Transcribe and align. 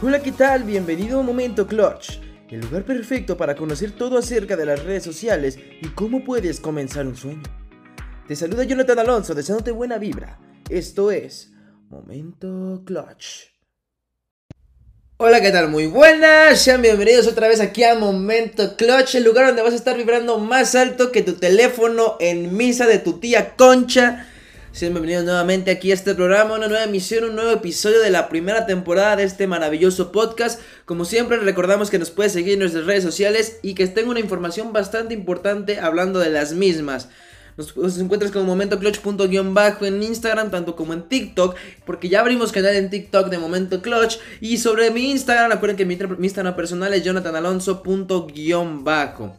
Hola, 0.00 0.22
¿qué 0.22 0.30
tal? 0.30 0.62
Bienvenido 0.62 1.18
a 1.18 1.24
Momento 1.24 1.66
Clutch, 1.66 2.20
el 2.50 2.60
lugar 2.60 2.84
perfecto 2.84 3.36
para 3.36 3.56
conocer 3.56 3.90
todo 3.90 4.16
acerca 4.16 4.54
de 4.56 4.64
las 4.64 4.84
redes 4.84 5.02
sociales 5.02 5.58
y 5.82 5.88
cómo 5.88 6.22
puedes 6.22 6.60
comenzar 6.60 7.04
un 7.04 7.16
sueño. 7.16 7.42
Te 8.28 8.36
saluda 8.36 8.62
Jonathan 8.62 9.00
Alonso 9.00 9.34
deseándote 9.34 9.72
buena 9.72 9.98
vibra. 9.98 10.38
Esto 10.70 11.10
es 11.10 11.50
Momento 11.88 12.84
Clutch. 12.86 13.48
Hola, 15.16 15.40
¿qué 15.40 15.50
tal? 15.50 15.68
Muy 15.68 15.88
buenas, 15.88 16.60
sean 16.60 16.80
bienvenidos 16.80 17.26
otra 17.26 17.48
vez 17.48 17.60
aquí 17.60 17.82
a 17.82 17.96
Momento 17.96 18.76
Clutch, 18.76 19.16
el 19.16 19.24
lugar 19.24 19.48
donde 19.48 19.62
vas 19.62 19.72
a 19.72 19.78
estar 19.78 19.96
vibrando 19.96 20.38
más 20.38 20.76
alto 20.76 21.10
que 21.10 21.22
tu 21.22 21.32
teléfono 21.32 22.16
en 22.20 22.56
misa 22.56 22.86
de 22.86 23.00
tu 23.00 23.14
tía 23.14 23.56
Concha. 23.56 24.28
Sean 24.78 24.94
bienvenidos 24.94 25.24
nuevamente 25.24 25.72
aquí 25.72 25.90
a 25.90 25.94
este 25.94 26.14
programa, 26.14 26.54
una 26.54 26.68
nueva 26.68 26.84
emisión, 26.84 27.24
un 27.24 27.34
nuevo 27.34 27.50
episodio 27.50 27.98
de 27.98 28.10
la 28.10 28.28
primera 28.28 28.64
temporada 28.64 29.16
de 29.16 29.24
este 29.24 29.48
maravilloso 29.48 30.12
podcast. 30.12 30.60
Como 30.84 31.04
siempre, 31.04 31.36
recordamos 31.38 31.90
que 31.90 31.98
nos 31.98 32.12
puedes 32.12 32.30
seguir 32.30 32.52
en 32.52 32.60
nuestras 32.60 32.86
redes 32.86 33.02
sociales 33.02 33.58
y 33.62 33.74
que 33.74 33.88
tengo 33.88 34.12
una 34.12 34.20
información 34.20 34.72
bastante 34.72 35.14
importante 35.14 35.80
hablando 35.80 36.20
de 36.20 36.30
las 36.30 36.52
mismas. 36.52 37.08
Nos, 37.56 37.98
encuentras 37.98 38.30
como 38.30 38.44
Momento 38.44 38.78
bajo 39.52 39.84
en 39.84 40.00
Instagram, 40.00 40.52
tanto 40.52 40.76
como 40.76 40.92
en 40.92 41.08
TikTok, 41.08 41.56
porque 41.84 42.08
ya 42.08 42.20
abrimos 42.20 42.52
canal 42.52 42.76
en 42.76 42.88
TikTok 42.88 43.30
de 43.30 43.38
Momento 43.38 43.82
Clutch. 43.82 44.18
Y 44.40 44.58
sobre 44.58 44.92
mi 44.92 45.10
Instagram, 45.10 45.50
recuerden 45.50 45.76
que 45.76 45.86
mi, 45.86 45.96
mi 45.96 46.26
Instagram 46.28 46.54
personal 46.54 46.94
es 46.94 47.02
jonathanalonso.bajo. 47.02 49.36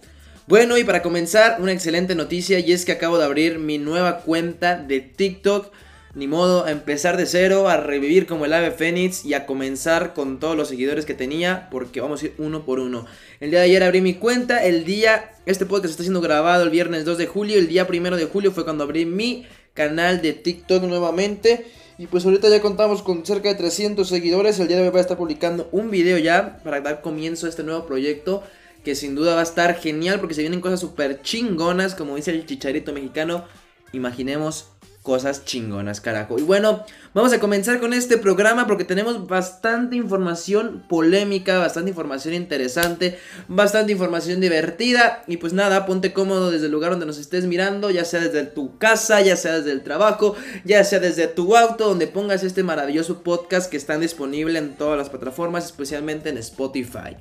Bueno, 0.50 0.80
y 0.80 0.84
para 0.84 1.04
comenzar, 1.04 1.62
una 1.62 1.74
excelente 1.74 2.16
noticia 2.16 2.58
y 2.58 2.72
es 2.72 2.84
que 2.84 2.92
acabo 2.92 3.20
de 3.20 3.26
abrir 3.26 3.60
mi 3.60 3.78
nueva 3.78 4.22
cuenta 4.22 4.78
de 4.78 5.00
TikTok. 5.00 5.72
Ni 6.16 6.26
modo, 6.26 6.66
a 6.66 6.72
empezar 6.72 7.18
de 7.18 7.28
cero, 7.28 7.70
a 7.70 7.78
revivir 7.78 8.26
como 8.26 8.46
el 8.46 8.54
ave 8.54 8.72
fénix 8.72 9.24
y 9.26 9.36
a 9.36 9.46
comenzar 9.46 10.16
con 10.16 10.40
todos 10.40 10.58
los 10.58 10.70
seguidores 10.70 11.06
que 11.06 11.14
tenía, 11.14 11.70
porque 11.70 12.02
vamos 12.02 12.24
a 12.24 12.26
ir 12.26 12.34
uno 12.40 12.66
por 12.66 12.80
uno. 12.80 13.06
El 13.40 13.52
día 13.52 13.60
de 13.60 13.66
ayer 13.66 13.84
abrí 13.84 14.02
mi 14.02 14.16
cuenta, 14.16 14.66
el 14.66 14.86
día, 14.86 15.34
este 15.46 15.68
podcast 15.68 15.92
está 15.92 16.02
siendo 16.02 16.20
grabado 16.20 16.64
el 16.64 16.72
viernes 16.72 17.06
2 17.06 17.20
de 17.20 17.28
julio, 17.28 17.60
el 17.60 17.68
día 17.68 17.86
1 17.88 18.18
de 18.18 18.26
julio 18.26 18.52
fue 18.52 18.64
cuando 18.64 18.86
abrí 18.86 19.06
mi 19.06 19.46
canal 19.76 20.20
de 20.24 20.34
TikTok 20.34 20.82
nuevamente. 20.82 21.68
Y 22.00 22.08
pues 22.08 22.26
ahorita 22.26 22.50
ya 22.50 22.60
contamos 22.60 23.04
con 23.04 23.24
cerca 23.24 23.50
de 23.50 23.56
300 23.56 24.10
seguidores, 24.10 24.60
el 24.60 24.68
día 24.68 24.78
de 24.78 24.84
hoy 24.86 24.90
voy 24.90 24.98
a 24.98 25.02
estar 25.02 25.18
publicando 25.18 25.70
un 25.72 25.92
video 25.92 26.18
ya 26.18 26.58
para 26.64 26.82
dar 26.82 27.02
comienzo 27.02 27.46
a 27.46 27.50
este 27.50 27.62
nuevo 27.62 27.86
proyecto 27.86 28.42
que 28.84 28.96
sin 28.96 29.16
duda 29.16 29.36
va 29.36 29.42
a 29.42 29.44
estar 29.44 29.76
genial 29.76 30.20
porque 30.20 30.36
se 30.36 30.42
vienen 30.42 30.62
cosas 30.62 30.80
súper 30.80 31.22
chingonas, 31.22 31.96
como 31.96 32.16
dice 32.16 32.32
el 32.32 32.46
chicharito 32.46 32.94
mexicano. 32.94 33.46
Imaginemos 33.92 34.68
cosas 35.02 35.46
chingonas, 35.46 36.02
carajo. 36.02 36.38
Y 36.38 36.44
bueno, 36.44 36.86
vamos 37.14 37.34
a 37.34 37.40
comenzar 37.40 37.80
con 37.80 37.94
este 37.94 38.18
programa 38.18 38.68
porque 38.68 38.84
tenemos 38.84 39.28
bastante 39.28 39.96
información 39.96 40.84
polémica, 40.88 41.58
bastante 41.58 41.90
información 41.90 42.34
interesante, 42.34 43.18
bastante 43.48 43.92
información 43.92 44.40
divertida. 44.40 45.24
Y 45.28 45.38
pues 45.38 45.54
nada, 45.54 45.86
ponte 45.86 46.14
cómodo 46.14 46.52
desde 46.52 46.68
el 46.68 46.72
lugar 46.72 46.92
donde 46.92 47.06
nos 47.06 47.18
estés 47.18 47.46
mirando, 47.46 47.90
ya 47.90 48.06
sea 48.06 48.20
desde 48.20 48.44
tu 48.44 48.78
casa, 48.78 49.22
ya 49.22 49.36
sea 49.36 49.58
desde 49.58 49.72
el 49.72 49.82
trabajo, 49.82 50.36
ya 50.66 50.84
sea 50.84 51.00
desde 51.00 51.28
tu 51.28 51.56
auto, 51.56 51.88
donde 51.88 52.08
pongas 52.08 52.44
este 52.44 52.64
maravilloso 52.64 53.24
podcast 53.24 53.72
que 53.72 53.78
está 53.78 53.98
disponible 53.98 54.60
en 54.60 54.76
todas 54.76 54.98
las 54.98 55.10
plataformas, 55.10 55.66
especialmente 55.66 56.30
en 56.30 56.38
Spotify. 56.38 57.18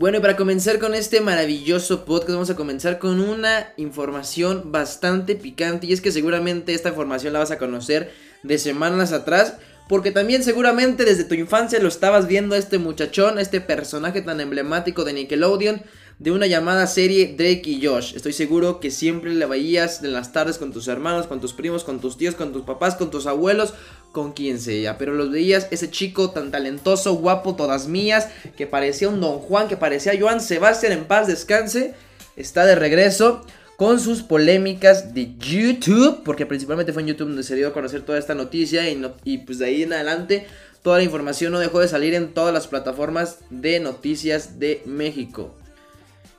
Bueno, 0.00 0.16
y 0.16 0.20
para 0.22 0.34
comenzar 0.34 0.78
con 0.78 0.94
este 0.94 1.20
maravilloso 1.20 2.06
podcast, 2.06 2.32
vamos 2.32 2.48
a 2.48 2.56
comenzar 2.56 2.98
con 2.98 3.20
una 3.20 3.74
información 3.76 4.72
bastante 4.72 5.34
picante. 5.34 5.86
Y 5.86 5.92
es 5.92 6.00
que 6.00 6.10
seguramente 6.10 6.72
esta 6.72 6.88
información 6.88 7.34
la 7.34 7.40
vas 7.40 7.50
a 7.50 7.58
conocer 7.58 8.10
de 8.42 8.56
semanas 8.56 9.12
atrás. 9.12 9.56
Porque 9.90 10.10
también 10.10 10.42
seguramente 10.42 11.04
desde 11.04 11.24
tu 11.24 11.34
infancia 11.34 11.80
lo 11.80 11.88
estabas 11.88 12.28
viendo 12.28 12.54
a 12.54 12.58
este 12.58 12.78
muchachón, 12.78 13.36
a 13.36 13.42
este 13.42 13.60
personaje 13.60 14.22
tan 14.22 14.40
emblemático 14.40 15.04
de 15.04 15.12
Nickelodeon 15.12 15.82
de 16.20 16.30
una 16.30 16.46
llamada 16.46 16.86
serie 16.86 17.34
Drake 17.36 17.62
y 17.64 17.84
Josh. 17.84 18.14
Estoy 18.14 18.32
seguro 18.34 18.78
que 18.78 18.90
siempre 18.90 19.34
le 19.34 19.46
veías 19.46 20.04
en 20.04 20.12
las 20.12 20.32
tardes 20.32 20.58
con 20.58 20.70
tus 20.70 20.86
hermanos, 20.86 21.26
con 21.26 21.40
tus 21.40 21.54
primos, 21.54 21.82
con 21.82 21.98
tus 21.98 22.16
tíos, 22.16 22.34
con 22.34 22.52
tus 22.52 22.62
papás, 22.62 22.94
con 22.94 23.10
tus 23.10 23.26
abuelos, 23.26 23.74
con 24.12 24.32
quien 24.32 24.60
sea. 24.60 24.98
Pero 24.98 25.14
los 25.14 25.30
veías 25.30 25.68
ese 25.70 25.90
chico 25.90 26.30
tan 26.30 26.50
talentoso, 26.50 27.14
guapo, 27.14 27.56
todas 27.56 27.88
mías, 27.88 28.28
que 28.56 28.66
parecía 28.66 29.08
un 29.08 29.20
Don 29.20 29.38
Juan, 29.38 29.68
que 29.68 29.76
parecía 29.76 30.18
Joan 30.18 30.40
Sebastián 30.40 30.92
en 30.92 31.04
paz 31.04 31.26
descanse. 31.26 31.94
Está 32.36 32.66
de 32.66 32.74
regreso 32.74 33.44
con 33.76 33.98
sus 33.98 34.22
polémicas 34.22 35.14
de 35.14 35.34
YouTube, 35.38 36.22
porque 36.24 36.46
principalmente 36.46 36.92
fue 36.92 37.02
en 37.02 37.08
YouTube 37.08 37.28
donde 37.28 37.42
se 37.42 37.56
dio 37.56 37.68
a 37.68 37.72
conocer 37.72 38.02
toda 38.02 38.18
esta 38.18 38.34
noticia 38.34 38.88
y, 38.90 39.02
y 39.24 39.38
pues 39.38 39.58
de 39.58 39.66
ahí 39.66 39.82
en 39.82 39.92
adelante 39.92 40.46
toda 40.82 40.98
la 40.98 41.04
información 41.04 41.52
no 41.52 41.58
dejó 41.58 41.80
de 41.80 41.88
salir 41.88 42.14
en 42.14 42.32
todas 42.34 42.52
las 42.52 42.66
plataformas 42.66 43.38
de 43.48 43.80
noticias 43.80 44.58
de 44.58 44.82
México. 44.84 45.54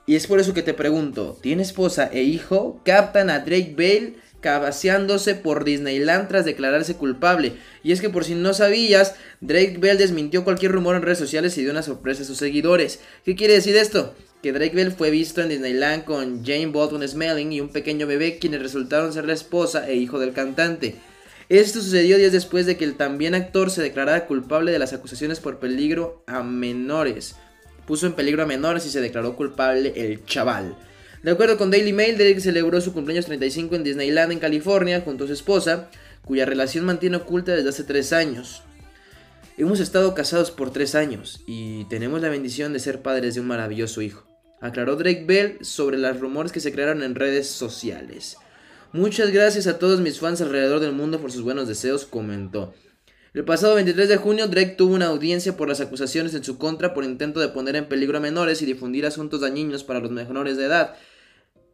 Y 0.05 0.15
es 0.15 0.27
por 0.27 0.39
eso 0.39 0.53
que 0.53 0.63
te 0.63 0.73
pregunto, 0.73 1.37
¿tiene 1.41 1.61
esposa 1.61 2.09
e 2.11 2.23
hijo? 2.23 2.81
Captan 2.83 3.29
a 3.29 3.39
Drake 3.39 3.73
Bale 3.77 4.15
cabaseándose 4.41 5.35
por 5.35 5.63
Disneyland 5.63 6.27
tras 6.27 6.43
declararse 6.43 6.95
culpable. 6.95 7.53
Y 7.83 7.91
es 7.91 8.01
que 8.01 8.09
por 8.09 8.25
si 8.25 8.35
no 8.35 8.53
sabías, 8.53 9.15
Drake 9.39 9.77
Bell 9.79 9.97
desmintió 9.97 10.43
cualquier 10.43 10.73
rumor 10.73 10.95
en 10.95 11.03
redes 11.03 11.19
sociales 11.19 11.57
y 11.57 11.61
dio 11.61 11.71
una 11.71 11.83
sorpresa 11.83 12.23
a 12.23 12.25
sus 12.25 12.37
seguidores. 12.37 12.99
¿Qué 13.23 13.35
quiere 13.35 13.53
decir 13.53 13.75
esto? 13.75 14.13
Que 14.43 14.51
Drake 14.51 14.75
Bell 14.75 14.91
fue 14.91 15.09
visto 15.09 15.41
en 15.41 15.49
Disneyland 15.49 16.03
con 16.03 16.43
Jane 16.43 16.71
Baldwin 16.73 17.07
Smelling 17.07 17.51
y 17.53 17.61
un 17.61 17.69
pequeño 17.69 18.07
bebé 18.07 18.39
quienes 18.39 18.61
resultaron 18.61 19.13
ser 19.13 19.25
la 19.25 19.33
esposa 19.33 19.87
e 19.87 19.95
hijo 19.95 20.19
del 20.19 20.33
cantante. 20.33 20.95
Esto 21.47 21.81
sucedió 21.81 22.17
días 22.17 22.31
después 22.31 22.65
de 22.65 22.75
que 22.77 22.85
el 22.85 22.95
también 22.95 23.35
actor 23.35 23.71
se 23.71 23.81
declarara 23.81 24.25
culpable 24.25 24.71
de 24.71 24.79
las 24.79 24.93
acusaciones 24.93 25.39
por 25.39 25.59
peligro 25.59 26.23
a 26.27 26.43
menores 26.43 27.35
puso 27.91 28.07
en 28.07 28.13
peligro 28.13 28.43
a 28.43 28.45
menores 28.45 28.85
y 28.85 28.89
se 28.89 29.01
declaró 29.01 29.35
culpable 29.35 29.93
el 29.95 30.23
chaval. 30.25 30.77
De 31.23 31.29
acuerdo 31.29 31.57
con 31.57 31.69
Daily 31.69 31.93
Mail, 31.93 32.17
Derek 32.17 32.39
celebró 32.39 32.81
su 32.81 32.93
cumpleaños 32.93 33.25
35 33.25 33.75
en 33.75 33.83
Disneyland 33.83 34.31
en 34.31 34.39
California 34.39 35.01
junto 35.05 35.25
a 35.25 35.27
su 35.27 35.33
esposa, 35.33 35.89
cuya 36.25 36.45
relación 36.45 36.83
mantiene 36.83 37.17
oculta 37.17 37.53
desde 37.53 37.69
hace 37.69 37.83
tres 37.83 38.11
años. 38.11 38.63
Hemos 39.55 39.79
estado 39.79 40.15
casados 40.15 40.49
por 40.49 40.71
tres 40.71 40.95
años 40.95 41.43
y 41.45 41.85
tenemos 41.85 42.21
la 42.21 42.29
bendición 42.29 42.73
de 42.73 42.79
ser 42.79 43.03
padres 43.03 43.35
de 43.35 43.41
un 43.41 43.47
maravilloso 43.47 44.01
hijo, 44.01 44.25
aclaró 44.61 44.95
Drake 44.95 45.25
Bell 45.27 45.59
sobre 45.61 45.99
los 45.99 46.19
rumores 46.19 46.51
que 46.51 46.59
se 46.59 46.71
crearon 46.71 47.03
en 47.03 47.13
redes 47.13 47.47
sociales. 47.47 48.37
Muchas 48.91 49.29
gracias 49.29 49.67
a 49.67 49.77
todos 49.77 50.01
mis 50.01 50.19
fans 50.19 50.41
alrededor 50.41 50.79
del 50.79 50.93
mundo 50.93 51.19
por 51.19 51.31
sus 51.31 51.43
buenos 51.43 51.67
deseos, 51.67 52.05
comentó. 52.05 52.73
El 53.33 53.45
pasado 53.45 53.75
23 53.75 54.09
de 54.09 54.17
junio, 54.17 54.47
Drake 54.47 54.75
tuvo 54.77 54.95
una 54.95 55.07
audiencia 55.07 55.55
por 55.55 55.69
las 55.69 55.79
acusaciones 55.79 56.33
en 56.33 56.43
su 56.43 56.57
contra 56.57 56.93
por 56.93 57.05
intento 57.05 57.39
de 57.39 57.47
poner 57.47 57.75
en 57.75 57.87
peligro 57.87 58.17
a 58.17 58.21
menores 58.21 58.61
y 58.61 58.65
difundir 58.65 59.05
asuntos 59.05 59.39
dañinos 59.39 59.83
para 59.83 59.99
los 59.99 60.11
menores 60.11 60.57
de 60.57 60.65
edad, 60.65 60.95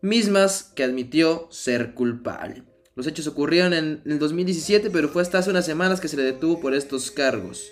mismas 0.08 0.72
que 0.76 0.84
admitió 0.84 1.48
ser 1.52 1.94
culpable. 1.94 2.64
Los 2.96 3.06
hechos 3.06 3.28
ocurrieron 3.28 3.74
en 3.74 4.02
el 4.06 4.18
2017, 4.18 4.90
pero 4.90 5.10
fue 5.10 5.22
hasta 5.22 5.38
hace 5.38 5.52
unas 5.52 5.66
semanas 5.66 6.00
que 6.00 6.08
se 6.08 6.18
le 6.18 6.24
detuvo 6.24 6.60
por 6.60 6.74
estos 6.74 7.12
cargos. 7.12 7.72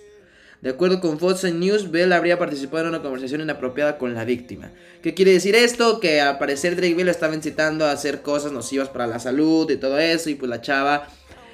De 0.62 0.70
acuerdo 0.70 1.00
con 1.00 1.20
Fox 1.20 1.44
News, 1.44 1.92
Bell 1.92 2.14
habría 2.14 2.38
participado 2.40 2.84
en 2.84 2.90
una 2.90 3.02
conversación 3.02 3.42
inapropiada 3.42 3.98
con 3.98 4.14
la 4.14 4.26
víctima. 4.26 4.72
¿Qué 5.02 5.14
quiere 5.14 5.32
decir 5.32 5.56
esto? 5.56 6.00
Que 6.00 6.22
al 6.22 6.38
parecer 6.38 6.76
Drake 6.76 6.94
Bell 6.96 7.10
estaba 7.10 7.36
incitando 7.36 7.86
a 7.86 7.92
hacer 7.92 8.22
cosas 8.22 8.52
nocivas 8.52 8.90
para 8.90 9.08
la 9.08 9.20
salud 9.20 9.70
y 9.70 9.78
todo 9.78 10.00
eso, 10.00 10.30
y 10.30 10.36
pues 10.36 10.50
la 10.50 10.62
chava 10.62 11.08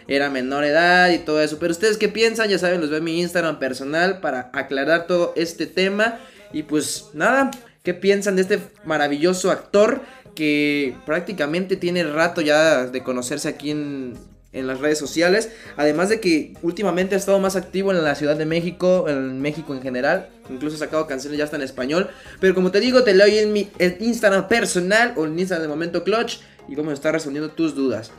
era 0.08 0.30
menor 0.30 0.64
edad 0.64 1.10
y 1.10 1.20
todo 1.20 1.42
eso. 1.42 1.58
Pero 1.60 1.72
ustedes 1.72 1.98
qué 1.98 2.10
piensan, 2.10 2.50
ya 2.50 2.60
saben, 2.60 2.82
los 2.82 2.90
veo 2.90 3.00
en 3.00 3.06
mi 3.06 3.20
Instagram 3.22 3.60
personal 3.60 4.20
para 4.20 4.50
aclarar 4.54 5.08
todo 5.08 5.34
este 5.36 5.66
tema. 5.66 6.20
Y 6.54 6.64
pues 6.64 7.10
nada, 7.14 7.52
¿qué 7.84 7.94
piensan 7.94 8.36
de 8.36 8.42
este 8.44 8.60
maravilloso 8.86 9.52
actor 9.52 10.02
que 10.36 10.96
prácticamente 11.06 11.76
tiene 11.76 12.04
rato 12.04 12.42
ya 12.42 12.86
de 12.86 13.04
conocerse 13.04 13.50
aquí 13.50 13.72
en, 13.72 14.16
en 14.54 14.68
las 14.68 14.80
redes 14.80 14.98
sociales. 14.98 15.52
Además 15.78 16.10
de 16.10 16.20
que 16.20 16.54
últimamente 16.62 17.16
ha 17.16 17.18
estado 17.18 17.40
más 17.40 17.56
activo 17.56 17.92
en 17.92 18.04
la 18.04 18.16
Ciudad 18.16 18.36
de 18.36 18.46
México, 18.46 19.08
en 19.08 19.42
México 19.42 19.74
en 19.74 19.82
general. 19.82 20.30
Incluso 20.50 20.76
ha 20.76 20.80
sacado 20.80 21.08
canciones 21.08 21.38
ya 21.38 21.46
hasta 21.46 21.56
en 21.56 21.64
español. 21.64 22.10
Pero 22.40 22.56
como 22.56 22.72
te 22.72 22.80
digo, 22.80 23.04
te 23.04 23.14
leo 23.14 23.28
en 23.28 23.54
mi 23.54 23.70
Instagram 24.00 24.48
personal 24.48 25.14
o 25.16 25.26
en 25.26 25.38
Instagram 25.38 25.64
de 25.64 25.68
Momento 25.70 26.04
Clutch. 26.04 26.40
Y 26.68 26.76
vamos 26.76 26.92
a 26.92 26.96
estar 26.96 27.14
respondiendo 27.14 27.52
tus 27.52 27.76
dudas. 27.76 28.12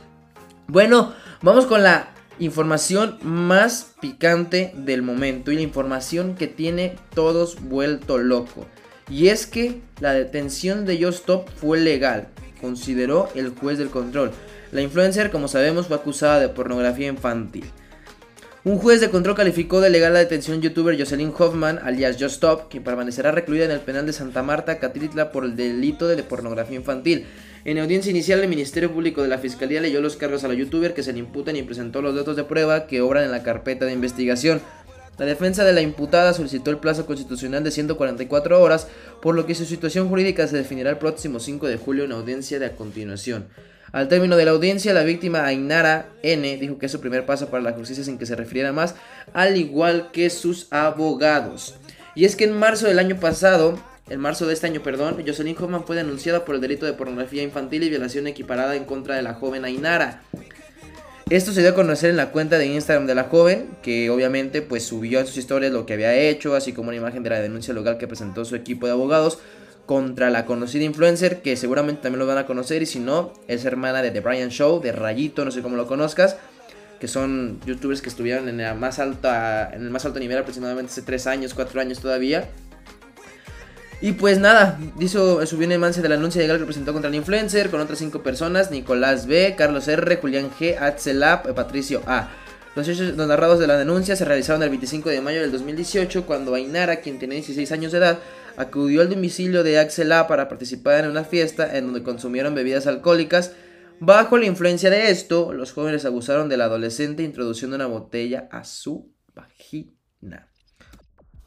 Bueno, 0.67 1.13
vamos 1.41 1.65
con 1.65 1.83
la 1.83 2.13
información 2.39 3.19
más 3.21 3.93
picante 4.01 4.73
del 4.75 5.01
momento 5.01 5.51
y 5.51 5.55
la 5.55 5.61
información 5.61 6.35
que 6.35 6.47
tiene 6.47 6.95
todos 7.13 7.61
vuelto 7.61 8.17
loco. 8.17 8.65
Y 9.09 9.27
es 9.27 9.47
que 9.47 9.81
la 9.99 10.13
detención 10.13 10.85
de 10.85 11.03
Just 11.03 11.19
Stop 11.19 11.49
fue 11.49 11.79
legal, 11.79 12.27
consideró 12.61 13.29
el 13.35 13.49
juez 13.49 13.77
del 13.77 13.89
control. 13.89 14.31
La 14.71 14.81
influencer, 14.81 15.29
como 15.29 15.47
sabemos, 15.47 15.87
fue 15.87 15.97
acusada 15.97 16.39
de 16.39 16.49
pornografía 16.49 17.07
infantil. 17.07 17.65
Un 18.65 18.77
juez 18.77 19.01
de 19.01 19.09
control 19.09 19.35
calificó 19.35 19.81
de 19.81 19.89
legal 19.89 20.13
la 20.13 20.19
detención 20.19 20.61
youtuber 20.61 20.97
Jocelyn 20.97 21.33
Hoffman, 21.37 21.79
alias 21.83 22.15
Just 22.17 22.35
Stop, 22.35 22.69
quien 22.69 22.81
permanecerá 22.81 23.31
recluida 23.31 23.65
en 23.65 23.71
el 23.71 23.81
penal 23.81 24.05
de 24.05 24.13
Santa 24.13 24.41
Marta, 24.41 24.79
Catitla, 24.79 25.33
por 25.33 25.43
el 25.43 25.57
delito 25.57 26.07
de 26.07 26.23
pornografía 26.23 26.77
infantil. 26.77 27.25
En 27.65 27.77
audiencia 27.77 28.09
inicial, 28.09 28.39
el 28.39 28.47
Ministerio 28.47 28.89
Público 28.89 29.21
de 29.21 29.27
la 29.27 29.37
Fiscalía 29.37 29.81
leyó 29.81 29.99
los 29.99 30.15
cargos 30.15 30.45
a 30.45 30.47
la 30.47 30.53
youtuber 30.53 30.93
que 30.93 31.03
se 31.03 31.11
le 31.11 31.19
imputan 31.19 31.57
y 31.57 31.63
presentó 31.63 32.01
los 32.01 32.15
datos 32.15 32.37
de 32.37 32.45
prueba 32.45 32.87
que 32.87 33.01
obran 33.01 33.25
en 33.25 33.31
la 33.31 33.43
carpeta 33.43 33.85
de 33.85 33.91
investigación. 33.91 34.61
La 35.17 35.25
defensa 35.25 35.63
de 35.63 35.73
la 35.73 35.81
imputada 35.81 36.33
solicitó 36.33 36.71
el 36.71 36.79
plazo 36.79 37.05
constitucional 37.05 37.63
de 37.63 37.69
144 37.69 38.59
horas, 38.59 38.87
por 39.21 39.35
lo 39.35 39.45
que 39.45 39.53
su 39.53 39.65
situación 39.65 40.09
jurídica 40.09 40.47
se 40.47 40.57
definirá 40.57 40.89
el 40.89 40.97
próximo 40.97 41.39
5 41.39 41.67
de 41.67 41.77
julio 41.77 42.05
en 42.05 42.11
audiencia 42.13 42.57
de 42.57 42.65
a 42.65 42.75
continuación. 42.75 43.47
Al 43.91 44.07
término 44.07 44.35
de 44.37 44.45
la 44.45 44.51
audiencia, 44.51 44.91
la 44.91 45.03
víctima 45.03 45.45
Ainara 45.45 46.09
N 46.23 46.57
dijo 46.57 46.79
que 46.79 46.87
es 46.87 46.91
su 46.91 46.99
primer 46.99 47.27
paso 47.27 47.49
para 47.49 47.61
la 47.61 47.73
justicia 47.73 48.03
sin 48.03 48.17
que 48.17 48.25
se 48.25 48.35
refiriera 48.35 48.73
más, 48.73 48.95
al 49.33 49.55
igual 49.55 50.09
que 50.11 50.31
sus 50.31 50.65
abogados. 50.71 51.75
Y 52.15 52.25
es 52.25 52.35
que 52.35 52.45
en 52.45 52.57
marzo 52.57 52.87
del 52.87 52.97
año 52.97 53.19
pasado, 53.19 53.77
en 54.09 54.19
marzo 54.19 54.47
de 54.47 54.53
este 54.53 54.65
año, 54.65 54.81
perdón, 54.81 55.23
Jocelyn 55.25 55.55
Hoffman 55.59 55.85
fue 55.85 55.95
denunciada 55.95 56.43
por 56.43 56.55
el 56.55 56.61
delito 56.61 56.87
de 56.87 56.93
pornografía 56.93 57.43
infantil 57.43 57.83
y 57.83 57.89
violación 57.89 58.25
equiparada 58.25 58.75
en 58.75 58.85
contra 58.85 59.15
de 59.15 59.21
la 59.21 59.35
joven 59.35 59.63
Ainara. 59.63 60.23
Esto 61.33 61.51
se 61.51 61.61
dio 61.61 61.71
a 61.71 61.73
conocer 61.73 62.11
en 62.11 62.17
la 62.17 62.29
cuenta 62.29 62.59
de 62.59 62.67
Instagram 62.67 63.07
de 63.07 63.15
la 63.15 63.23
joven, 63.23 63.75
que 63.81 64.11
obviamente 64.11 64.61
pues 64.61 64.85
subió 64.85 65.19
en 65.19 65.25
sus 65.25 65.37
historias 65.37 65.71
lo 65.71 65.83
que 65.87 65.93
había 65.93 66.13
hecho, 66.13 66.53
así 66.53 66.73
como 66.73 66.89
una 66.89 66.97
imagen 66.97 67.23
de 67.23 67.31
la 67.31 67.41
denuncia 67.41 67.73
local 67.73 67.97
que 67.97 68.07
presentó 68.07 68.45
su 68.45 68.55
equipo 68.55 68.85
de 68.85 68.91
abogados, 68.91 69.39
contra 69.87 70.29
la 70.29 70.45
conocida 70.45 70.83
influencer, 70.83 71.41
que 71.41 71.55
seguramente 71.57 72.03
también 72.03 72.19
lo 72.19 72.27
van 72.27 72.37
a 72.37 72.45
conocer, 72.45 72.83
y 72.83 72.85
si 72.85 72.99
no, 72.99 73.33
es 73.47 73.65
hermana 73.65 74.03
de 74.03 74.11
The 74.11 74.19
Brian 74.19 74.49
Show, 74.51 74.79
de 74.79 74.91
Rayito, 74.91 75.43
no 75.43 75.49
sé 75.49 75.63
cómo 75.63 75.75
lo 75.75 75.87
conozcas, 75.87 76.37
que 76.99 77.07
son 77.07 77.59
youtubers 77.65 78.03
que 78.03 78.09
estuvieron 78.09 78.47
en, 78.47 78.79
más 78.79 78.99
en 78.99 79.17
el 79.73 79.89
más 79.89 80.05
alto 80.05 80.19
nivel 80.19 80.37
aproximadamente 80.37 80.91
hace 80.91 81.01
3 81.01 81.25
años, 81.25 81.55
4 81.55 81.81
años 81.81 81.99
todavía. 81.99 82.47
Y 84.03 84.11
pues 84.11 84.37
nada, 84.37 84.77
hizo, 84.99 85.45
subió 85.45 85.65
una 85.65 85.75
imagen 85.75 86.03
del 86.03 86.11
anuncio 86.11 86.41
legal 86.41 86.59
que 86.59 86.65
presentó 86.65 86.91
contra 86.91 87.07
el 87.07 87.15
influencer 87.15 87.69
con 87.69 87.79
otras 87.79 87.99
5 87.99 88.21
personas, 88.21 88.69
Nicolás 88.69 89.27
B, 89.27 89.55
Carlos 89.57 89.87
R, 89.87 90.17
Julián 90.17 90.51
G, 90.51 90.77
Axel 90.77 91.23
App, 91.23 91.47
Patricio 91.53 92.01
A. 92.05 92.29
Los 92.75 92.85
hechos 92.89 93.15
narrados 93.15 93.59
de 93.59 93.67
la 93.67 93.77
denuncia 93.77 94.17
se 94.17 94.25
realizaron 94.25 94.61
el 94.61 94.71
25 94.71 95.07
de 95.07 95.21
mayo 95.21 95.39
del 95.39 95.53
2018 95.53 96.25
cuando 96.25 96.53
Ainara, 96.53 96.97
quien 96.97 97.17
tenía 97.17 97.35
16 97.35 97.71
años 97.71 97.93
de 97.93 97.99
edad, 97.99 98.19
acudió 98.57 98.99
al 98.99 99.09
domicilio 99.09 99.63
de 99.63 99.79
Axel 99.79 100.11
A 100.11 100.27
para 100.27 100.49
participar 100.49 101.05
en 101.05 101.11
una 101.11 101.23
fiesta 101.23 101.77
en 101.77 101.85
donde 101.85 102.03
consumieron 102.03 102.53
bebidas 102.53 102.87
alcohólicas. 102.87 103.53
Bajo 104.01 104.37
la 104.37 104.47
influencia 104.47 104.89
de 104.89 105.11
esto, 105.11 105.53
los 105.53 105.71
jóvenes 105.71 106.03
abusaron 106.03 106.49
del 106.49 106.59
adolescente 106.59 107.23
introduciendo 107.23 107.77
una 107.77 107.87
botella 107.87 108.49
a 108.51 108.65
su 108.65 109.13
vagina. 109.33 110.49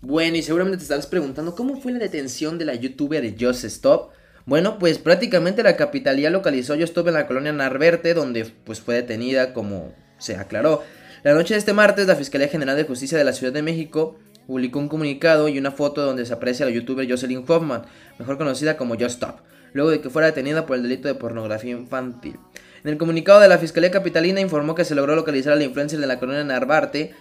Bueno, 0.07 0.37
y 0.37 0.43
seguramente 0.45 0.77
te 0.77 0.83
estarás 0.85 1.09
preguntando 1.09 1.57
cómo 1.57 1.81
fue 1.81 1.91
la 1.91 1.99
detención 1.99 2.59
de 2.59 2.65
la 2.65 2.77
youtuber 2.77 3.35
Just 3.41 3.65
Stop. 3.65 4.13
Bueno, 4.45 4.79
pues 4.79 5.01
prácticamente 5.01 5.65
la 5.65 5.77
capitalía 5.77 6.31
localizó 6.31 6.75
Just 6.75 6.91
Stop 6.91 7.09
en 7.09 7.15
la 7.15 7.27
colonia 7.27 7.53
Narverte, 7.53 8.15
donde 8.15 8.45
pues 8.45 8.81
fue 8.81 8.95
detenida 8.95 9.53
como 9.53 9.93
se 10.19 10.37
aclaró. 10.37 10.85
La 11.25 11.35
noche 11.35 11.55
de 11.55 11.59
este 11.59 11.73
martes, 11.73 12.07
la 12.07 12.15
Fiscalía 12.15 12.47
General 12.47 12.77
de 12.77 12.85
Justicia 12.85 13.19
de 13.19 13.25
la 13.25 13.33
Ciudad 13.33 13.53
de 13.53 13.63
México 13.63 14.17
publicó 14.47 14.79
un 14.79 14.87
comunicado 14.87 15.49
y 15.49 15.59
una 15.59 15.73
foto 15.73 16.07
donde 16.07 16.25
se 16.25 16.35
aprecia 16.35 16.65
a 16.65 16.69
la 16.69 16.75
youtuber 16.77 17.11
Jocelyn 17.11 17.45
Hoffman, 17.45 17.83
mejor 18.21 18.39
conocida 18.39 18.77
como 18.77 18.95
Just 18.95 19.15
Stop, 19.17 19.41
luego 19.73 19.91
de 19.91 20.01
que 20.01 20.09
fuera 20.09 20.29
detenida 20.29 20.67
por 20.67 20.77
el 20.77 20.85
delito 20.85 21.09
de 21.09 21.17
pornografía 21.17 21.73
infantil. 21.73 22.39
En 22.85 22.91
el 22.93 22.97
comunicado 22.97 23.41
de 23.41 23.49
la 23.49 23.59
Fiscalía 23.59 23.91
Capitalina 23.91 24.41
informó 24.41 24.77
que 24.77 24.85
se 24.85 24.95
logró 24.95 25.17
localizar 25.17 25.55
a 25.55 25.57
la 25.57 25.65
influencer 25.65 25.99
de 25.99 26.07
la 26.07 26.21
colonia 26.21 26.45
Narvarte 26.45 27.13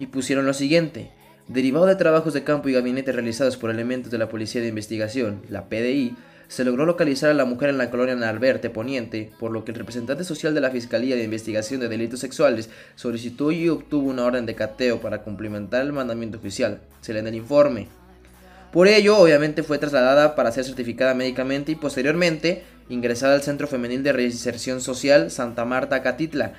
y 0.00 0.06
pusieron 0.06 0.44
lo 0.44 0.54
siguiente. 0.54 1.12
Derivado 1.48 1.86
de 1.86 1.94
trabajos 1.94 2.34
de 2.34 2.42
campo 2.42 2.68
y 2.68 2.72
gabinete 2.72 3.12
realizados 3.12 3.56
por 3.56 3.70
elementos 3.70 4.10
de 4.10 4.18
la 4.18 4.28
Policía 4.28 4.60
de 4.60 4.66
Investigación, 4.66 5.42
la 5.48 5.68
PDI, 5.68 6.16
se 6.48 6.64
logró 6.64 6.86
localizar 6.86 7.30
a 7.30 7.34
la 7.34 7.44
mujer 7.44 7.68
en 7.68 7.78
la 7.78 7.88
colonia 7.88 8.16
Narverte 8.16 8.68
Poniente, 8.68 9.30
por 9.38 9.52
lo 9.52 9.64
que 9.64 9.70
el 9.70 9.78
representante 9.78 10.24
social 10.24 10.54
de 10.54 10.60
la 10.60 10.70
Fiscalía 10.70 11.14
de 11.14 11.22
Investigación 11.22 11.78
de 11.80 11.88
Delitos 11.88 12.18
Sexuales 12.18 12.68
solicitó 12.96 13.52
y 13.52 13.68
obtuvo 13.68 14.10
una 14.10 14.24
orden 14.24 14.44
de 14.44 14.56
cateo 14.56 15.00
para 15.00 15.22
cumplimentar 15.22 15.82
el 15.82 15.92
mandamiento 15.92 16.38
oficial. 16.38 16.80
Se 17.00 17.12
lee 17.12 17.20
en 17.20 17.28
el 17.28 17.36
informe. 17.36 17.86
Por 18.72 18.88
ello, 18.88 19.16
obviamente 19.16 19.62
fue 19.62 19.78
trasladada 19.78 20.34
para 20.34 20.50
ser 20.50 20.64
certificada 20.64 21.14
médicamente 21.14 21.70
y 21.70 21.76
posteriormente 21.76 22.64
ingresada 22.88 23.34
al 23.34 23.42
Centro 23.42 23.68
Femenil 23.68 24.02
de 24.02 24.12
Reinserción 24.12 24.80
Social 24.80 25.30
Santa 25.30 25.64
Marta 25.64 26.02
Catitla. 26.02 26.54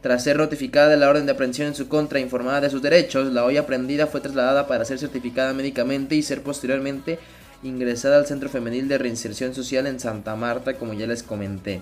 Tras 0.00 0.24
ser 0.24 0.36
notificada 0.36 0.88
de 0.88 0.96
la 0.96 1.08
orden 1.08 1.26
de 1.26 1.32
aprehensión 1.32 1.68
en 1.68 1.74
su 1.74 1.88
contra 1.88 2.18
e 2.18 2.22
informada 2.22 2.60
de 2.60 2.70
sus 2.70 2.82
derechos, 2.82 3.32
la 3.32 3.44
olla 3.44 3.66
prendida 3.66 4.06
fue 4.06 4.20
trasladada 4.20 4.66
para 4.66 4.84
ser 4.84 4.98
certificada 4.98 5.52
médicamente 5.52 6.14
y 6.14 6.22
ser 6.22 6.42
posteriormente 6.42 7.18
ingresada 7.62 8.16
al 8.16 8.26
Centro 8.26 8.48
Femenil 8.48 8.88
de 8.88 8.98
Reinserción 8.98 9.54
Social 9.54 9.86
en 9.86 9.98
Santa 9.98 10.36
Marta, 10.36 10.74
como 10.74 10.92
ya 10.92 11.06
les 11.06 11.22
comenté. 11.22 11.80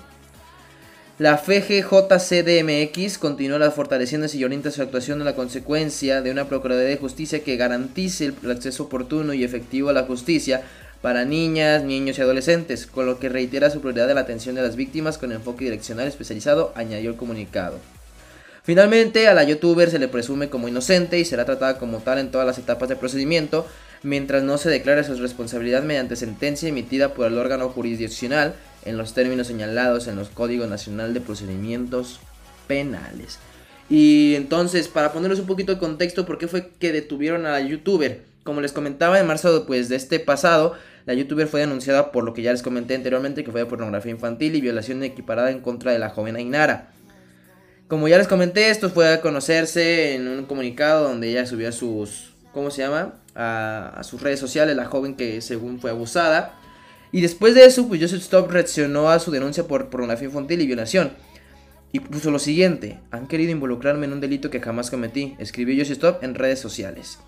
La 1.18 1.38
FGJCDMX 1.38 3.18
continúa 3.18 3.70
fortaleciendo 3.70 4.26
y 4.32 4.42
orienta 4.42 4.72
su 4.72 4.82
actuación 4.82 5.20
en 5.20 5.26
la 5.26 5.36
consecuencia 5.36 6.22
de 6.22 6.32
una 6.32 6.48
Procuraduría 6.48 6.90
de 6.90 6.96
Justicia 6.96 7.44
que 7.44 7.56
garantice 7.56 8.32
el 8.42 8.50
acceso 8.50 8.84
oportuno 8.84 9.32
y 9.32 9.44
efectivo 9.44 9.90
a 9.90 9.92
la 9.92 10.02
justicia 10.02 10.62
para 11.02 11.24
niñas, 11.24 11.84
niños 11.84 12.18
y 12.18 12.22
adolescentes, 12.22 12.88
con 12.88 13.06
lo 13.06 13.20
que 13.20 13.28
reitera 13.28 13.70
su 13.70 13.80
prioridad 13.80 14.08
de 14.08 14.14
la 14.14 14.22
atención 14.22 14.56
de 14.56 14.62
las 14.62 14.74
víctimas 14.74 15.18
con 15.18 15.30
enfoque 15.30 15.66
direccional 15.66 16.08
especializado, 16.08 16.72
añadió 16.74 17.10
el 17.10 17.16
comunicado. 17.16 17.78
Finalmente, 18.64 19.28
a 19.28 19.34
la 19.34 19.44
youtuber 19.44 19.90
se 19.90 19.98
le 19.98 20.08
presume 20.08 20.48
como 20.48 20.68
inocente 20.68 21.18
y 21.18 21.26
será 21.26 21.44
tratada 21.44 21.76
como 21.78 21.98
tal 21.98 22.18
en 22.18 22.30
todas 22.30 22.46
las 22.46 22.56
etapas 22.56 22.88
del 22.88 22.96
procedimiento, 22.96 23.66
mientras 24.02 24.42
no 24.42 24.56
se 24.56 24.70
declare 24.70 25.04
su 25.04 25.14
responsabilidad 25.16 25.82
mediante 25.82 26.16
sentencia 26.16 26.70
emitida 26.70 27.12
por 27.12 27.26
el 27.26 27.36
órgano 27.36 27.68
jurisdiccional 27.68 28.54
en 28.86 28.96
los 28.96 29.12
términos 29.12 29.48
señalados 29.48 30.06
en 30.06 30.16
los 30.16 30.30
Códigos 30.30 30.66
Nacional 30.66 31.12
de 31.12 31.20
Procedimientos 31.20 32.20
Penales. 32.66 33.38
Y 33.90 34.32
entonces, 34.34 34.88
para 34.88 35.12
ponerles 35.12 35.40
un 35.40 35.46
poquito 35.46 35.74
de 35.74 35.78
contexto, 35.78 36.24
¿por 36.24 36.38
qué 36.38 36.48
fue 36.48 36.70
que 36.78 36.90
detuvieron 36.90 37.44
a 37.44 37.50
la 37.50 37.60
youtuber? 37.60 38.22
Como 38.44 38.62
les 38.62 38.72
comentaba, 38.72 39.20
en 39.20 39.26
marzo 39.26 39.66
pues, 39.66 39.90
de 39.90 39.96
este 39.96 40.20
pasado, 40.20 40.72
la 41.04 41.12
youtuber 41.12 41.48
fue 41.48 41.60
denunciada 41.60 42.12
por 42.12 42.24
lo 42.24 42.32
que 42.32 42.40
ya 42.40 42.52
les 42.52 42.62
comenté 42.62 42.94
anteriormente, 42.94 43.44
que 43.44 43.50
fue 43.52 43.60
de 43.60 43.66
pornografía 43.66 44.10
infantil 44.10 44.54
y 44.54 44.62
violación 44.62 45.02
equiparada 45.02 45.50
en 45.50 45.60
contra 45.60 45.92
de 45.92 45.98
la 45.98 46.08
joven 46.08 46.36
Ainara. 46.36 46.94
Como 47.94 48.08
ya 48.08 48.18
les 48.18 48.26
comenté, 48.26 48.70
esto 48.70 48.90
fue 48.90 49.08
a 49.08 49.20
conocerse 49.20 50.16
en 50.16 50.26
un 50.26 50.46
comunicado 50.46 51.04
donde 51.04 51.30
ella 51.30 51.46
subió 51.46 51.70
sus, 51.70 52.32
¿cómo 52.52 52.72
se 52.72 52.82
llama? 52.82 53.20
A, 53.36 54.00
sus 54.02 54.20
redes 54.20 54.40
sociales, 54.40 54.74
la 54.74 54.86
joven 54.86 55.14
que 55.14 55.40
según 55.40 55.78
fue 55.78 55.92
abusada. 55.92 56.58
Y 57.12 57.20
después 57.20 57.54
de 57.54 57.64
eso, 57.64 57.86
pues 57.86 58.00
Joseph 58.00 58.22
Stop 58.22 58.50
reaccionó 58.50 59.10
a 59.10 59.20
su 59.20 59.30
denuncia 59.30 59.68
por 59.68 59.90
pornografía 59.90 60.26
infantil 60.26 60.62
y 60.62 60.66
violación. 60.66 61.12
Y 61.92 62.00
puso 62.00 62.32
lo 62.32 62.40
siguiente, 62.40 62.98
han 63.12 63.28
querido 63.28 63.52
involucrarme 63.52 64.06
en 64.06 64.14
un 64.14 64.20
delito 64.20 64.50
que 64.50 64.60
jamás 64.60 64.90
cometí, 64.90 65.36
escribió 65.38 65.76
Joseph 65.76 65.98
Stop 65.98 66.24
en 66.24 66.34
redes 66.34 66.58
sociales. 66.58 67.20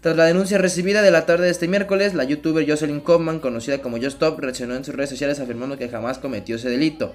Tras 0.00 0.16
la 0.16 0.24
denuncia 0.24 0.58
recibida 0.58 1.02
de 1.02 1.12
la 1.12 1.24
tarde 1.24 1.44
de 1.44 1.52
este 1.52 1.68
miércoles, 1.68 2.14
la 2.14 2.24
youtuber 2.24 2.68
Jocelyn 2.68 2.98
Kaufman, 2.98 3.38
conocida 3.38 3.80
como 3.80 3.98
Just 3.98 4.14
Stop, 4.14 4.40
reaccionó 4.40 4.74
en 4.74 4.84
sus 4.84 4.96
redes 4.96 5.10
sociales 5.10 5.38
afirmando 5.38 5.78
que 5.78 5.88
jamás 5.88 6.18
cometió 6.18 6.56
ese 6.56 6.68
delito. 6.68 7.14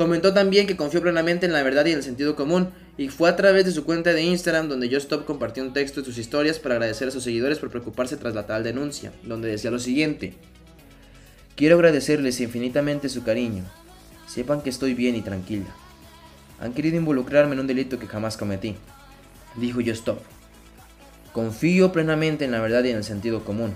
Comentó 0.00 0.32
también 0.32 0.66
que 0.66 0.78
confió 0.78 1.02
plenamente 1.02 1.44
en 1.44 1.52
la 1.52 1.62
verdad 1.62 1.84
y 1.84 1.90
en 1.90 1.98
el 1.98 2.02
sentido 2.02 2.34
común, 2.34 2.70
y 2.96 3.10
fue 3.10 3.28
a 3.28 3.36
través 3.36 3.66
de 3.66 3.70
su 3.70 3.84
cuenta 3.84 4.14
de 4.14 4.22
Instagram 4.22 4.66
donde 4.66 4.86
Stop 4.96 5.26
compartió 5.26 5.62
un 5.62 5.74
texto 5.74 6.00
de 6.00 6.06
sus 6.06 6.16
historias 6.16 6.58
para 6.58 6.76
agradecer 6.76 7.08
a 7.08 7.10
sus 7.10 7.22
seguidores 7.22 7.58
por 7.58 7.68
preocuparse 7.68 8.16
tras 8.16 8.34
la 8.34 8.46
tal 8.46 8.64
denuncia, 8.64 9.12
donde 9.24 9.50
decía 9.50 9.70
lo 9.70 9.78
siguiente. 9.78 10.32
Quiero 11.54 11.74
agradecerles 11.74 12.40
infinitamente 12.40 13.10
su 13.10 13.24
cariño. 13.24 13.62
Sepan 14.26 14.62
que 14.62 14.70
estoy 14.70 14.94
bien 14.94 15.16
y 15.16 15.20
tranquila. 15.20 15.66
Han 16.60 16.72
querido 16.72 16.96
involucrarme 16.96 17.52
en 17.52 17.60
un 17.60 17.66
delito 17.66 17.98
que 17.98 18.06
jamás 18.06 18.38
cometí, 18.38 18.76
dijo 19.56 19.80
Stop. 19.80 20.20
Confío 21.34 21.92
plenamente 21.92 22.46
en 22.46 22.52
la 22.52 22.60
verdad 22.60 22.84
y 22.84 22.88
en 22.88 22.96
el 22.96 23.04
sentido 23.04 23.44
común. 23.44 23.74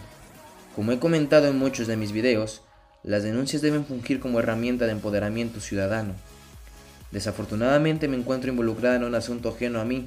Como 0.75 0.91
he 0.93 0.99
comentado 0.99 1.49
en 1.49 1.59
muchos 1.59 1.87
de 1.87 1.99
mis 1.99 2.13
videos, 2.13 2.63
las 3.05 3.23
denuncias 3.23 3.63
deben 3.63 3.85
fungir 3.85 4.19
como 4.19 4.41
herramienta 4.41 4.87
de 4.87 4.93
empoderamiento 4.93 5.61
ciudadano. 5.61 6.15
Desafortunadamente 7.11 8.09
me 8.09 8.17
encuentro 8.17 8.51
involucrada 8.51 8.97
en 8.97 9.05
un 9.05 9.15
asunto 9.15 9.51
ajeno 9.51 9.81
a 9.81 9.85
mí, 9.85 10.07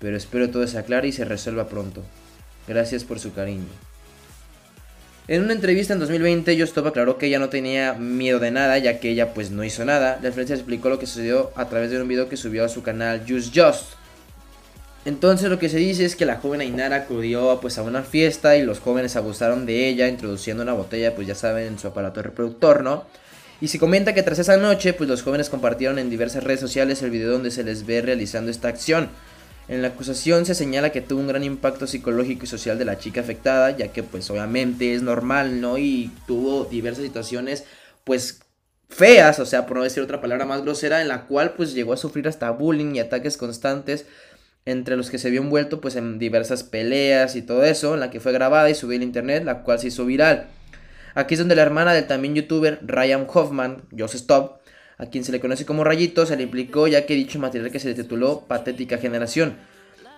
pero 0.00 0.16
espero 0.16 0.50
todo 0.50 0.66
se 0.66 0.78
aclare 0.78 1.08
y 1.08 1.12
se 1.12 1.24
resuelva 1.24 1.68
pronto. 1.68 2.02
Gracias 2.66 3.04
por 3.04 3.20
su 3.20 3.32
cariño. 3.34 3.68
En 5.28 5.42
una 5.42 5.52
entrevista 5.54 5.94
en 5.94 6.00
2020, 6.00 6.58
Justop 6.58 6.86
aclaró 6.86 7.16
que 7.16 7.26
ella 7.26 7.38
no 7.38 7.48
tenía 7.48 7.94
miedo 7.94 8.40
de 8.40 8.50
nada, 8.50 8.76
ya 8.78 9.00
que 9.00 9.10
ella 9.10 9.32
pues 9.32 9.50
no 9.50 9.64
hizo 9.64 9.84
nada. 9.84 10.16
La 10.16 10.28
referencia 10.28 10.54
explicó 10.54 10.90
lo 10.90 10.98
que 10.98 11.06
sucedió 11.06 11.50
a 11.56 11.68
través 11.68 11.90
de 11.90 12.00
un 12.00 12.08
video 12.08 12.28
que 12.28 12.36
subió 12.36 12.64
a 12.64 12.68
su 12.68 12.82
canal 12.82 13.24
Just 13.26 13.56
Just. 13.56 14.03
Entonces 15.04 15.50
lo 15.50 15.58
que 15.58 15.68
se 15.68 15.76
dice 15.76 16.04
es 16.04 16.16
que 16.16 16.24
la 16.24 16.36
joven 16.36 16.62
Ainara 16.62 16.96
acudió 16.96 17.58
pues, 17.60 17.76
a 17.76 17.82
una 17.82 18.02
fiesta 18.02 18.56
y 18.56 18.62
los 18.62 18.80
jóvenes 18.80 19.16
abusaron 19.16 19.66
de 19.66 19.88
ella 19.88 20.08
introduciendo 20.08 20.62
una 20.62 20.72
botella, 20.72 21.14
pues 21.14 21.26
ya 21.26 21.34
saben, 21.34 21.66
en 21.66 21.78
su 21.78 21.88
aparato 21.88 22.22
reproductor, 22.22 22.82
¿no? 22.82 23.04
Y 23.60 23.68
se 23.68 23.78
comenta 23.78 24.14
que 24.14 24.22
tras 24.22 24.38
esa 24.38 24.56
noche, 24.56 24.94
pues 24.94 25.08
los 25.08 25.22
jóvenes 25.22 25.50
compartieron 25.50 25.98
en 25.98 26.10
diversas 26.10 26.42
redes 26.42 26.60
sociales 26.60 27.02
el 27.02 27.10
video 27.10 27.32
donde 27.32 27.50
se 27.50 27.64
les 27.64 27.86
ve 27.86 28.00
realizando 28.02 28.50
esta 28.50 28.68
acción. 28.68 29.10
En 29.68 29.80
la 29.80 29.88
acusación 29.88 30.44
se 30.44 30.54
señala 30.54 30.90
que 30.90 31.00
tuvo 31.00 31.20
un 31.20 31.28
gran 31.28 31.44
impacto 31.44 31.86
psicológico 31.86 32.44
y 32.44 32.48
social 32.48 32.78
de 32.78 32.84
la 32.84 32.98
chica 32.98 33.20
afectada, 33.20 33.70
ya 33.70 33.88
que 33.88 34.02
pues 34.02 34.28
obviamente 34.30 34.94
es 34.94 35.02
normal, 35.02 35.60
¿no? 35.60 35.78
Y 35.78 36.10
tuvo 36.26 36.64
diversas 36.64 37.04
situaciones 37.04 37.64
pues 38.04 38.40
feas, 38.90 39.38
o 39.38 39.46
sea, 39.46 39.66
por 39.66 39.78
no 39.78 39.82
decir 39.84 40.02
otra 40.02 40.20
palabra 40.20 40.44
más 40.44 40.62
grosera, 40.62 41.00
en 41.00 41.08
la 41.08 41.22
cual 41.22 41.54
pues 41.54 41.72
llegó 41.74 41.94
a 41.94 41.96
sufrir 41.96 42.28
hasta 42.28 42.50
bullying 42.50 42.94
y 42.94 43.00
ataques 43.00 43.36
constantes 43.36 44.04
entre 44.66 44.96
los 44.96 45.10
que 45.10 45.18
se 45.18 45.30
vio 45.30 45.42
envuelto 45.42 45.80
pues 45.80 45.96
en 45.96 46.18
diversas 46.18 46.62
peleas 46.64 47.36
y 47.36 47.42
todo 47.42 47.64
eso, 47.64 47.96
la 47.96 48.10
que 48.10 48.20
fue 48.20 48.32
grabada 48.32 48.70
y 48.70 48.74
subida 48.74 48.96
al 48.96 49.02
internet, 49.02 49.44
la 49.44 49.62
cual 49.62 49.78
se 49.78 49.88
hizo 49.88 50.06
viral. 50.06 50.46
Aquí 51.14 51.34
es 51.34 51.38
donde 51.38 51.54
la 51.54 51.62
hermana 51.62 51.92
del 51.92 52.06
también 52.06 52.34
youtuber 52.34 52.80
Ryan 52.82 53.26
Hoffman, 53.32 53.82
Just 53.96 54.14
Stop, 54.14 54.60
a 54.96 55.06
quien 55.06 55.24
se 55.24 55.32
le 55.32 55.40
conoce 55.40 55.66
como 55.66 55.84
Rayito, 55.84 56.26
se 56.26 56.36
le 56.36 56.44
implicó 56.44 56.88
ya 56.88 57.06
que 57.06 57.14
dicho 57.14 57.38
material 57.38 57.70
que 57.70 57.78
se 57.78 57.88
le 57.88 57.94
tituló 57.94 58.46
Patética 58.46 58.98
Generación. 58.98 59.56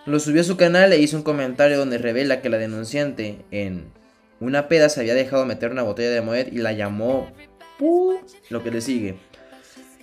Lo 0.06 0.20
subió 0.20 0.42
a 0.42 0.44
su 0.44 0.56
canal 0.56 0.92
e 0.92 1.00
hizo 1.00 1.16
un 1.16 1.22
comentario 1.22 1.78
donde 1.78 1.98
revela 1.98 2.40
que 2.40 2.48
la 2.48 2.58
denunciante 2.58 3.44
en 3.50 3.92
una 4.38 4.68
peda 4.68 4.88
se 4.88 5.00
había 5.00 5.14
dejado 5.14 5.44
meter 5.44 5.70
una 5.70 5.82
botella 5.82 6.10
de 6.10 6.20
Moet 6.20 6.52
y 6.52 6.58
la 6.58 6.72
llamó 6.72 7.32
lo 8.50 8.62
que 8.62 8.70
le 8.70 8.80
sigue 8.80 9.16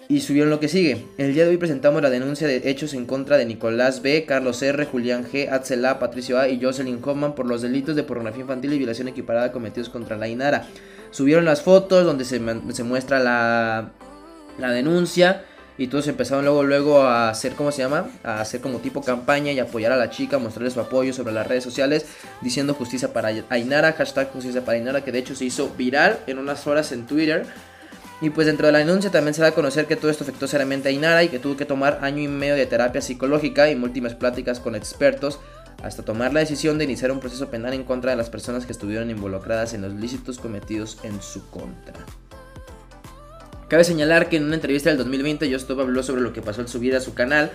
y 0.07 0.21
subieron 0.21 0.49
lo 0.49 0.59
que 0.59 0.67
sigue. 0.67 1.05
El 1.17 1.33
día 1.33 1.43
de 1.43 1.51
hoy 1.51 1.57
presentamos 1.57 2.01
la 2.01 2.09
denuncia 2.09 2.47
de 2.47 2.69
hechos 2.69 2.93
en 2.93 3.05
contra 3.05 3.37
de 3.37 3.45
Nicolás 3.45 4.01
B, 4.01 4.25
Carlos 4.25 4.61
R, 4.61 4.85
Julián 4.85 5.25
G, 5.25 5.49
Axel 5.49 5.85
Patricio 5.99 6.39
A 6.39 6.47
y 6.47 6.61
Jocelyn 6.61 6.99
Hoffman 7.03 7.35
por 7.35 7.45
los 7.45 7.61
delitos 7.61 7.95
de 7.95 8.03
pornografía 8.03 8.41
infantil 8.41 8.73
y 8.73 8.77
violación 8.77 9.07
equiparada 9.07 9.51
cometidos 9.51 9.89
contra 9.89 10.17
la 10.17 10.27
Inara. 10.27 10.67
Subieron 11.11 11.45
las 11.45 11.61
fotos 11.61 12.05
donde 12.05 12.25
se, 12.25 12.39
muestra 12.83 13.19
la, 13.19 13.91
la 14.57 14.71
denuncia 14.71 15.45
y 15.77 15.87
todos 15.87 16.07
empezaron 16.07 16.45
luego 16.45 16.63
luego 16.63 17.01
a 17.01 17.29
hacer 17.29 17.53
cómo 17.53 17.71
se 17.71 17.81
llama 17.81 18.07
a 18.23 18.41
hacer 18.41 18.61
como 18.61 18.77
tipo 18.77 19.01
campaña 19.01 19.51
y 19.51 19.59
apoyar 19.59 19.91
a 19.91 19.97
la 19.97 20.11
chica 20.11 20.37
mostrarle 20.37 20.69
su 20.69 20.79
apoyo 20.79 21.13
sobre 21.13 21.33
las 21.33 21.47
redes 21.47 21.63
sociales 21.63 22.05
diciendo 22.41 22.75
justicia 22.75 23.11
para 23.11 23.29
Ainara 23.49 23.93
hashtag 23.93 24.31
justicia 24.31 24.63
para 24.63 24.77
Ainara 24.77 25.03
que 25.03 25.11
de 25.11 25.17
hecho 25.17 25.35
se 25.35 25.45
hizo 25.45 25.71
viral 25.75 26.19
en 26.27 26.37
unas 26.37 26.67
horas 26.67 26.91
en 26.91 27.07
Twitter 27.07 27.47
y 28.23 28.29
pues 28.29 28.47
dentro 28.47 28.67
de 28.67 28.71
la 28.71 28.79
denuncia 28.79 29.11
también 29.11 29.33
se 29.33 29.41
da 29.41 29.49
a 29.49 29.51
conocer 29.51 29.85
que 29.85 29.97
todo 29.97 30.09
esto 30.09 30.23
afectó 30.23 30.47
seriamente 30.47 30.87
a 30.87 30.91
Inara 30.93 31.25
y 31.25 31.27
que 31.27 31.39
tuvo 31.39 31.57
que 31.57 31.65
tomar 31.65 31.99
año 32.01 32.21
y 32.21 32.29
medio 32.29 32.55
de 32.55 32.65
terapia 32.65 33.01
psicológica 33.01 33.69
y 33.69 33.75
múltiples 33.75 34.15
pláticas 34.15 34.61
con 34.61 34.75
expertos 34.75 35.41
hasta 35.83 36.05
tomar 36.05 36.31
la 36.31 36.39
decisión 36.39 36.77
de 36.77 36.85
iniciar 36.85 37.11
un 37.11 37.19
proceso 37.19 37.49
penal 37.49 37.73
en 37.73 37.83
contra 37.83 38.11
de 38.11 38.17
las 38.17 38.29
personas 38.29 38.65
que 38.65 38.71
estuvieron 38.71 39.09
involucradas 39.09 39.73
en 39.73 39.81
los 39.81 39.93
ilícitos 39.93 40.39
cometidos 40.39 40.99
en 41.03 41.21
su 41.21 41.49
contra. 41.49 41.95
Cabe 43.67 43.83
señalar 43.83 44.29
que 44.29 44.37
en 44.37 44.45
una 44.45 44.55
entrevista 44.55 44.87
del 44.87 44.99
2020 44.99 45.51
Justop 45.51 45.81
habló 45.81 46.01
sobre 46.01 46.21
lo 46.21 46.31
que 46.31 46.41
pasó 46.41 46.61
al 46.61 46.69
subir 46.69 46.95
a 46.95 47.01
su 47.01 47.13
canal 47.13 47.51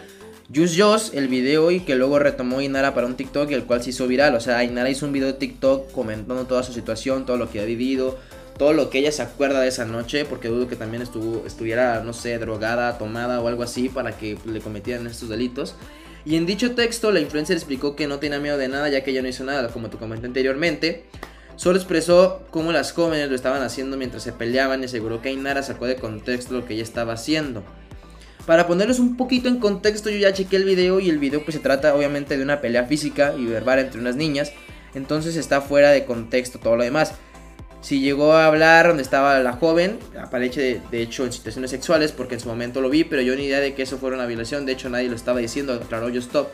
Just 0.55 1.15
el 1.15 1.29
video 1.29 1.71
y 1.71 1.81
que 1.81 1.95
luego 1.95 2.19
retomó 2.19 2.61
Inara 2.61 2.93
para 2.93 3.07
un 3.07 3.17
TikTok 3.17 3.51
y 3.51 3.55
el 3.55 3.65
cual 3.65 3.83
se 3.83 3.91
hizo 3.91 4.07
viral. 4.07 4.35
O 4.35 4.41
sea, 4.41 4.65
Inara 4.65 4.91
hizo 4.91 5.07
un 5.07 5.13
video 5.13 5.29
de 5.29 5.35
TikTok 5.35 5.93
comentando 5.93 6.45
toda 6.45 6.63
su 6.63 6.75
situación, 6.75 7.25
todo 7.25 7.39
lo 7.39 7.51
que 7.51 7.61
ha 7.61 7.65
vivido, 7.65 8.19
todo 8.59 8.73
lo 8.73 8.91
que 8.91 8.99
ella 8.99 9.13
se 9.13 9.23
acuerda 9.23 9.61
de 9.61 9.69
esa 9.69 9.85
noche, 9.85 10.25
porque 10.25 10.49
dudo 10.49 10.69
que 10.69 10.77
también 10.77 11.03
estuvo, 11.03 11.47
estuviera, 11.47 12.03
no 12.05 12.13
sé, 12.13 12.39
drogada, 12.39 12.99
tomada 12.99 13.41
o 13.41 13.49
algo 13.49 13.63
así 13.63 13.89
para 13.89 14.17
que 14.19 14.37
le 14.45 14.61
cometieran 14.61 15.07
estos 15.07 15.29
delitos. 15.29 15.77
Y 16.25 16.37
en 16.37 16.45
dicho 16.45 16.75
texto, 16.75 17.13
la 17.13 17.21
influencer 17.21 17.57
explicó 17.57 17.97
que 17.97 18.07
no 18.07 18.19
tenía 18.19 18.41
miedo 18.41 18.59
de 18.59 18.69
nada, 18.69 18.89
ya 18.89 19.03
que 19.03 19.13
ella 19.13 19.23
no 19.23 19.29
hizo 19.29 19.45
nada, 19.45 19.69
como 19.69 19.89
te 19.89 19.97
comenté 19.97 20.27
anteriormente. 20.27 21.07
Solo 21.57 21.79
expresó 21.79 22.47
cómo 22.51 22.71
las 22.73 22.93
jóvenes 22.93 23.29
lo 23.29 23.35
estaban 23.35 23.63
haciendo 23.63 23.97
mientras 23.97 24.23
se 24.23 24.33
peleaban 24.33 24.83
y 24.83 24.85
aseguró 24.85 25.23
que 25.23 25.29
Ainara 25.31 25.63
sacó 25.63 25.87
de 25.87 25.97
contexto 25.97 26.55
lo 26.55 26.67
que 26.67 26.75
ella 26.75 26.83
estaba 26.83 27.15
haciendo. 27.15 27.65
Para 28.47 28.67
ponerlos 28.67 28.99
un 28.99 29.17
poquito 29.17 29.49
en 29.49 29.59
contexto, 29.59 30.09
yo 30.09 30.19
ya 30.19 30.33
chequé 30.33 30.57
el 30.57 30.65
video 30.65 31.01
y 31.01 31.11
el 31.11 31.19
video 31.19 31.45
pues 31.45 31.55
se 31.55 31.61
trata 31.61 31.95
obviamente 31.95 32.37
de 32.37 32.43
una 32.43 32.61
pelea 32.61 32.85
física 32.85 33.35
y 33.37 33.45
verbal 33.45 33.79
entre 33.79 34.01
unas 34.01 34.17
niñas. 34.17 34.53
Entonces 34.95 35.37
está 35.37 35.61
fuera 35.61 35.91
de 35.91 36.05
contexto 36.05 36.59
todo 36.59 36.77
lo 36.77 36.85
demás. 36.85 37.13
Si 37.81 38.01
llegó 38.01 38.33
a 38.33 38.47
hablar 38.47 38.89
donde 38.89 39.03
estaba 39.03 39.39
la 39.39 39.53
joven, 39.53 39.99
aparece 40.21 40.81
de, 40.91 41.03
hecho 41.03 41.25
en 41.25 41.33
situaciones 41.33 41.71
sexuales, 41.71 42.13
porque 42.13 42.35
en 42.35 42.41
su 42.41 42.49
momento 42.49 42.81
lo 42.81 42.91
vi, 42.91 43.05
pero 43.05 43.23
yo 43.23 43.37
ni 43.37 43.45
idea 43.45 43.61
de 43.61 43.75
que 43.75 43.83
eso 43.83 43.99
fuera 43.99 44.17
una 44.17 44.27
violación, 44.27 44.67
de 44.67 44.73
hecho 44.73 44.91
nadie 44.91 45.09
lo 45.09 45.17
estaba 45.17 45.39
diciendo, 45.39 45.75
aclaró 45.75 46.09
yo 46.09 46.21
stop. 46.21 46.49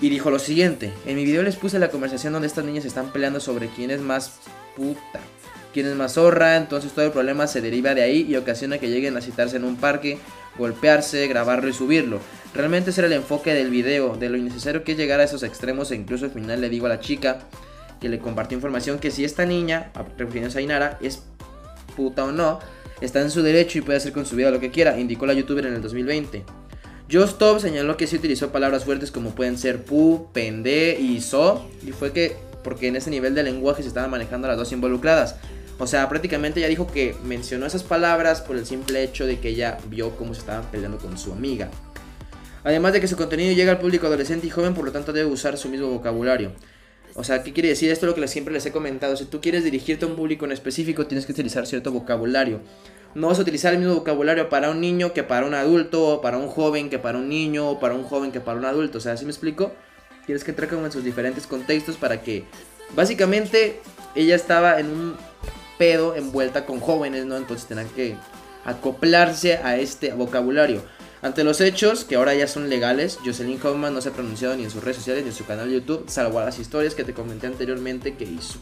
Y 0.00 0.08
dijo 0.08 0.30
lo 0.30 0.38
siguiente, 0.38 0.92
en 1.06 1.16
mi 1.16 1.24
video 1.24 1.42
les 1.42 1.56
puse 1.56 1.78
la 1.78 1.90
conversación 1.90 2.32
donde 2.32 2.48
estas 2.48 2.64
niñas 2.64 2.84
están 2.84 3.12
peleando 3.12 3.40
sobre 3.40 3.68
quién 3.68 3.90
es 3.90 4.00
más 4.00 4.38
puta, 4.76 5.20
quién 5.72 5.86
es 5.86 5.94
más 5.94 6.14
zorra, 6.14 6.56
entonces 6.56 6.92
todo 6.92 7.06
el 7.06 7.12
problema 7.12 7.46
se 7.46 7.60
deriva 7.60 7.94
de 7.94 8.02
ahí 8.02 8.26
y 8.28 8.36
ocasiona 8.36 8.78
que 8.78 8.90
lleguen 8.90 9.16
a 9.16 9.20
citarse 9.20 9.56
en 9.56 9.64
un 9.64 9.76
parque, 9.76 10.18
golpearse, 10.56 11.26
grabarlo 11.26 11.68
y 11.68 11.72
subirlo. 11.72 12.20
Realmente 12.54 12.90
ese 12.90 13.00
era 13.00 13.08
el 13.08 13.14
enfoque 13.14 13.52
del 13.52 13.70
video, 13.70 14.16
de 14.16 14.28
lo 14.28 14.36
innecesario 14.36 14.84
que 14.84 14.92
es 14.92 14.98
llegar 14.98 15.20
a 15.20 15.24
esos 15.24 15.42
extremos 15.42 15.90
e 15.90 15.96
incluso 15.96 16.26
al 16.26 16.30
final 16.30 16.60
le 16.60 16.68
digo 16.68 16.86
a 16.86 16.90
la 16.90 17.00
chica, 17.00 17.40
que 18.04 18.10
le 18.10 18.18
compartió 18.18 18.54
información 18.54 18.98
que 18.98 19.10
si 19.10 19.24
esta 19.24 19.46
niña, 19.46 19.90
refiriéndose 20.18 20.58
a 20.58 20.60
Inara, 20.60 20.98
es 21.00 21.22
puta 21.96 22.24
o 22.24 22.32
no, 22.32 22.58
está 23.00 23.22
en 23.22 23.30
su 23.30 23.40
derecho 23.42 23.78
y 23.78 23.80
puede 23.80 23.96
hacer 23.96 24.12
con 24.12 24.26
su 24.26 24.36
vida 24.36 24.50
lo 24.50 24.60
que 24.60 24.70
quiera, 24.70 25.00
indicó 25.00 25.24
la 25.24 25.32
youtuber 25.32 25.64
en 25.64 25.72
el 25.72 25.80
2020. 25.80 26.44
Stop 27.08 27.60
señaló 27.60 27.96
que 27.96 28.06
sí 28.06 28.16
utilizó 28.16 28.52
palabras 28.52 28.84
fuertes 28.84 29.10
como 29.10 29.30
pueden 29.34 29.56
ser 29.56 29.84
pu, 29.84 30.28
pende 30.34 30.98
y 31.00 31.22
so, 31.22 31.66
y 31.82 31.92
fue 31.92 32.12
que 32.12 32.36
porque 32.62 32.88
en 32.88 32.96
ese 32.96 33.08
nivel 33.08 33.34
de 33.34 33.42
lenguaje 33.42 33.80
se 33.80 33.88
estaban 33.88 34.10
manejando 34.10 34.48
las 34.48 34.58
dos 34.58 34.70
involucradas. 34.72 35.36
O 35.78 35.86
sea, 35.86 36.06
prácticamente 36.10 36.60
ella 36.60 36.68
dijo 36.68 36.86
que 36.86 37.16
mencionó 37.24 37.64
esas 37.64 37.84
palabras 37.84 38.42
por 38.42 38.56
el 38.56 38.66
simple 38.66 39.02
hecho 39.02 39.26
de 39.26 39.40
que 39.40 39.48
ella 39.48 39.78
vio 39.88 40.14
cómo 40.16 40.34
se 40.34 40.40
estaban 40.40 40.70
peleando 40.70 40.98
con 40.98 41.16
su 41.16 41.32
amiga. 41.32 41.70
Además 42.64 42.92
de 42.92 43.00
que 43.00 43.08
su 43.08 43.16
contenido 43.16 43.54
llega 43.54 43.72
al 43.72 43.78
público 43.78 44.06
adolescente 44.08 44.46
y 44.46 44.50
joven, 44.50 44.74
por 44.74 44.84
lo 44.84 44.92
tanto 44.92 45.14
debe 45.14 45.30
usar 45.30 45.56
su 45.56 45.70
mismo 45.70 45.88
vocabulario. 45.88 46.52
O 47.16 47.22
sea, 47.22 47.42
¿qué 47.42 47.52
quiere 47.52 47.68
decir 47.68 47.90
esto? 47.90 48.06
Lo 48.06 48.14
que 48.14 48.26
siempre 48.26 48.52
les 48.52 48.66
he 48.66 48.72
comentado. 48.72 49.16
Si 49.16 49.24
tú 49.24 49.40
quieres 49.40 49.62
dirigirte 49.62 50.04
a 50.04 50.08
un 50.08 50.16
público 50.16 50.44
en 50.44 50.52
específico, 50.52 51.06
tienes 51.06 51.26
que 51.26 51.32
utilizar 51.32 51.66
cierto 51.66 51.92
vocabulario. 51.92 52.60
No 53.14 53.28
vas 53.28 53.38
a 53.38 53.42
utilizar 53.42 53.72
el 53.72 53.78
mismo 53.78 53.94
vocabulario 53.94 54.48
para 54.48 54.70
un 54.70 54.80
niño 54.80 55.12
que 55.12 55.22
para 55.22 55.46
un 55.46 55.54
adulto, 55.54 56.08
o 56.08 56.20
para 56.20 56.38
un 56.38 56.48
joven 56.48 56.90
que 56.90 56.98
para 56.98 57.18
un 57.18 57.28
niño, 57.28 57.70
o 57.70 57.78
para 57.78 57.94
un 57.94 58.02
joven 58.02 58.32
que 58.32 58.40
para 58.40 58.58
un 58.58 58.64
adulto. 58.64 58.98
O 58.98 59.00
sea, 59.00 59.16
¿sí 59.16 59.24
me 59.24 59.30
explico? 59.30 59.72
Tienes 60.26 60.42
que 60.42 60.50
entrar 60.50 60.68
como 60.68 60.86
en 60.86 60.92
sus 60.92 61.04
diferentes 61.04 61.46
contextos 61.46 61.96
para 61.96 62.20
que... 62.20 62.44
Básicamente, 62.96 63.80
ella 64.16 64.34
estaba 64.34 64.80
en 64.80 64.86
un 64.86 65.16
pedo 65.78 66.16
envuelta 66.16 66.66
con 66.66 66.80
jóvenes, 66.80 67.26
¿no? 67.26 67.36
Entonces 67.36 67.66
tendrán 67.66 67.88
que 67.90 68.16
acoplarse 68.64 69.58
a 69.58 69.76
este 69.76 70.12
vocabulario. 70.12 70.82
Ante 71.24 71.42
los 71.42 71.62
hechos, 71.62 72.04
que 72.04 72.16
ahora 72.16 72.34
ya 72.34 72.46
son 72.46 72.68
legales, 72.68 73.18
Jocelyn 73.24 73.58
Hoffman 73.64 73.94
no 73.94 74.02
se 74.02 74.10
ha 74.10 74.12
pronunciado 74.12 74.54
ni 74.56 74.64
en 74.64 74.70
sus 74.70 74.84
redes 74.84 74.98
sociales 74.98 75.22
ni 75.22 75.30
en 75.30 75.34
su 75.34 75.46
canal 75.46 75.70
de 75.70 75.76
YouTube, 75.76 76.04
salvo 76.06 76.38
a 76.38 76.44
las 76.44 76.58
historias 76.58 76.94
que 76.94 77.02
te 77.02 77.14
comenté 77.14 77.46
anteriormente 77.46 78.14
que 78.14 78.24
hizo. 78.24 78.58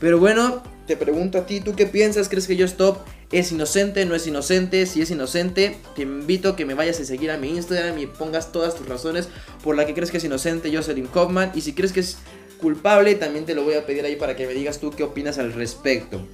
Pero 0.00 0.18
bueno, 0.18 0.60
te 0.88 0.96
pregunto 0.96 1.38
a 1.38 1.46
ti, 1.46 1.60
¿tú 1.60 1.76
qué 1.76 1.86
piensas? 1.86 2.28
¿Crees 2.28 2.48
que 2.48 2.56
Yo 2.56 2.66
Stop 2.66 2.98
es 3.30 3.52
inocente? 3.52 4.06
¿No 4.06 4.16
es 4.16 4.26
inocente? 4.26 4.86
Si 4.86 5.02
es 5.02 5.12
inocente, 5.12 5.78
te 5.94 6.02
invito 6.02 6.48
a 6.48 6.56
que 6.56 6.64
me 6.64 6.74
vayas 6.74 6.98
a 6.98 7.04
seguir 7.04 7.30
a 7.30 7.38
mi 7.38 7.50
Instagram 7.50 7.96
y 7.96 8.06
pongas 8.06 8.50
todas 8.50 8.74
tus 8.74 8.88
razones 8.88 9.28
por 9.62 9.76
las 9.76 9.86
que 9.86 9.94
crees 9.94 10.10
que 10.10 10.16
es 10.16 10.24
inocente 10.24 10.76
Jocelyn 10.76 11.08
Hoffman. 11.14 11.52
Y 11.54 11.60
si 11.60 11.74
crees 11.74 11.92
que 11.92 12.00
es 12.00 12.16
culpable, 12.60 13.14
también 13.14 13.46
te 13.46 13.54
lo 13.54 13.62
voy 13.62 13.74
a 13.74 13.86
pedir 13.86 14.04
ahí 14.04 14.16
para 14.16 14.34
que 14.34 14.48
me 14.48 14.54
digas 14.54 14.80
tú 14.80 14.90
qué 14.90 15.04
opinas 15.04 15.38
al 15.38 15.52
respecto. 15.52 16.26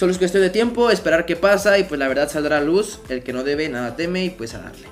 Solo 0.00 0.12
es 0.12 0.18
cuestión 0.18 0.42
de 0.42 0.48
tiempo, 0.48 0.90
esperar 0.90 1.26
qué 1.26 1.36
pasa 1.36 1.78
y 1.78 1.84
pues 1.84 1.98
la 1.98 2.08
verdad 2.08 2.30
saldrá 2.30 2.56
a 2.56 2.62
luz. 2.62 3.00
El 3.10 3.22
que 3.22 3.34
no 3.34 3.44
debe, 3.44 3.68
nada 3.68 3.96
teme 3.96 4.24
y 4.24 4.30
pues 4.30 4.54
a 4.54 4.60
darle. 4.60 4.86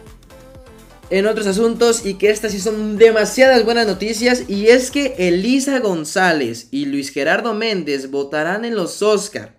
En 1.08 1.26
otros 1.26 1.46
asuntos, 1.46 2.04
y 2.04 2.18
que 2.18 2.28
estas 2.28 2.52
sí 2.52 2.60
son 2.60 2.98
demasiadas 2.98 3.64
buenas 3.64 3.86
noticias, 3.86 4.44
y 4.48 4.66
es 4.66 4.90
que 4.90 5.14
Elisa 5.16 5.78
González 5.78 6.68
y 6.72 6.84
Luis 6.84 7.08
Gerardo 7.08 7.54
Méndez 7.54 8.10
votarán 8.10 8.66
en 8.66 8.74
los 8.74 9.00
Oscar. 9.00 9.58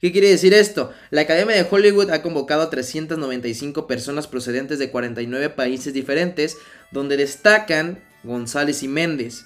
¿Qué 0.00 0.10
quiere 0.10 0.30
decir 0.30 0.52
esto? 0.52 0.90
La 1.10 1.20
Academia 1.20 1.54
de 1.54 1.68
Hollywood 1.70 2.10
ha 2.10 2.20
convocado 2.20 2.62
a 2.62 2.70
395 2.70 3.86
personas 3.86 4.26
procedentes 4.26 4.80
de 4.80 4.90
49 4.90 5.50
países 5.50 5.94
diferentes, 5.94 6.56
donde 6.90 7.16
destacan 7.16 8.02
González 8.24 8.82
y 8.82 8.88
Méndez. 8.88 9.44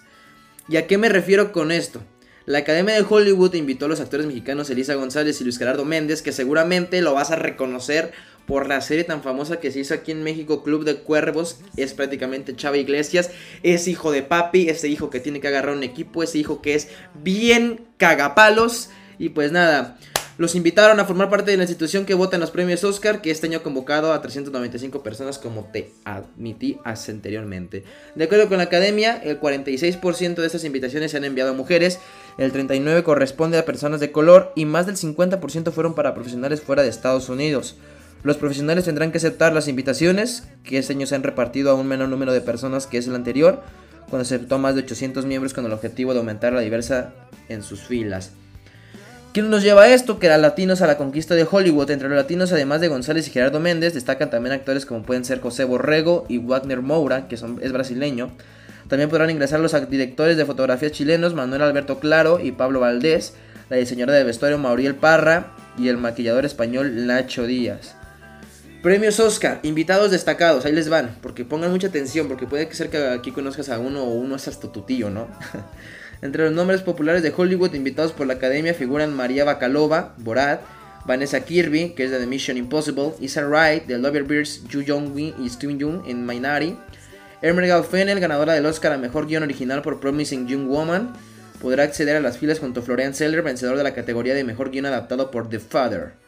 ¿Y 0.67 0.79
a 0.79 0.87
qué 0.87 0.97
me 0.97 1.11
refiero 1.11 1.53
con 1.53 1.73
esto? 1.73 2.03
La 2.45 2.59
Academia 2.59 2.95
de 2.95 3.07
Hollywood 3.09 3.55
invitó 3.55 3.87
a 3.87 3.89
los 3.89 4.01
actores 4.01 4.27
mexicanos 4.27 4.69
Elisa 4.69 4.95
González 4.95 5.41
y 5.41 5.45
Luis 5.45 5.59
Gerardo 5.59 5.85
Méndez, 5.85 6.23
que 6.23 6.33
seguramente 6.33 7.01
lo 7.01 7.15
vas 7.15 7.31
a 7.31 7.37
reconocer 7.37 8.13
por 8.47 8.67
la 8.69 8.81
serie 8.81 9.05
tan 9.05 9.23
famosa 9.23 9.61
que 9.61 9.71
se 9.71 9.79
hizo 9.79 9.95
aquí 9.95 10.11
en 10.11 10.25
México, 10.25 10.65
Club 10.65 10.85
de 10.85 10.97
Cuervos. 10.97 11.61
Es 11.77 11.95
prácticamente 11.95 12.57
Chava 12.57 12.79
Iglesias. 12.79 13.31
Es 13.63 13.87
hijo 13.87 14.11
de 14.11 14.23
papi, 14.23 14.69
ese 14.69 14.89
hijo 14.89 15.09
que 15.09 15.21
tiene 15.21 15.41
que 15.41 15.49
agarrar 15.49 15.77
un 15.77 15.85
equipo, 15.85 16.23
ese 16.23 16.39
hijo 16.39 16.61
que 16.61 16.75
es 16.75 16.89
bien 17.23 17.87
cagapalos. 17.97 18.91
Y 19.19 19.29
pues 19.29 19.53
nada, 19.53 19.97
los 20.39 20.55
invitaron 20.55 20.99
a 20.99 21.05
formar 21.05 21.29
parte 21.29 21.51
de 21.51 21.57
la 21.57 21.65
institución 21.65 22.07
que 22.07 22.15
vota 22.15 22.37
en 22.37 22.41
los 22.41 22.51
premios 22.51 22.85
Oscar, 22.85 23.21
que 23.21 23.31
este 23.31 23.47
año 23.47 23.59
ha 23.59 23.63
convocado 23.63 24.13
a 24.13 24.23
395 24.23 25.03
personas 25.03 25.39
como 25.39 25.65
te 25.73 25.93
admití 26.05 26.79
anteriormente. 26.85 27.85
De 28.15 28.25
acuerdo 28.25 28.49
con 28.49 28.59
la 28.59 28.65
academia, 28.65 29.21
el 29.23 29.39
46% 29.41 30.35
de 30.37 30.47
estas 30.47 30.65
invitaciones 30.65 31.11
se 31.11 31.19
han 31.19 31.25
enviado 31.25 31.51
a 31.51 31.55
mujeres, 31.55 31.99
el 32.39 32.53
39% 32.53 33.03
corresponde 33.03 33.59
a 33.59 33.65
personas 33.65 34.01
de 34.01 34.11
color 34.11 34.53
y 34.57 34.65
más 34.65 34.87
del 34.87 34.97
50% 34.97 35.71
fueron 35.71 35.95
para 35.95 36.15
profesionales 36.15 36.63
fuera 36.63 36.83
de 36.83 36.89
Estados 36.89 37.29
Unidos. 37.29 37.77
Los 38.23 38.37
profesionales 38.37 38.85
tendrán 38.85 39.11
que 39.11 39.19
aceptar 39.19 39.53
las 39.53 39.69
invitaciones, 39.69 40.45
que 40.63 40.79
este 40.79 40.93
año 40.93 41.07
se 41.07 41.17
han 41.17 41.25
repartido 41.25 41.71
a 41.71 41.75
un 41.75 41.89
menor 41.89 42.09
número 42.09 42.33
de 42.33 42.41
personas 42.41 42.87
que 42.87 42.99
es 42.99 43.07
el 43.09 43.17
anterior, 43.17 43.63
cuando 44.09 44.23
aceptó 44.23 44.59
más 44.59 44.75
de 44.75 44.83
800 44.83 45.27
miembros 45.27 45.55
con 45.55 45.67
el 45.67 45.73
objetivo 45.73 46.13
de 46.13 46.21
aumentar 46.21 46.53
la 46.53 46.61
diversidad 46.61 47.15
en 47.49 47.63
sus 47.63 47.83
filas. 47.83 48.33
¿Qué 49.33 49.41
nos 49.41 49.63
lleva 49.63 49.85
a 49.85 49.89
esto? 49.95 50.19
Que 50.19 50.29
a 50.29 50.37
latinos 50.37 50.83
a 50.83 50.87
la 50.87 50.99
conquista 50.99 51.35
de 51.35 51.49
Hollywood. 51.51 51.91
Entre 51.91 52.07
los 52.07 52.19
latinos, 52.19 52.53
además 52.53 52.83
de 52.83 52.89
González 52.89 53.27
y 53.27 53.31
Gerardo 53.31 53.61
Méndez, 53.61 53.95
destacan 53.95 54.29
también 54.29 54.53
actores 54.53 54.85
como 54.85 55.05
pueden 55.05 55.25
ser 55.25 55.41
José 55.41 55.65
Borrego 55.65 56.27
y 56.29 56.37
Wagner 56.37 56.83
Moura, 56.83 57.29
que 57.29 57.37
es 57.37 57.73
brasileño. 57.73 58.31
También 58.89 59.09
podrán 59.09 59.31
ingresar 59.31 59.59
los 59.61 59.75
directores 59.89 60.37
de 60.37 60.45
fotografía 60.45 60.91
chilenos 60.91 61.33
Manuel 61.33 61.63
Alberto 61.63 61.99
Claro 61.99 62.41
y 62.41 62.53
Pablo 62.53 62.81
Valdés, 62.81 63.33
la 63.71 63.79
diseñadora 63.79 64.19
de 64.19 64.25
vestuario 64.25 64.59
Mauriel 64.59 64.97
Parra 64.97 65.55
y 65.79 65.89
el 65.89 65.97
maquillador 65.97 66.45
español 66.45 67.07
Nacho 67.07 67.47
Díaz. 67.47 67.95
Premios 68.83 69.19
Oscar, 69.19 69.61
invitados 69.63 70.11
destacados, 70.11 70.67
ahí 70.67 70.73
les 70.73 70.91
van, 70.91 71.17
porque 71.23 71.47
pongan 71.47 71.71
mucha 71.71 71.87
atención, 71.87 72.29
porque 72.29 72.47
puede 72.47 72.71
ser 72.75 72.91
que 72.91 72.99
aquí 72.99 73.31
conozcas 73.31 73.71
a 73.71 73.79
uno 73.79 74.03
o 74.03 74.13
uno 74.13 74.37
es 74.37 74.47
hasta 74.47 74.71
tu 74.71 74.83
tío, 74.83 75.09
¿no? 75.09 75.29
Entre 76.23 76.45
los 76.45 76.53
nombres 76.53 76.83
populares 76.83 77.25
de 77.25 77.35
Hollywood 77.37 77.75
invitados 77.75 78.13
por 78.13 78.29
la 78.29 78.35
academia 78.35 78.75
figuran 78.75 79.13
María 79.13 79.45
Bacalova, 79.45 80.15
Borat, 80.19 80.61
Vanessa 81.05 81.41
Kirby, 81.41 81.91
que 81.91 82.05
es 82.05 82.13
de 82.13 82.21
The 82.21 82.27
Mission 82.27 82.57
Impossible, 82.57 83.15
Isa 83.21 83.45
Wright, 83.45 83.87
de 83.87 83.99
Loverbeards, 83.99 84.63
Ju 84.73 84.85
Jong-win 84.87 85.35
y 85.45 85.51
Steven 85.51 85.81
Jung 85.81 86.03
en 86.07 86.25
Minority, 86.25 86.77
Emerald 87.43 87.87
Fennel, 87.87 88.21
ganadora 88.21 88.53
del 88.53 88.67
Oscar 88.67 88.93
a 88.93 88.99
Mejor 88.99 89.27
Guión 89.27 89.43
Original 89.43 89.83
por 89.83 89.99
Promising 89.99 90.47
Young 90.47 90.69
Woman, 90.69 91.13
podrá 91.61 91.83
acceder 91.83 92.15
a 92.15 92.21
las 92.21 92.39
filas 92.39 92.61
junto 92.61 92.81
a 92.81 92.83
Florian 92.85 93.15
Seller, 93.15 93.43
vencedor 93.43 93.77
de 93.77 93.83
la 93.83 93.95
categoría 93.95 94.35
de 94.35 94.45
Mejor 94.45 94.71
Guión 94.71 94.87
Adaptado 94.87 95.33
por 95.33 95.49
The 95.49 95.59
Father. 95.59 96.22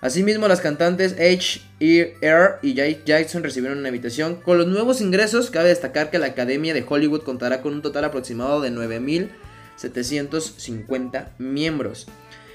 Asimismo, 0.00 0.48
las 0.48 0.62
cantantes 0.62 1.12
H.E.R. 1.12 2.54
y 2.62 2.74
Jay 2.74 3.02
Jackson 3.04 3.42
recibieron 3.42 3.78
una 3.78 3.88
invitación. 3.88 4.36
Con 4.36 4.56
los 4.56 4.66
nuevos 4.66 5.02
ingresos, 5.02 5.50
cabe 5.50 5.68
destacar 5.68 6.10
que 6.10 6.18
la 6.18 6.24
Academia 6.26 6.72
de 6.72 6.86
Hollywood 6.88 7.22
contará 7.22 7.60
con 7.60 7.74
un 7.74 7.82
total 7.82 8.04
aproximado 8.04 8.62
de 8.62 8.70
9.750 8.70 11.32
miembros. 11.36 12.06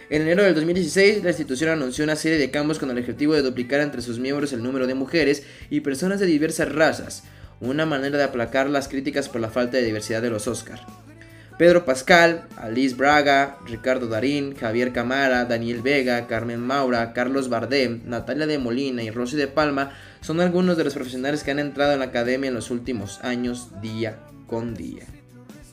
En 0.09 0.23
enero 0.23 0.41
del 0.41 0.55
2016, 0.55 1.23
la 1.23 1.29
institución 1.29 1.69
anunció 1.69 2.03
una 2.03 2.15
serie 2.15 2.39
de 2.39 2.49
cambios 2.49 2.79
con 2.79 2.89
el 2.89 2.97
objetivo 2.97 3.35
de 3.35 3.43
duplicar 3.43 3.81
entre 3.81 4.01
sus 4.01 4.17
miembros 4.17 4.51
el 4.51 4.63
número 4.63 4.87
de 4.87 4.95
mujeres 4.95 5.43
y 5.69 5.81
personas 5.81 6.19
de 6.19 6.25
diversas 6.25 6.73
razas, 6.73 7.25
una 7.59 7.85
manera 7.85 8.17
de 8.17 8.23
aplacar 8.23 8.71
las 8.71 8.87
críticas 8.87 9.29
por 9.29 9.41
la 9.41 9.49
falta 9.49 9.77
de 9.77 9.83
diversidad 9.83 10.23
de 10.23 10.31
los 10.31 10.47
Oscars. 10.47 10.81
Pedro 11.57 11.85
Pascal, 11.85 12.43
Alice 12.57 12.95
Braga, 12.95 13.57
Ricardo 13.65 14.07
Darín, 14.07 14.55
Javier 14.55 14.91
Camara, 14.91 15.45
Daniel 15.45 15.81
Vega, 15.81 16.27
Carmen 16.27 16.59
Maura, 16.59 17.13
Carlos 17.13 17.47
Bardem, 17.47 18.01
Natalia 18.05 18.45
de 18.45 18.57
Molina 18.57 19.03
y 19.03 19.09
Rosy 19.09 19.37
de 19.37 19.47
Palma 19.47 19.91
son 20.19 20.41
algunos 20.41 20.75
de 20.75 20.83
los 20.83 20.93
profesionales 20.93 21.43
que 21.43 21.51
han 21.51 21.59
entrado 21.59 21.93
en 21.93 21.99
la 21.99 22.05
academia 22.05 22.49
en 22.49 22.55
los 22.55 22.71
últimos 22.71 23.23
años 23.23 23.69
día 23.81 24.19
con 24.47 24.75
día. 24.75 25.05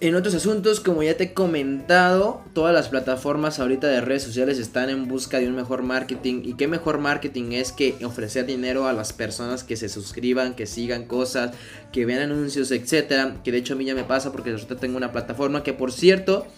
En 0.02 0.16
otros 0.16 0.34
asuntos, 0.34 0.80
como 0.80 1.04
ya 1.04 1.16
te 1.16 1.22
he 1.22 1.32
comentado, 1.32 2.42
todas 2.54 2.74
las 2.74 2.88
plataformas 2.88 3.60
ahorita 3.60 3.86
de 3.86 4.00
redes 4.00 4.24
sociales 4.24 4.58
están 4.58 4.90
en 4.90 5.06
busca 5.06 5.38
de 5.38 5.46
un 5.46 5.54
mejor 5.54 5.84
marketing. 5.84 6.42
Y 6.44 6.54
qué 6.54 6.66
mejor 6.66 6.98
marketing 6.98 7.52
es 7.52 7.70
que 7.70 7.94
ofrecer 8.04 8.44
dinero 8.44 8.88
a 8.88 8.92
las 8.92 9.12
personas 9.12 9.62
que 9.62 9.76
se 9.76 9.88
suscriban, 9.88 10.54
que 10.54 10.66
sigan 10.66 11.04
cosas, 11.04 11.52
que 11.92 12.04
vean 12.04 12.32
anuncios, 12.32 12.72
etcétera. 12.72 13.36
Que 13.44 13.52
de 13.52 13.58
hecho 13.58 13.74
a 13.74 13.76
mí 13.76 13.84
ya 13.84 13.94
me 13.94 14.02
pasa 14.02 14.32
porque 14.32 14.50
ahorita 14.50 14.74
tengo 14.74 14.96
una 14.96 15.12
plataforma 15.12 15.62
que, 15.62 15.72
por 15.72 15.92
cierto, 15.92 16.48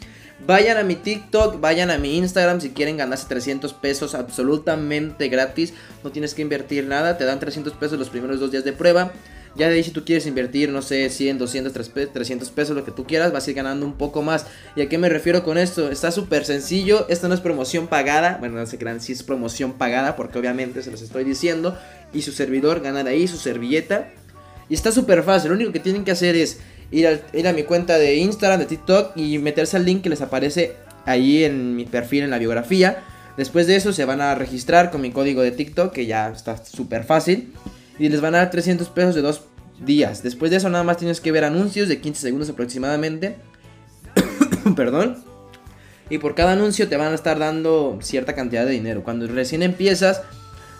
vayan 0.46 0.78
a 0.78 0.82
mi 0.82 0.94
TikTok, 0.94 1.60
vayan 1.60 1.90
a 1.90 1.98
mi 1.98 2.16
Instagram 2.16 2.62
si 2.62 2.70
quieren 2.70 2.96
ganarse 2.96 3.26
300 3.28 3.74
pesos 3.74 4.14
absolutamente 4.14 5.28
gratis. 5.28 5.74
No 6.02 6.10
tienes 6.10 6.32
que 6.32 6.40
invertir 6.40 6.86
nada, 6.86 7.18
te 7.18 7.26
dan 7.26 7.40
300 7.40 7.74
pesos 7.74 7.98
los 7.98 8.08
primeros 8.08 8.40
dos 8.40 8.50
días 8.52 8.64
de 8.64 8.72
prueba. 8.72 9.12
Ya 9.56 9.68
de 9.68 9.76
ahí 9.76 9.84
si 9.84 9.92
tú 9.92 10.04
quieres 10.04 10.26
invertir, 10.26 10.70
no 10.70 10.82
sé, 10.82 11.08
100, 11.08 11.38
200, 11.38 11.72
300 12.12 12.50
pesos, 12.50 12.76
lo 12.76 12.84
que 12.84 12.90
tú 12.90 13.06
quieras, 13.06 13.32
vas 13.32 13.46
a 13.46 13.50
ir 13.50 13.56
ganando 13.56 13.86
un 13.86 13.92
poco 13.92 14.20
más. 14.22 14.46
¿Y 14.74 14.82
a 14.82 14.88
qué 14.88 14.98
me 14.98 15.08
refiero 15.08 15.44
con 15.44 15.58
esto? 15.58 15.90
Está 15.90 16.10
súper 16.10 16.44
sencillo, 16.44 17.06
esto 17.08 17.28
no 17.28 17.34
es 17.34 17.40
promoción 17.40 17.86
pagada, 17.86 18.38
bueno, 18.40 18.56
no 18.56 18.66
se 18.66 18.78
crean 18.78 19.00
si 19.00 19.12
es 19.12 19.22
promoción 19.22 19.74
pagada, 19.74 20.16
porque 20.16 20.38
obviamente 20.40 20.82
se 20.82 20.90
los 20.90 21.02
estoy 21.02 21.22
diciendo. 21.22 21.78
Y 22.12 22.22
su 22.22 22.32
servidor 22.32 22.80
gana 22.80 23.04
de 23.04 23.10
ahí 23.10 23.28
su 23.28 23.36
servilleta. 23.36 24.10
Y 24.68 24.74
está 24.74 24.90
súper 24.90 25.22
fácil, 25.22 25.50
lo 25.50 25.56
único 25.56 25.72
que 25.72 25.80
tienen 25.80 26.04
que 26.04 26.10
hacer 26.10 26.34
es 26.34 26.58
ir, 26.90 27.22
ir 27.32 27.46
a 27.46 27.52
mi 27.52 27.62
cuenta 27.62 27.96
de 27.96 28.16
Instagram, 28.16 28.58
de 28.58 28.66
TikTok 28.66 29.16
y 29.16 29.38
meterse 29.38 29.76
al 29.76 29.84
link 29.84 30.02
que 30.02 30.08
les 30.08 30.20
aparece 30.20 30.72
ahí 31.04 31.44
en 31.44 31.76
mi 31.76 31.84
perfil, 31.84 32.24
en 32.24 32.30
la 32.30 32.38
biografía. 32.38 33.04
Después 33.36 33.68
de 33.68 33.76
eso 33.76 33.92
se 33.92 34.04
van 34.04 34.20
a 34.20 34.34
registrar 34.34 34.90
con 34.90 35.00
mi 35.00 35.12
código 35.12 35.42
de 35.42 35.52
TikTok, 35.52 35.92
que 35.92 36.06
ya 36.06 36.30
está 36.30 36.56
súper 36.64 37.04
fácil 37.04 37.52
y 37.98 38.08
les 38.08 38.20
van 38.20 38.34
a 38.34 38.38
dar 38.38 38.50
300 38.50 38.88
pesos 38.88 39.14
de 39.14 39.22
dos 39.22 39.42
días. 39.84 40.22
Después 40.22 40.50
de 40.50 40.58
eso 40.58 40.68
nada 40.68 40.84
más 40.84 40.96
tienes 40.96 41.20
que 41.20 41.32
ver 41.32 41.44
anuncios 41.44 41.88
de 41.88 42.00
15 42.00 42.20
segundos 42.20 42.50
aproximadamente. 42.50 43.36
Perdón. 44.76 45.22
Y 46.10 46.18
por 46.18 46.34
cada 46.34 46.52
anuncio 46.52 46.88
te 46.88 46.96
van 46.96 47.12
a 47.12 47.14
estar 47.14 47.38
dando 47.38 47.98
cierta 48.02 48.34
cantidad 48.34 48.66
de 48.66 48.72
dinero. 48.72 49.02
Cuando 49.02 49.26
recién 49.26 49.62
empiezas 49.62 50.22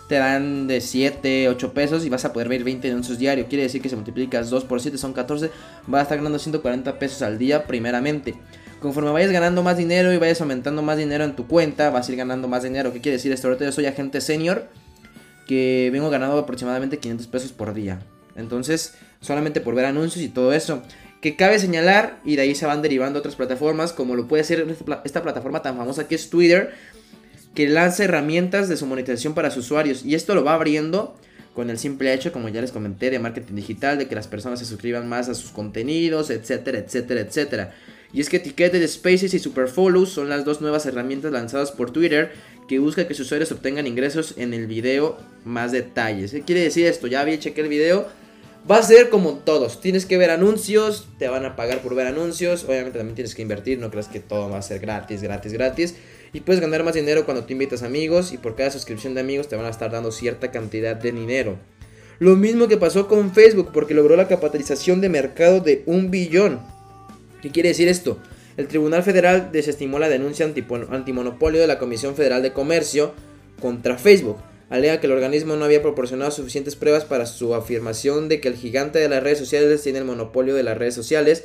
te 0.07 0.15
dan 0.15 0.67
de 0.67 0.81
7, 0.81 1.49
8 1.49 1.73
pesos 1.73 2.05
y 2.05 2.09
vas 2.09 2.25
a 2.25 2.33
poder 2.33 2.47
ver 2.47 2.63
20 2.63 2.91
anuncios 2.91 3.17
diarios. 3.17 3.47
Quiere 3.47 3.63
decir 3.63 3.81
que 3.81 3.89
si 3.89 3.95
multiplicas 3.95 4.49
2 4.49 4.65
por 4.65 4.79
7 4.79 4.97
son 4.97 5.13
14. 5.13 5.49
Vas 5.87 5.99
a 5.99 6.03
estar 6.03 6.17
ganando 6.17 6.37
140 6.37 6.99
pesos 6.99 7.21
al 7.23 7.39
día 7.39 7.65
primeramente. 7.65 8.35
Conforme 8.79 9.09
vayas 9.09 9.31
ganando 9.31 9.63
más 9.63 9.77
dinero 9.77 10.13
y 10.13 10.17
vayas 10.17 10.41
aumentando 10.41 10.83
más 10.83 10.97
dinero 10.97 11.23
en 11.23 11.35
tu 11.35 11.47
cuenta, 11.47 11.89
vas 11.89 12.07
a 12.07 12.11
ir 12.11 12.17
ganando 12.19 12.47
más 12.47 12.61
dinero. 12.61 12.93
¿Qué 12.93 13.01
quiere 13.01 13.17
decir 13.17 13.31
esto? 13.31 13.47
Ahorita 13.47 13.65
yo 13.65 13.71
soy 13.71 13.87
agente 13.87 14.21
senior 14.21 14.69
que 15.45 15.89
vengo 15.91 16.09
ganando 16.09 16.37
aproximadamente 16.37 16.99
500 16.99 17.27
pesos 17.27 17.51
por 17.51 17.73
día. 17.73 17.99
Entonces, 18.35 18.95
solamente 19.21 19.61
por 19.61 19.75
ver 19.75 19.85
anuncios 19.85 20.23
y 20.23 20.29
todo 20.29 20.53
eso. 20.53 20.81
Que 21.21 21.35
cabe 21.35 21.57
señalar, 21.59 22.19
y 22.23 22.35
de 22.35 22.43
ahí 22.43 22.55
se 22.55 22.65
van 22.65 22.81
derivando 22.81 23.19
otras 23.19 23.35
plataformas, 23.35 23.93
como 23.93 24.15
lo 24.15 24.27
puede 24.27 24.43
ser 24.43 24.65
esta 25.03 25.23
plataforma 25.23 25.61
tan 25.61 25.77
famosa 25.77 26.07
que 26.07 26.15
es 26.15 26.29
Twitter, 26.29 26.73
que 27.55 27.67
lanza 27.67 28.03
herramientas 28.03 28.69
de 28.69 28.77
su 28.77 28.85
monetización 28.85 29.33
para 29.33 29.49
sus 29.49 29.65
usuarios. 29.65 30.05
Y 30.05 30.13
esto 30.13 30.35
lo 30.35 30.43
va 30.43 30.53
abriendo 30.53 31.15
con 31.55 31.69
el 31.69 31.79
simple 31.79 32.13
hecho, 32.13 32.31
como 32.33 32.49
ya 32.49 32.61
les 32.61 32.71
comenté, 32.71 33.09
de 33.09 33.17
marketing 33.17 33.55
digital, 33.55 33.97
de 33.97 34.07
que 34.07 34.13
las 34.13 34.27
personas 34.27 34.59
se 34.59 34.65
suscriban 34.65 35.07
más 35.07 35.29
a 35.29 35.33
sus 35.33 35.51
contenidos, 35.51 36.29
etcétera, 36.29 36.79
etcétera, 36.79 37.21
etcétera. 37.21 37.73
Y 38.11 38.21
es 38.21 38.29
que 38.29 38.37
Etiqueted 38.37 38.85
Spaces 38.87 39.33
y 39.33 39.39
Superfollow 39.39 40.05
son 40.05 40.29
las 40.29 40.45
dos 40.45 40.61
nuevas 40.61 40.85
herramientas 40.85 41.31
lanzadas 41.31 41.71
por 41.71 41.91
Twitter 41.91 42.33
que 42.67 42.79
busca 42.79 43.07
que 43.07 43.13
sus 43.13 43.27
usuarios 43.27 43.51
obtengan 43.51 43.87
ingresos 43.87 44.35
en 44.37 44.53
el 44.53 44.67
video 44.67 45.17
más 45.43 45.71
detalles. 45.71 46.31
¿Qué 46.31 46.41
quiere 46.41 46.61
decir 46.61 46.85
esto? 46.85 47.07
Ya 47.07 47.23
vi, 47.23 47.37
chequé 47.37 47.61
el 47.61 47.69
video. 47.69 48.07
Va 48.69 48.77
a 48.77 48.83
ser 48.83 49.09
como 49.09 49.33
todos. 49.33 49.79
Tienes 49.79 50.07
que 50.07 50.17
ver 50.17 50.31
anuncios, 50.31 51.07
te 51.19 51.27
van 51.27 51.45
a 51.45 51.55
pagar 51.55 51.81
por 51.81 51.93
ver 51.93 52.07
anuncios. 52.07 52.63
Obviamente 52.63 52.97
también 52.97 53.15
tienes 53.15 53.35
que 53.35 53.43
invertir, 53.43 53.77
no 53.77 53.91
creas 53.91 54.07
que 54.07 54.19
todo 54.19 54.49
va 54.49 54.57
a 54.57 54.63
ser 54.63 54.79
gratis, 54.79 55.21
gratis, 55.21 55.53
gratis. 55.53 55.95
Y 56.33 56.41
puedes 56.41 56.59
ganar 56.59 56.83
más 56.83 56.95
dinero 56.95 57.25
cuando 57.25 57.45
te 57.45 57.53
invitas 57.53 57.83
amigos 57.83 58.33
y 58.33 58.39
por 58.39 58.55
cada 58.55 58.71
suscripción 58.71 59.13
de 59.13 59.21
amigos 59.21 59.47
te 59.47 59.55
van 59.55 59.65
a 59.65 59.69
estar 59.69 59.91
dando 59.91 60.11
cierta 60.11 60.49
cantidad 60.51 60.95
de 60.95 61.11
dinero. 61.11 61.59
Lo 62.17 62.35
mismo 62.35 62.67
que 62.67 62.77
pasó 62.77 63.07
con 63.07 63.33
Facebook 63.33 63.69
porque 63.71 63.93
logró 63.93 64.15
la 64.15 64.27
capitalización 64.27 64.99
de 64.99 65.09
mercado 65.09 65.59
de 65.59 65.83
un 65.85 66.09
billón. 66.09 66.59
¿Qué 67.41 67.51
quiere 67.51 67.69
decir 67.69 67.87
esto? 67.87 68.19
El 68.57 68.67
Tribunal 68.67 69.03
Federal 69.03 69.49
desestimó 69.51 69.99
la 69.99 70.07
denuncia 70.07 70.45
antimonopolio 70.45 71.59
de 71.59 71.67
la 71.67 71.77
Comisión 71.77 72.15
Federal 72.15 72.41
de 72.41 72.53
Comercio 72.53 73.13
contra 73.59 73.97
Facebook. 73.97 74.37
Alega 74.69 74.99
que 74.99 75.07
el 75.07 75.13
organismo 75.13 75.55
no 75.55 75.65
había 75.65 75.81
proporcionado 75.81 76.31
suficientes 76.31 76.75
pruebas 76.75 77.03
para 77.05 77.25
su 77.25 77.53
afirmación 77.53 78.29
de 78.29 78.39
que 78.39 78.47
el 78.47 78.55
gigante 78.55 78.99
de 78.99 79.09
las 79.09 79.21
redes 79.21 79.39
sociales 79.39 79.83
tiene 79.83 79.99
el 79.99 80.05
monopolio 80.05 80.55
de 80.55 80.63
las 80.63 80.77
redes 80.77 80.95
sociales. 80.95 81.43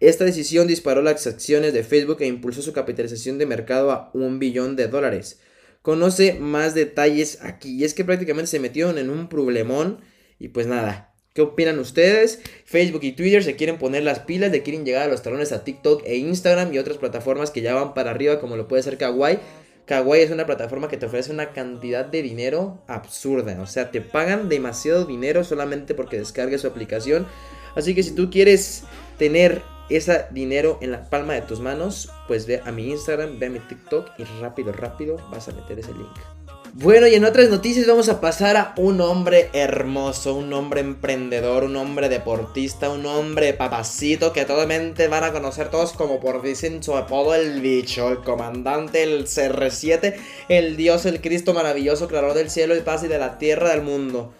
Esta 0.00 0.24
decisión 0.24 0.66
disparó 0.66 1.02
las 1.02 1.26
acciones 1.26 1.72
de 1.72 1.82
Facebook 1.82 2.18
e 2.20 2.26
impulsó 2.26 2.62
su 2.62 2.72
capitalización 2.72 3.38
de 3.38 3.46
mercado 3.46 3.90
a 3.90 4.10
un 4.12 4.38
billón 4.38 4.76
de 4.76 4.86
dólares. 4.86 5.40
Conoce 5.82 6.34
más 6.34 6.74
detalles 6.74 7.38
aquí. 7.42 7.76
Y 7.76 7.84
es 7.84 7.94
que 7.94 8.04
prácticamente 8.04 8.50
se 8.50 8.60
metieron 8.60 8.98
en 8.98 9.10
un 9.10 9.28
problemón. 9.28 10.00
Y 10.38 10.48
pues 10.48 10.66
nada, 10.66 11.09
¿Qué 11.32 11.42
opinan 11.42 11.78
ustedes? 11.78 12.40
Facebook 12.64 13.04
y 13.04 13.12
Twitter 13.12 13.44
se 13.44 13.54
quieren 13.54 13.78
poner 13.78 14.02
las 14.02 14.18
pilas, 14.18 14.50
le 14.50 14.64
quieren 14.64 14.84
llegar 14.84 15.02
a 15.02 15.08
los 15.08 15.22
talones 15.22 15.52
a 15.52 15.62
TikTok 15.62 16.02
e 16.04 16.16
Instagram 16.16 16.74
y 16.74 16.78
otras 16.78 16.98
plataformas 16.98 17.52
que 17.52 17.60
ya 17.60 17.72
van 17.72 17.94
para 17.94 18.10
arriba 18.10 18.40
como 18.40 18.56
lo 18.56 18.66
puede 18.66 18.82
ser 18.82 18.98
Kawaii. 18.98 19.38
Kawaii 19.86 20.22
es 20.22 20.32
una 20.32 20.44
plataforma 20.44 20.88
que 20.88 20.96
te 20.96 21.06
ofrece 21.06 21.30
una 21.30 21.52
cantidad 21.52 22.04
de 22.04 22.22
dinero 22.22 22.82
absurda. 22.88 23.60
O 23.62 23.66
sea, 23.66 23.92
te 23.92 24.00
pagan 24.00 24.48
demasiado 24.48 25.04
dinero 25.04 25.44
solamente 25.44 25.94
porque 25.94 26.18
descargues 26.18 26.62
su 26.62 26.66
aplicación. 26.66 27.28
Así 27.76 27.94
que 27.94 28.02
si 28.02 28.12
tú 28.12 28.28
quieres 28.28 28.82
tener 29.16 29.62
ese 29.88 30.24
dinero 30.32 30.78
en 30.80 30.90
la 30.90 31.08
palma 31.10 31.34
de 31.34 31.42
tus 31.42 31.60
manos, 31.60 32.10
pues 32.26 32.46
ve 32.46 32.60
a 32.64 32.72
mi 32.72 32.90
Instagram, 32.90 33.38
ve 33.38 33.46
a 33.46 33.50
mi 33.50 33.60
TikTok 33.60 34.10
y 34.18 34.24
rápido, 34.40 34.72
rápido 34.72 35.16
vas 35.30 35.48
a 35.48 35.52
meter 35.52 35.78
ese 35.78 35.92
link. 35.92 36.39
Bueno, 36.72 37.08
y 37.08 37.14
en 37.16 37.24
otras 37.24 37.50
noticias 37.50 37.88
vamos 37.88 38.08
a 38.08 38.20
pasar 38.20 38.56
a 38.56 38.74
un 38.76 39.00
hombre 39.00 39.50
hermoso, 39.52 40.34
un 40.34 40.52
hombre 40.52 40.80
emprendedor, 40.80 41.64
un 41.64 41.74
hombre 41.74 42.08
deportista, 42.08 42.90
un 42.90 43.04
hombre 43.06 43.54
papacito 43.54 44.32
que 44.32 44.44
totalmente 44.44 45.08
van 45.08 45.24
a 45.24 45.32
conocer 45.32 45.68
todos 45.68 45.92
como 45.94 46.20
por 46.20 46.42
dicen 46.42 46.80
su 46.80 46.96
apodo 46.96 47.34
el 47.34 47.60
bicho, 47.60 48.08
el 48.10 48.18
comandante, 48.18 49.02
el 49.02 49.26
CR7, 49.26 50.14
el 50.48 50.76
Dios, 50.76 51.06
el 51.06 51.20
Cristo 51.20 51.54
maravilloso, 51.54 52.06
creador 52.06 52.34
del 52.34 52.50
cielo 52.50 52.76
y 52.76 52.80
paz 52.80 53.02
y 53.02 53.08
de 53.08 53.18
la 53.18 53.36
tierra 53.38 53.70
del 53.70 53.82
mundo. 53.82 54.32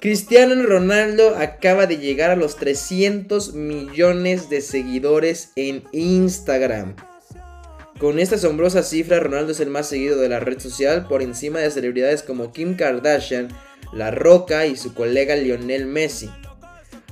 Cristiano 0.00 0.54
Ronaldo 0.62 1.36
acaba 1.36 1.86
de 1.86 1.98
llegar 1.98 2.30
a 2.30 2.36
los 2.36 2.56
300 2.56 3.52
millones 3.52 4.48
de 4.48 4.62
seguidores 4.62 5.50
en 5.56 5.84
Instagram. 5.92 6.96
Con 7.98 8.18
esta 8.18 8.34
asombrosa 8.34 8.82
cifra, 8.82 9.20
Ronaldo 9.20 9.52
es 9.52 9.60
el 9.60 9.70
más 9.70 9.88
seguido 9.88 10.20
de 10.20 10.28
la 10.28 10.38
red 10.38 10.60
social 10.60 11.06
por 11.08 11.22
encima 11.22 11.60
de 11.60 11.70
celebridades 11.70 12.22
como 12.22 12.52
Kim 12.52 12.76
Kardashian, 12.76 13.48
La 13.94 14.10
Roca 14.10 14.66
y 14.66 14.76
su 14.76 14.92
colega 14.92 15.34
Lionel 15.34 15.86
Messi. 15.86 16.30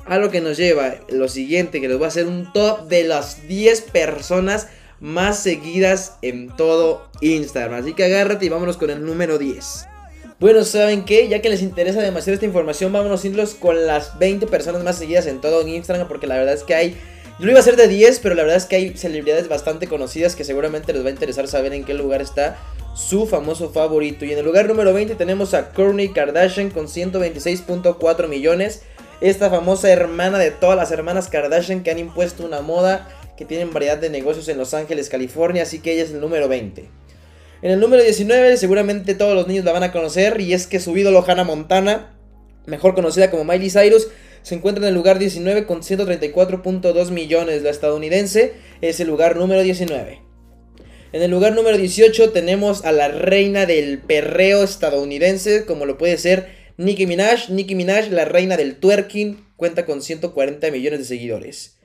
A 0.05 0.19
lo 0.19 0.31
que 0.31 0.43
nos 0.43 0.59
lleva 0.59 0.97
lo 1.09 1.29
siguiente, 1.29 1.81
que 1.81 1.89
les 1.89 1.97
voy 1.97 2.05
a 2.05 2.09
hacer 2.09 2.27
un 2.27 2.53
top 2.53 2.87
de 2.89 3.05
las 3.05 3.49
10 3.49 3.81
personas 3.93 4.69
más 5.01 5.39
seguidas 5.39 6.19
en 6.21 6.55
todo 6.55 7.09
Instagram. 7.23 7.81
Así 7.81 7.95
que 7.95 8.05
agárrate 8.05 8.45
y 8.45 8.51
vámonos 8.51 8.77
con 8.77 8.91
el 8.91 9.07
número 9.07 9.39
10. 9.39 9.87
Bueno, 10.39 10.65
¿saben 10.65 11.07
qué? 11.07 11.29
Ya 11.29 11.41
que 11.41 11.49
les 11.49 11.63
interesa 11.63 12.03
demasiado 12.03 12.35
esta 12.35 12.45
información, 12.45 12.93
vámonos 12.93 13.25
irlos 13.25 13.55
con 13.55 13.87
las 13.87 14.19
20 14.19 14.47
personas 14.49 14.85
más 14.85 14.99
seguidas 14.99 15.27
en 15.27 15.41
todo 15.41 15.67
Instagram, 15.67 16.09
porque 16.09 16.27
la 16.27 16.37
verdad 16.37 16.53
es 16.53 16.63
que 16.63 16.75
hay 16.75 16.97
yo 17.39 17.47
lo 17.47 17.51
iba 17.51 17.59
a 17.59 17.63
hacer 17.63 17.77
de 17.77 17.89
10, 17.89 18.21
pero 18.21 18.35
la 18.35 18.43
verdad 18.43 18.59
es 18.59 18.67
que 18.67 18.77
hay 18.77 18.97
celebridades 18.97 19.49
bastante 19.49 19.89
conocidas 19.89 20.37
que 20.37 20.45
seguramente 20.45 20.93
les 20.93 21.03
va 21.05 21.09
a 21.09 21.13
interesar 21.13 21.49
saber 21.49 21.73
en 21.73 21.85
qué 21.85 21.93
lugar 21.95 22.23
está 22.23 22.57
su 22.95 23.27
famoso 23.27 23.71
favorito. 23.71 24.25
Y 24.25 24.33
en 24.33 24.39
el 24.39 24.45
lugar 24.45 24.69
número 24.69 24.95
20 24.95 25.17
tenemos 25.17 25.53
a 25.53 25.71
Kourtney 25.71 26.11
Kardashian 26.11 26.71
con 26.71 26.87
126.4 26.87 28.29
millones. 28.29 28.83
Esta 29.21 29.51
famosa 29.51 29.91
hermana 29.91 30.39
de 30.39 30.53
todas 30.53 30.77
las 30.77 30.93
hermanas 30.93 31.29
Kardashian 31.29 31.83
que 31.83 31.91
han 31.91 31.99
impuesto 31.99 32.45
una 32.45 32.61
moda 32.61 33.09
que 33.37 33.45
tienen 33.45 33.73
variedad 33.73 33.99
de 33.99 34.11
negocios 34.11 34.49
en 34.49 34.59
Los 34.59 34.75
Ángeles, 34.75 35.09
California, 35.09 35.65
así 35.65 35.81
que 35.81 35.93
ella 35.93 36.05
es 36.05 36.11
el 36.13 36.21
número 36.21 36.49
20. 36.49 36.89
En 37.63 37.71
el 37.71 37.81
número 37.81 38.03
19 38.03 38.57
seguramente 38.59 39.15
todos 39.15 39.35
los 39.35 39.49
niños 39.49 39.65
la 39.65 39.73
van 39.73 39.83
a 39.83 39.91
conocer 39.91 40.41
y 40.41 40.53
es 40.53 40.67
que 40.67 40.79
su 40.79 40.97
ídolo 40.97 41.25
Hannah 41.27 41.45
Montana, 41.45 42.15
mejor 42.67 42.95
conocida 42.95 43.31
como 43.31 43.45
Miley 43.45 43.71
Cyrus, 43.71 44.09
se 44.45 44.55
encuentra 44.55 44.85
en 44.85 44.89
el 44.89 44.95
lugar 44.95 45.19
19 45.19 45.65
con 45.65 45.81
134.2 45.81 47.11
millones. 47.11 47.63
La 47.63 47.71
estadounidense 47.71 48.53
es 48.83 49.01
el 49.01 49.09
lugar 49.09 49.37
número 49.37 49.63
19. 49.63 50.21
En 51.13 51.23
el 51.23 51.31
lugar 51.31 51.55
número 51.55 51.79
18 51.79 52.31
tenemos 52.31 52.85
a 52.85 52.93
la 52.93 53.09
reina 53.09 53.65
del 53.65 54.01
perreo 54.01 54.63
estadounidense, 54.63 55.65
como 55.65 55.87
lo 55.87 55.97
puede 55.97 56.19
ser 56.19 56.49
Nicki 56.77 57.07
Minaj. 57.07 57.49
Nicki 57.49 57.75
Minaj, 57.75 58.11
la 58.11 58.27
reina 58.27 58.59
del 58.59 58.77
twerking, 58.77 59.47
cuenta 59.57 59.87
con 59.87 60.03
140 60.03 60.71
millones 60.71 60.99
de 60.99 61.05
seguidores. 61.07 61.79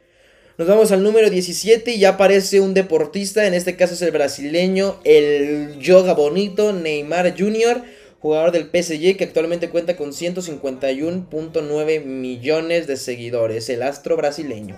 Nos 0.57 0.67
vamos 0.67 0.91
al 0.91 1.01
número 1.01 1.29
17 1.29 1.91
y 1.91 1.99
ya 1.99 2.09
aparece 2.09 2.59
un 2.59 2.73
deportista, 2.73 3.47
en 3.47 3.53
este 3.53 3.77
caso 3.77 3.93
es 3.93 4.01
el 4.01 4.11
brasileño, 4.11 4.99
el 5.05 5.79
yoga 5.79 6.13
bonito 6.13 6.73
Neymar 6.73 7.33
Jr., 7.39 7.83
jugador 8.19 8.51
del 8.51 8.65
PSG 8.65 9.17
que 9.17 9.23
actualmente 9.23 9.69
cuenta 9.69 9.95
con 9.95 10.11
151.9 10.11 12.03
millones 12.03 12.87
de 12.87 12.97
seguidores, 12.97 13.69
el 13.69 13.83
astro 13.83 14.17
brasileño. 14.17 14.75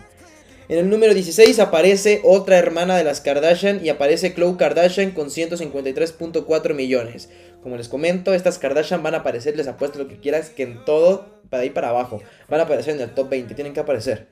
En 0.69 0.77
el 0.77 0.89
número 0.89 1.13
16 1.13 1.59
aparece 1.59 2.21
otra 2.23 2.57
hermana 2.57 2.95
de 2.95 3.03
las 3.03 3.19
Kardashian 3.19 3.85
y 3.85 3.89
aparece 3.89 4.33
Khloe 4.33 4.55
Kardashian 4.55 5.11
con 5.11 5.27
153.4 5.27 6.73
millones. 6.73 7.27
Como 7.61 7.75
les 7.75 7.89
comento, 7.89 8.33
estas 8.33 8.57
Kardashian 8.57 9.03
van 9.03 9.15
a 9.15 9.17
aparecer, 9.17 9.57
les 9.57 9.67
apuesto 9.67 9.99
lo 9.99 10.07
que 10.07 10.19
quieras, 10.19 10.49
que 10.49 10.63
en 10.63 10.85
todo, 10.85 11.41
para 11.49 11.63
ahí 11.63 11.71
para 11.71 11.89
abajo, 11.89 12.21
van 12.47 12.61
a 12.61 12.63
aparecer 12.63 12.95
en 12.95 13.01
el 13.01 13.13
top 13.13 13.29
20, 13.29 13.53
tienen 13.53 13.73
que 13.73 13.81
aparecer. 13.81 14.27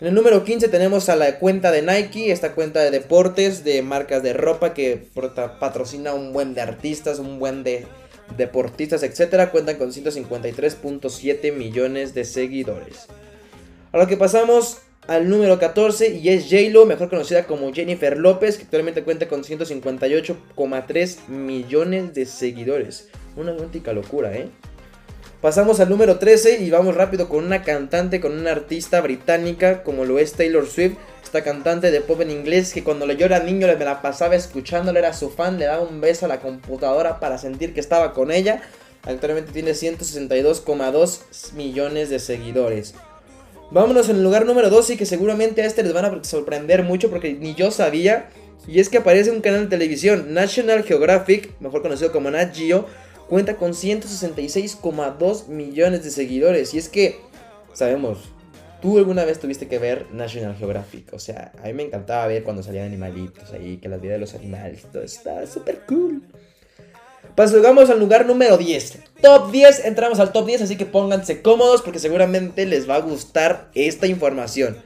En 0.00 0.08
el 0.08 0.14
número 0.14 0.44
15 0.44 0.68
tenemos 0.68 1.08
a 1.08 1.16
la 1.16 1.38
cuenta 1.38 1.70
de 1.70 1.82
Nike, 1.82 2.32
esta 2.32 2.54
cuenta 2.54 2.80
de 2.80 2.90
deportes, 2.90 3.64
de 3.64 3.80
marcas 3.82 4.22
de 4.22 4.32
ropa 4.32 4.74
que 4.74 5.08
patrocina 5.60 6.12
un 6.12 6.32
buen 6.32 6.52
de 6.54 6.62
artistas, 6.62 7.18
un 7.18 7.38
buen 7.38 7.62
de 7.62 7.86
deportistas, 8.36 9.02
etcétera, 9.02 9.50
cuentan 9.50 9.76
con 9.76 9.92
153.7 9.92 11.52
millones 11.52 12.14
de 12.14 12.24
seguidores. 12.24 13.06
Ahora 13.92 14.06
que 14.06 14.16
pasamos 14.16 14.78
al 15.06 15.28
número 15.28 15.58
14 15.58 16.16
y 16.16 16.30
es 16.30 16.50
j 16.50 16.84
mejor 16.84 17.08
conocida 17.08 17.46
como 17.46 17.72
Jennifer 17.72 18.16
López, 18.18 18.56
que 18.56 18.64
actualmente 18.64 19.04
cuenta 19.04 19.28
con 19.28 19.42
158,3 19.44 21.28
millones 21.28 22.14
de 22.14 22.26
seguidores. 22.26 23.08
Una 23.36 23.52
auténtica 23.52 23.92
locura, 23.92 24.34
¿eh? 24.36 24.48
Pasamos 25.46 25.78
al 25.78 25.88
número 25.88 26.18
13 26.18 26.58
y 26.60 26.70
vamos 26.70 26.96
rápido 26.96 27.28
con 27.28 27.44
una 27.44 27.62
cantante, 27.62 28.20
con 28.20 28.32
una 28.32 28.50
artista 28.50 29.00
británica 29.00 29.84
como 29.84 30.04
lo 30.04 30.18
es 30.18 30.32
Taylor 30.32 30.66
Swift, 30.66 30.96
esta 31.22 31.44
cantante 31.44 31.92
de 31.92 32.00
pop 32.00 32.20
en 32.20 32.32
inglés 32.32 32.74
que 32.74 32.82
cuando 32.82 33.06
yo 33.12 33.26
era 33.26 33.38
niño 33.38 33.68
me 33.68 33.84
la 33.84 34.02
pasaba 34.02 34.34
escuchándole, 34.34 34.98
era 34.98 35.12
su 35.12 35.30
fan, 35.30 35.56
le 35.56 35.66
daba 35.66 35.84
un 35.84 36.00
beso 36.00 36.24
a 36.24 36.28
la 36.28 36.40
computadora 36.40 37.20
para 37.20 37.38
sentir 37.38 37.74
que 37.74 37.78
estaba 37.78 38.12
con 38.12 38.32
ella. 38.32 38.60
Actualmente 39.04 39.52
tiene 39.52 39.70
162,2 39.70 41.52
millones 41.52 42.10
de 42.10 42.18
seguidores. 42.18 42.94
Vámonos 43.70 44.08
en 44.08 44.16
el 44.16 44.24
lugar 44.24 44.46
número 44.46 44.68
12 44.68 44.94
y 44.94 44.96
que 44.96 45.06
seguramente 45.06 45.62
a 45.62 45.66
este 45.66 45.84
les 45.84 45.92
van 45.92 46.06
a 46.06 46.24
sorprender 46.24 46.82
mucho 46.82 47.08
porque 47.08 47.34
ni 47.34 47.54
yo 47.54 47.70
sabía. 47.70 48.30
Y 48.66 48.80
es 48.80 48.88
que 48.88 48.98
aparece 48.98 49.30
un 49.30 49.42
canal 49.42 49.60
de 49.60 49.68
televisión, 49.68 50.34
National 50.34 50.82
Geographic, 50.82 51.52
mejor 51.60 51.82
conocido 51.82 52.10
como 52.10 52.32
Nat 52.32 52.52
Geo, 52.52 52.86
cuenta 53.28 53.56
con 53.56 53.72
166,2 53.72 55.48
millones 55.48 56.04
de 56.04 56.10
seguidores. 56.10 56.74
Y 56.74 56.78
es 56.78 56.88
que, 56.88 57.20
sabemos, 57.72 58.18
tú 58.80 58.98
alguna 58.98 59.24
vez 59.24 59.40
tuviste 59.40 59.68
que 59.68 59.78
ver 59.78 60.06
National 60.12 60.56
Geographic. 60.56 61.12
O 61.12 61.18
sea, 61.18 61.52
a 61.62 61.66
mí 61.66 61.72
me 61.72 61.84
encantaba 61.84 62.26
ver 62.26 62.44
cuando 62.44 62.62
salían 62.62 62.86
animalitos 62.86 63.52
ahí, 63.52 63.78
que 63.78 63.88
las 63.88 64.00
vidas 64.00 64.14
de 64.14 64.20
los 64.20 64.34
animales, 64.34 64.82
todo 64.92 65.02
está 65.02 65.46
súper 65.46 65.80
cool. 65.86 66.22
Pasamos 67.34 67.90
al 67.90 68.00
lugar 68.00 68.24
número 68.24 68.56
10. 68.56 68.98
Top 69.20 69.50
10, 69.50 69.84
entramos 69.84 70.20
al 70.20 70.32
top 70.32 70.46
10, 70.46 70.62
así 70.62 70.76
que 70.76 70.86
pónganse 70.86 71.42
cómodos 71.42 71.82
porque 71.82 71.98
seguramente 71.98 72.64
les 72.64 72.88
va 72.88 72.94
a 72.96 73.00
gustar 73.00 73.68
esta 73.74 74.06
información. 74.06 74.78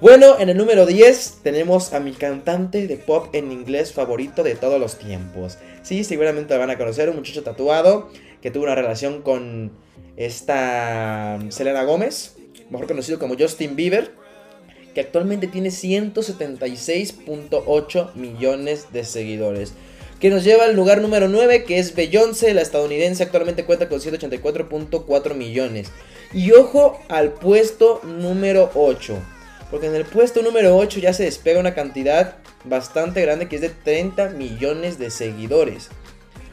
Bueno, 0.00 0.38
en 0.38 0.48
el 0.48 0.56
número 0.56 0.86
10 0.86 1.38
tenemos 1.42 1.92
a 1.92 1.98
mi 1.98 2.12
cantante 2.12 2.86
de 2.86 2.98
pop 2.98 3.30
en 3.32 3.50
inglés 3.50 3.92
favorito 3.92 4.44
de 4.44 4.54
todos 4.54 4.78
los 4.78 4.96
tiempos. 4.96 5.58
Sí, 5.82 6.04
seguramente 6.04 6.54
lo 6.54 6.60
van 6.60 6.70
a 6.70 6.78
conocer, 6.78 7.10
un 7.10 7.16
muchacho 7.16 7.42
tatuado 7.42 8.08
que 8.40 8.52
tuvo 8.52 8.62
una 8.62 8.76
relación 8.76 9.22
con 9.22 9.72
esta 10.16 11.40
Selena 11.48 11.82
Gómez, 11.82 12.36
mejor 12.70 12.86
conocido 12.86 13.18
como 13.18 13.34
Justin 13.36 13.74
Bieber, 13.74 14.12
que 14.94 15.00
actualmente 15.00 15.48
tiene 15.48 15.70
176.8 15.70 18.14
millones 18.14 18.92
de 18.92 19.04
seguidores. 19.04 19.72
Que 20.20 20.30
nos 20.30 20.44
lleva 20.44 20.66
al 20.66 20.76
lugar 20.76 21.00
número 21.00 21.26
9, 21.26 21.64
que 21.64 21.80
es 21.80 21.96
Beyoncé, 21.96 22.54
la 22.54 22.62
estadounidense, 22.62 23.24
actualmente 23.24 23.64
cuenta 23.64 23.88
con 23.88 23.98
184.4 23.98 25.34
millones. 25.34 25.90
Y 26.32 26.52
ojo 26.52 27.00
al 27.08 27.32
puesto 27.32 28.00
número 28.04 28.70
8 28.74 29.37
porque 29.70 29.86
en 29.86 29.94
el 29.94 30.04
puesto 30.04 30.42
número 30.42 30.76
8 30.76 31.00
ya 31.00 31.12
se 31.12 31.24
despega 31.24 31.60
una 31.60 31.74
cantidad 31.74 32.36
bastante 32.64 33.22
grande 33.22 33.48
que 33.48 33.56
es 33.56 33.62
de 33.62 33.70
30 33.70 34.30
millones 34.30 34.98
de 34.98 35.10
seguidores. 35.10 35.88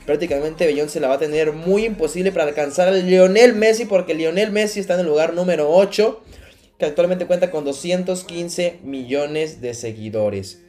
Prácticamente 0.06 0.68
Beyoncé 0.68 1.00
la 1.00 1.08
va 1.08 1.16
a 1.16 1.20
tener 1.20 1.52
muy 1.52 1.86
imposible 1.86 2.32
para 2.32 2.46
alcanzar 2.46 2.88
a 2.88 2.92
Lionel 2.92 3.54
Messi 3.56 3.86
porque 3.86 4.14
Lionel 4.14 4.52
Messi 4.52 4.80
está 4.80 4.94
en 4.94 5.00
el 5.02 5.08
lugar 5.08 5.34
número 5.34 5.72
8 5.72 6.22
que 6.78 6.86
actualmente 6.86 7.26
cuenta 7.26 7.52
con 7.52 7.66
215 7.66 8.80
millones 8.84 9.62
de 9.62 9.74
seguidores. 9.74 10.60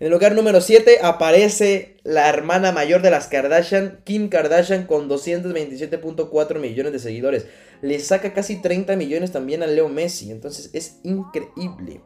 En 0.00 0.06
el 0.06 0.12
lugar 0.12 0.36
número 0.36 0.60
7 0.60 0.98
aparece 1.02 1.96
la 2.04 2.28
hermana 2.28 2.70
mayor 2.70 3.02
de 3.02 3.10
las 3.10 3.26
Kardashian, 3.26 3.98
Kim 4.04 4.28
Kardashian, 4.28 4.86
con 4.86 5.08
227.4 5.08 6.58
millones 6.60 6.92
de 6.92 6.98
seguidores. 7.00 7.46
Le 7.82 7.98
saca 8.00 8.34
casi 8.34 8.56
30 8.56 8.96
millones 8.96 9.32
también 9.32 9.62
a 9.62 9.66
Leo 9.66 9.88
Messi, 9.88 10.30
entonces 10.30 10.70
es 10.72 10.96
increíble. 11.04 12.00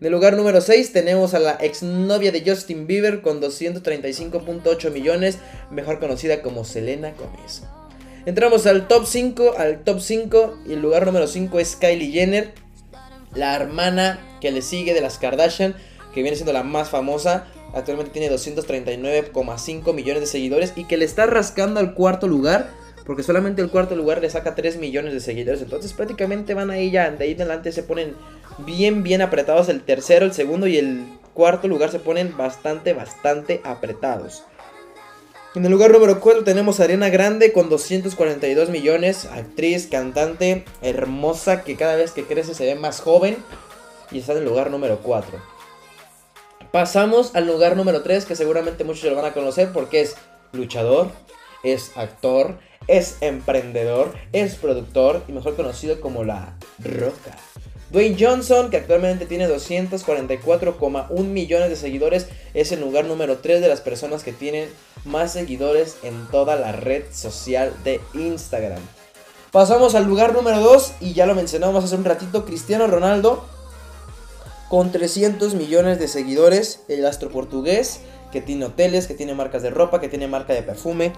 En 0.00 0.06
el 0.06 0.12
lugar 0.12 0.36
número 0.36 0.60
6 0.60 0.92
tenemos 0.92 1.34
a 1.34 1.38
la 1.38 1.52
exnovia 1.52 2.32
de 2.32 2.42
Justin 2.44 2.86
Bieber 2.86 3.22
con 3.22 3.40
235.8 3.40 4.90
millones, 4.90 5.38
mejor 5.70 6.00
conocida 6.00 6.42
como 6.42 6.64
Selena 6.64 7.12
Gomez. 7.12 7.62
Entramos 8.26 8.66
al 8.66 8.88
top 8.88 9.06
5, 9.06 9.54
al 9.56 9.84
top 9.84 10.00
5 10.00 10.58
y 10.66 10.72
el 10.72 10.82
lugar 10.82 11.06
número 11.06 11.26
5 11.26 11.60
es 11.60 11.76
Kylie 11.76 12.10
Jenner, 12.10 12.54
la 13.34 13.54
hermana 13.54 14.18
que 14.40 14.50
le 14.50 14.62
sigue 14.62 14.94
de 14.94 15.00
las 15.00 15.18
Kardashian 15.18 15.74
que 16.14 16.22
viene 16.22 16.36
siendo 16.36 16.52
la 16.52 16.62
más 16.62 16.88
famosa. 16.88 17.46
Actualmente 17.74 18.12
tiene 18.12 18.34
239,5 18.34 19.92
millones 19.92 20.20
de 20.20 20.26
seguidores 20.26 20.72
y 20.76 20.84
que 20.84 20.96
le 20.96 21.04
está 21.04 21.26
rascando 21.26 21.80
al 21.80 21.94
cuarto 21.94 22.28
lugar. 22.28 22.70
Porque 23.06 23.22
solamente 23.22 23.60
el 23.60 23.70
cuarto 23.70 23.94
lugar 23.96 24.20
le 24.20 24.30
saca 24.30 24.54
3 24.54 24.78
millones 24.78 25.12
de 25.12 25.20
seguidores. 25.20 25.60
Entonces 25.60 25.92
prácticamente 25.92 26.54
van 26.54 26.70
ahí 26.70 26.90
ya. 26.90 27.10
De 27.10 27.24
ahí 27.24 27.32
en 27.32 27.42
adelante 27.42 27.72
se 27.72 27.82
ponen 27.82 28.14
bien, 28.58 29.02
bien 29.02 29.20
apretados. 29.20 29.68
El 29.68 29.82
tercero, 29.82 30.24
el 30.24 30.32
segundo 30.32 30.66
y 30.66 30.78
el 30.78 31.04
cuarto 31.34 31.68
lugar 31.68 31.90
se 31.90 31.98
ponen 31.98 32.36
bastante, 32.36 32.94
bastante 32.94 33.60
apretados. 33.64 34.44
En 35.54 35.64
el 35.64 35.70
lugar 35.70 35.92
número 35.92 36.18
4 36.18 36.42
tenemos 36.42 36.80
a 36.80 36.84
Ariana 36.84 37.10
Grande 37.10 37.52
con 37.52 37.68
242 37.68 38.70
millones. 38.70 39.26
Actriz, 39.26 39.86
cantante, 39.86 40.64
hermosa 40.82 41.62
que 41.62 41.76
cada 41.76 41.96
vez 41.96 42.10
que 42.10 42.24
crece 42.24 42.54
se 42.54 42.64
ve 42.64 42.74
más 42.74 43.00
joven. 43.00 43.36
Y 44.10 44.18
está 44.18 44.32
en 44.32 44.38
el 44.38 44.44
lugar 44.46 44.70
número 44.70 45.00
4. 45.02 45.54
Pasamos 46.72 47.36
al 47.36 47.46
lugar 47.46 47.76
número 47.76 48.02
3, 48.02 48.24
que 48.24 48.34
seguramente 48.34 48.82
muchos 48.82 49.04
lo 49.04 49.14
van 49.14 49.26
a 49.26 49.32
conocer 49.32 49.70
porque 49.72 50.00
es 50.00 50.16
luchador, 50.50 51.10
es 51.64 51.92
actor, 51.96 52.58
es 52.86 53.16
emprendedor, 53.20 54.14
es 54.32 54.54
productor 54.54 55.22
y 55.26 55.32
mejor 55.32 55.56
conocido 55.56 56.00
como 56.00 56.22
La 56.22 56.56
Roca. 56.78 57.36
Dwayne 57.90 58.16
Johnson, 58.18 58.70
que 58.70 58.76
actualmente 58.78 59.26
tiene 59.26 59.48
244,1 59.48 61.24
millones 61.24 61.70
de 61.70 61.76
seguidores, 61.76 62.28
es 62.52 62.72
el 62.72 62.80
lugar 62.80 63.04
número 63.04 63.38
3 63.38 63.60
de 63.60 63.68
las 63.68 63.80
personas 63.80 64.24
que 64.24 64.32
tienen 64.32 64.68
más 65.04 65.32
seguidores 65.32 65.96
en 66.02 66.26
toda 66.28 66.56
la 66.56 66.72
red 66.72 67.04
social 67.12 67.72
de 67.84 68.00
Instagram. 68.14 68.80
Pasamos 69.52 69.94
al 69.94 70.06
lugar 70.06 70.32
número 70.32 70.60
2 70.60 70.94
y 71.00 71.12
ya 71.12 71.26
lo 71.26 71.34
mencionamos 71.34 71.84
hace 71.84 71.94
un 71.94 72.04
ratito, 72.04 72.44
Cristiano 72.44 72.86
Ronaldo 72.86 73.44
con 74.68 74.90
300 74.90 75.54
millones 75.54 76.00
de 76.00 76.08
seguidores, 76.08 76.80
el 76.88 77.06
astro 77.06 77.30
portugués 77.30 78.00
que 78.32 78.40
tiene 78.40 78.64
hoteles, 78.64 79.06
que 79.06 79.14
tiene 79.14 79.32
marcas 79.32 79.62
de 79.62 79.70
ropa, 79.70 80.00
que 80.00 80.08
tiene 80.08 80.26
marca 80.26 80.52
de 80.52 80.62
perfume, 80.62 81.12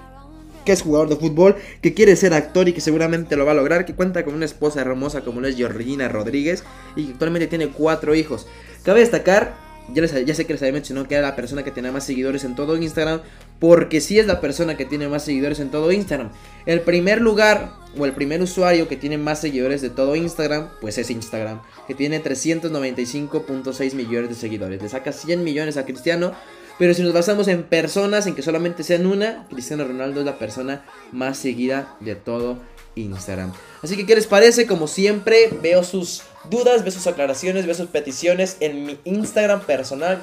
que 0.67 0.73
es 0.73 0.83
jugador 0.83 1.09
de 1.09 1.17
fútbol, 1.17 1.57
que 1.81 1.95
quiere 1.95 2.15
ser 2.17 2.35
actor 2.35 2.69
y 2.69 2.75
que 2.75 2.83
seguramente 2.83 3.37
lo 3.37 3.47
va 3.47 3.53
a 3.53 3.55
lograr, 3.55 3.87
que 3.87 3.95
cuenta 3.95 4.25
con 4.25 4.35
una 4.35 4.45
esposa 4.45 4.83
hermosa 4.83 5.23
como 5.23 5.41
es 5.47 5.57
Georgina 5.57 6.09
Rodríguez 6.09 6.65
y 6.97 7.07
que 7.07 7.13
actualmente 7.13 7.47
tiene 7.47 7.69
cuatro 7.69 8.15
hijos. 8.15 8.47
Cabe 8.83 9.01
destacar, 9.01 9.55
ya, 9.95 10.05
ya 10.05 10.35
sé 10.35 10.45
que 10.45 10.53
les 10.53 10.63
había 10.63 10.75
mencionado 10.75 11.09
que 11.09 11.15
era 11.15 11.29
la 11.29 11.37
persona 11.37 11.63
que 11.63 11.71
tiene 11.71 11.91
más 11.93 12.05
seguidores 12.05 12.45
en 12.45 12.55
todo 12.57 12.77
Instagram, 12.77 13.23
porque 13.61 14.01
sí 14.01 14.19
es 14.19 14.27
la 14.27 14.41
persona 14.41 14.77
que 14.77 14.85
tiene 14.85 15.09
más 15.09 15.25
seguidores 15.25 15.61
en 15.61 15.71
todo 15.71 15.93
Instagram. 15.93 16.31
El 16.67 16.81
primer 16.81 17.21
lugar 17.21 17.73
o 17.97 18.05
el 18.05 18.13
primer 18.13 18.43
usuario 18.43 18.89
que 18.89 18.97
tiene 18.97 19.19
más 19.19 19.41
seguidores 19.41 19.81
de 19.81 19.91
todo 19.91 20.17
Instagram, 20.17 20.69
pues 20.81 20.99
es 20.99 21.11
Instagram, 21.11 21.63
que 21.87 21.95
tiene 21.95 22.23
395.6 22.23 23.95
millones 23.95 24.29
de 24.29 24.35
seguidores. 24.35 24.83
Le 24.83 24.89
saca 24.89 25.13
100 25.13 25.45
millones 25.45 25.77
a 25.77 25.85
Cristiano, 25.85 26.33
pero 26.79 26.95
si 26.95 27.03
nos 27.03 27.13
basamos 27.13 27.49
en 27.49 27.63
personas, 27.63 28.27
en 28.27 28.35
que 28.35 28.43
solamente 28.43 28.83
sean 28.83 29.07
una, 29.07 29.47
Cristiano 29.49 29.85
Ronaldo 29.85 30.21
es 30.21 30.27
la 30.27 30.39
persona 30.39 30.85
más 31.13 31.39
seguida 31.39 31.97
de 32.01 32.17
todo 32.17 32.59
Instagram. 32.97 33.53
Así 33.83 33.97
que, 33.97 34.07
¿qué 34.07 34.15
les 34.15 34.27
parece? 34.27 34.67
Como 34.67 34.87
siempre, 34.87 35.51
veo 35.63 35.85
sus 35.85 36.23
dudas, 36.51 36.83
veo 36.83 36.93
sus 36.93 37.07
aclaraciones, 37.07 37.67
veo 37.67 37.75
sus 37.75 37.89
peticiones 37.89 38.57
en 38.61 38.85
mi 38.85 38.99
Instagram 39.05 39.61
personal, 39.61 40.21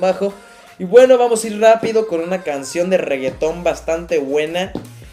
bajo 0.00 0.34
Y 0.78 0.84
bueno, 0.84 1.18
vamos 1.18 1.44
a 1.44 1.46
ir 1.46 1.60
rápido 1.60 2.06
con 2.06 2.20
una 2.20 2.42
canción 2.42 2.90
de 2.90 2.98
reggaetón 2.98 3.62
bastante 3.64 4.18
buena 4.18 4.72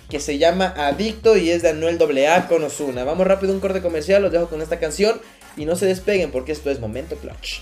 que 0.10 0.20
se 0.20 0.38
llama 0.38 0.74
Adicto 0.76 1.38
y 1.38 1.52
es 1.52 1.62
de 1.62 1.70
Anuel 1.70 1.98
AA 2.02 2.48
con 2.48 2.64
Ozuna. 2.64 3.04
Vamos 3.04 3.26
rápido 3.26 3.54
un 3.54 3.60
corte 3.60 3.82
comercial, 3.82 4.22
los 4.22 4.32
dejo 4.32 4.48
con 4.48 4.62
esta 4.62 4.78
canción 4.78 5.22
y 5.56 5.66
no 5.66 5.76
se 5.76 5.86
despeguen 5.86 6.32
porque 6.32 6.52
esto 6.52 6.70
es 6.70 6.80
Momento 6.80 7.16
Clutch. 7.16 7.62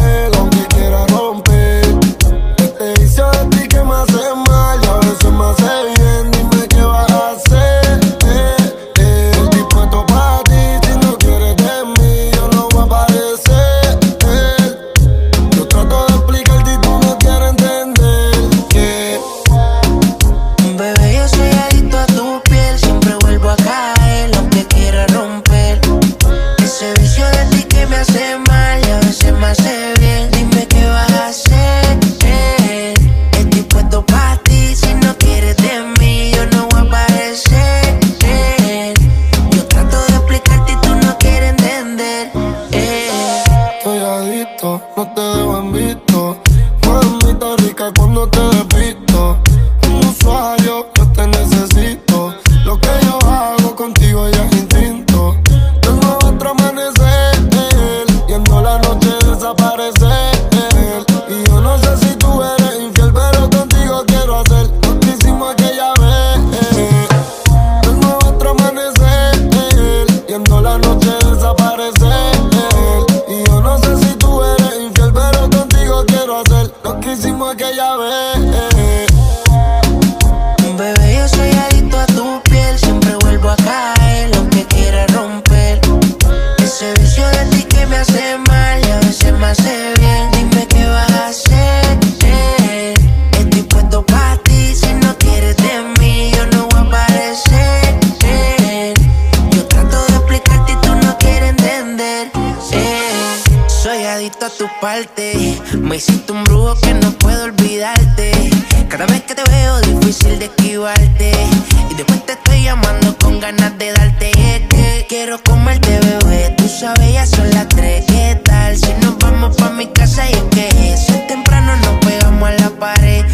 quiero 115.11 115.43
comerte 115.43 115.99
bebé 115.99 116.55
Tú 116.55 116.69
sabes 116.69 117.13
ya 117.13 117.25
son 117.25 117.49
las 117.51 117.67
tres. 117.67 118.05
¿Qué 118.07 118.39
tal 118.45 118.77
si 118.77 118.93
nos 119.01 119.17
vamos 119.19 119.57
pa' 119.57 119.69
mi 119.71 119.85
casa 119.87 120.23
y 120.29 120.33
es 120.33 120.43
que 120.55 120.93
eso 120.93 121.13
es 121.13 121.27
temprano 121.27 121.75
nos 121.75 121.95
pegamos 122.05 122.47
a 122.47 122.53
la 122.53 122.69
pared 122.69 123.25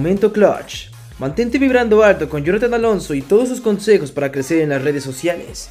Momento 0.00 0.32
Clutch. 0.32 0.88
Mantente 1.18 1.58
vibrando 1.58 2.02
alto 2.02 2.26
con 2.26 2.42
Jonathan 2.42 2.72
Alonso 2.72 3.12
y 3.12 3.20
todos 3.20 3.50
sus 3.50 3.60
consejos 3.60 4.10
para 4.10 4.32
crecer 4.32 4.62
en 4.62 4.70
las 4.70 4.80
redes 4.80 5.04
sociales. 5.04 5.68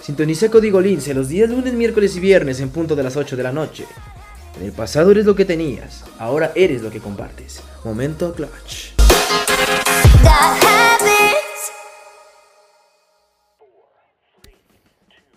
Sintoniza 0.00 0.48
Código 0.48 0.80
Lince 0.80 1.12
los 1.12 1.28
días 1.28 1.50
lunes, 1.50 1.74
miércoles 1.74 2.14
y 2.14 2.20
viernes 2.20 2.60
en 2.60 2.68
punto 2.68 2.94
de 2.94 3.02
las 3.02 3.16
8 3.16 3.36
de 3.36 3.42
la 3.42 3.50
noche. 3.50 3.84
En 4.60 4.66
el 4.66 4.70
pasado 4.70 5.10
eres 5.10 5.26
lo 5.26 5.34
que 5.34 5.44
tenías, 5.44 6.04
ahora 6.20 6.52
eres 6.54 6.82
lo 6.82 6.90
que 6.92 7.00
compartes. 7.00 7.62
Momento 7.82 8.32
Clutch. 8.32 8.92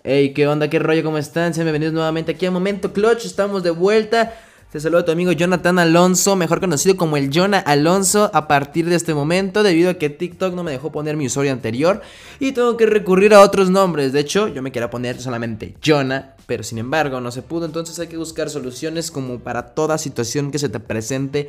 Hey, 0.04 0.32
¿qué 0.36 0.48
onda? 0.48 0.70
¿Qué 0.70 0.78
rollo? 0.78 1.04
¿Cómo 1.04 1.18
están? 1.18 1.56
Sean 1.56 1.66
bienvenidos 1.66 1.96
nuevamente 1.96 2.34
aquí 2.34 2.46
a 2.46 2.52
Momento 2.52 2.94
Clutch. 2.94 3.26
Estamos 3.26 3.64
de 3.64 3.72
vuelta. 3.72 4.36
Te 4.72 4.82
saludo 4.82 5.00
a 5.00 5.06
tu 5.06 5.14
amigo 5.14 5.32
Jonathan 5.32 5.80
Alonso, 5.80 6.36
mejor 6.36 6.60
conocido 6.60 6.98
como 6.98 7.16
el 7.16 7.30
Jonah 7.34 7.60
Alonso, 7.60 8.30
a 8.34 8.50
partir 8.50 8.86
de 8.90 8.98
este 8.98 9.14
momento, 9.14 9.64
debido 9.64 9.90
a 9.90 9.94
que 9.94 10.10
TikTok 10.10 10.54
no 10.54 10.64
me 10.66 10.72
dejó 10.72 10.92
poner 10.92 11.16
mi 11.16 11.28
usuario 11.28 11.54
anterior 11.54 12.02
y 12.42 12.52
tengo 12.52 12.76
que 12.76 12.86
recurrir 12.86 13.34
a 13.34 13.40
otros 13.40 13.70
nombres. 13.70 14.12
De 14.12 14.20
hecho, 14.20 14.50
yo 14.50 14.62
me 14.62 14.74
quería 14.74 14.90
poner 14.90 15.22
solamente 15.22 15.76
Jonah, 15.82 16.36
pero 16.48 16.64
sin 16.64 16.80
embargo 16.80 17.22
no 17.22 17.32
se 17.32 17.44
pudo, 17.44 17.66
entonces 17.66 17.98
hay 18.00 18.08
que 18.08 18.18
buscar 18.18 18.50
soluciones 18.50 19.10
como 19.10 19.40
para 19.40 19.68
toda 19.68 19.98
situación 19.98 20.52
que 20.52 20.60
se 20.60 20.68
te 20.68 20.82
presente 20.82 21.48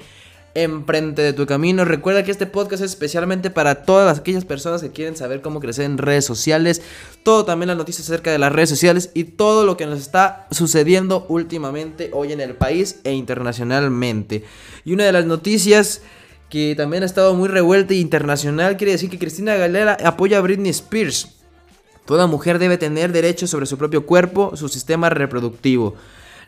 enfrente 0.55 1.23
de 1.23 1.33
tu 1.33 1.47
camino. 1.47 1.85
Recuerda 1.85 2.25
que 2.25 2.31
este 2.31 2.47
podcast 2.47 2.83
es 2.83 2.91
especialmente 2.91 3.51
para 3.51 3.85
todas 3.85 4.19
aquellas 4.19 4.45
personas 4.45 4.83
que 4.83 4.91
quieren 4.91 5.17
saber 5.17 5.41
cómo 5.41 5.61
crecer 5.61 5.85
en 5.85 5.99
redes 5.99 6.25
sociales, 6.25 6.83
todo 7.23 7.45
también 7.45 7.69
las 7.69 7.77
noticias 7.77 8.09
acerca 8.09 8.33
de 8.33 8.39
las 8.39 8.53
redes 8.53 8.69
sociales 8.69 9.11
y 9.15 9.25
todo 9.25 9.65
lo 9.65 9.77
que 9.77 9.87
nos 9.87 10.01
está 10.01 10.47
sucediendo 10.51 11.27
últimamente 11.29 12.11
hoy 12.13 12.33
en 12.33 12.41
el 12.41 12.55
país 12.55 13.01
e 13.05 13.13
internacionalmente. 13.13 14.45
Y 14.85 14.93
una 14.93 15.05
de 15.05 15.13
las 15.13 15.27
noticias 15.27 16.03
que 16.49 16.75
también 16.77 17.03
ha 17.03 17.07
estado 17.07 17.35
muy 17.35 17.49
revuelta 17.49 17.95
e 17.95 17.99
internacional 17.99 18.77
quiere 18.77 18.93
decir 18.93 19.11
que 19.11 19.19
Cristina 19.19 19.57
Galera 19.57 19.97
apoya 20.05 20.39
a 20.39 20.41
Britney 20.41 20.71
Spears. 20.71 21.35
Toda 22.07 22.27
mujer 22.27 22.59
debe 22.59 22.79
tener 22.79 23.13
derechos 23.13 23.51
sobre 23.51 23.67
su 23.67 23.77
propio 23.77 24.07
cuerpo, 24.07 24.57
su 24.57 24.69
sistema 24.71 25.11
reproductivo. 25.11 25.95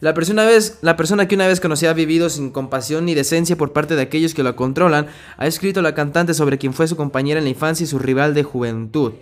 La 0.01 0.15
persona, 0.15 0.47
vez, 0.47 0.79
la 0.81 0.97
persona 0.97 1.29
que 1.29 1.35
una 1.35 1.47
vez 1.47 1.61
conocía 1.61 1.91
ha 1.91 1.95
vivido 1.95 2.31
sin 2.31 2.51
compasión 2.51 3.05
ni 3.05 3.15
decencia 3.15 3.57
por 3.57 3.75
parte 3.75 3.97
de 3.97 4.03
aquellos 4.03 4.33
que 4.33 4.43
la 4.43 4.55
controlan, 4.55 5.09
ha 5.37 5.47
escrito 5.47 5.83
la 5.83 5.95
cantante 5.95 6.33
sobre 6.33 6.57
quien 6.57 6.73
fue 6.73 6.89
su 6.89 6.97
compañera 6.97 7.39
en 7.39 7.45
la 7.45 7.51
infancia 7.51 7.85
y 7.85 7.87
su 7.87 7.99
rival 7.99 8.33
de 8.33 8.43
juventud. 8.43 9.13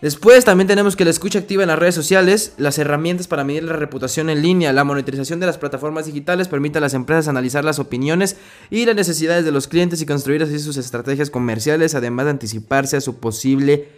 Después 0.00 0.44
también 0.44 0.68
tenemos 0.68 0.94
que 0.94 1.04
la 1.04 1.10
escucha 1.10 1.40
activa 1.40 1.64
en 1.64 1.68
las 1.68 1.78
redes 1.80 1.96
sociales, 1.96 2.52
las 2.58 2.78
herramientas 2.78 3.26
para 3.26 3.42
medir 3.42 3.64
la 3.64 3.72
reputación 3.72 4.30
en 4.30 4.40
línea, 4.40 4.72
la 4.72 4.84
monetización 4.84 5.40
de 5.40 5.46
las 5.46 5.58
plataformas 5.58 6.06
digitales 6.06 6.46
permite 6.46 6.78
a 6.78 6.80
las 6.80 6.94
empresas 6.94 7.26
analizar 7.26 7.64
las 7.64 7.80
opiniones 7.80 8.36
y 8.70 8.86
las 8.86 8.94
necesidades 8.94 9.44
de 9.44 9.50
los 9.50 9.66
clientes 9.66 10.00
y 10.00 10.06
construir 10.06 10.44
así 10.44 10.60
sus 10.60 10.76
estrategias 10.76 11.30
comerciales, 11.30 11.96
además 11.96 12.26
de 12.26 12.30
anticiparse 12.30 12.96
a 12.96 13.00
su 13.00 13.16
posible 13.16 13.88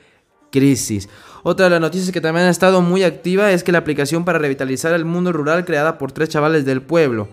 crisis. 0.50 1.08
Otra 1.42 1.66
de 1.66 1.70
las 1.70 1.80
noticias 1.80 2.12
que 2.12 2.20
también 2.20 2.46
ha 2.46 2.50
estado 2.50 2.82
muy 2.82 3.02
activa 3.02 3.50
es 3.50 3.64
que 3.64 3.72
la 3.72 3.78
aplicación 3.78 4.24
para 4.24 4.38
revitalizar 4.38 4.92
el 4.92 5.04
mundo 5.04 5.32
rural 5.32 5.64
creada 5.64 5.96
por 5.96 6.12
tres 6.12 6.28
chavales 6.28 6.64
del 6.64 6.82
pueblo. 6.82 7.28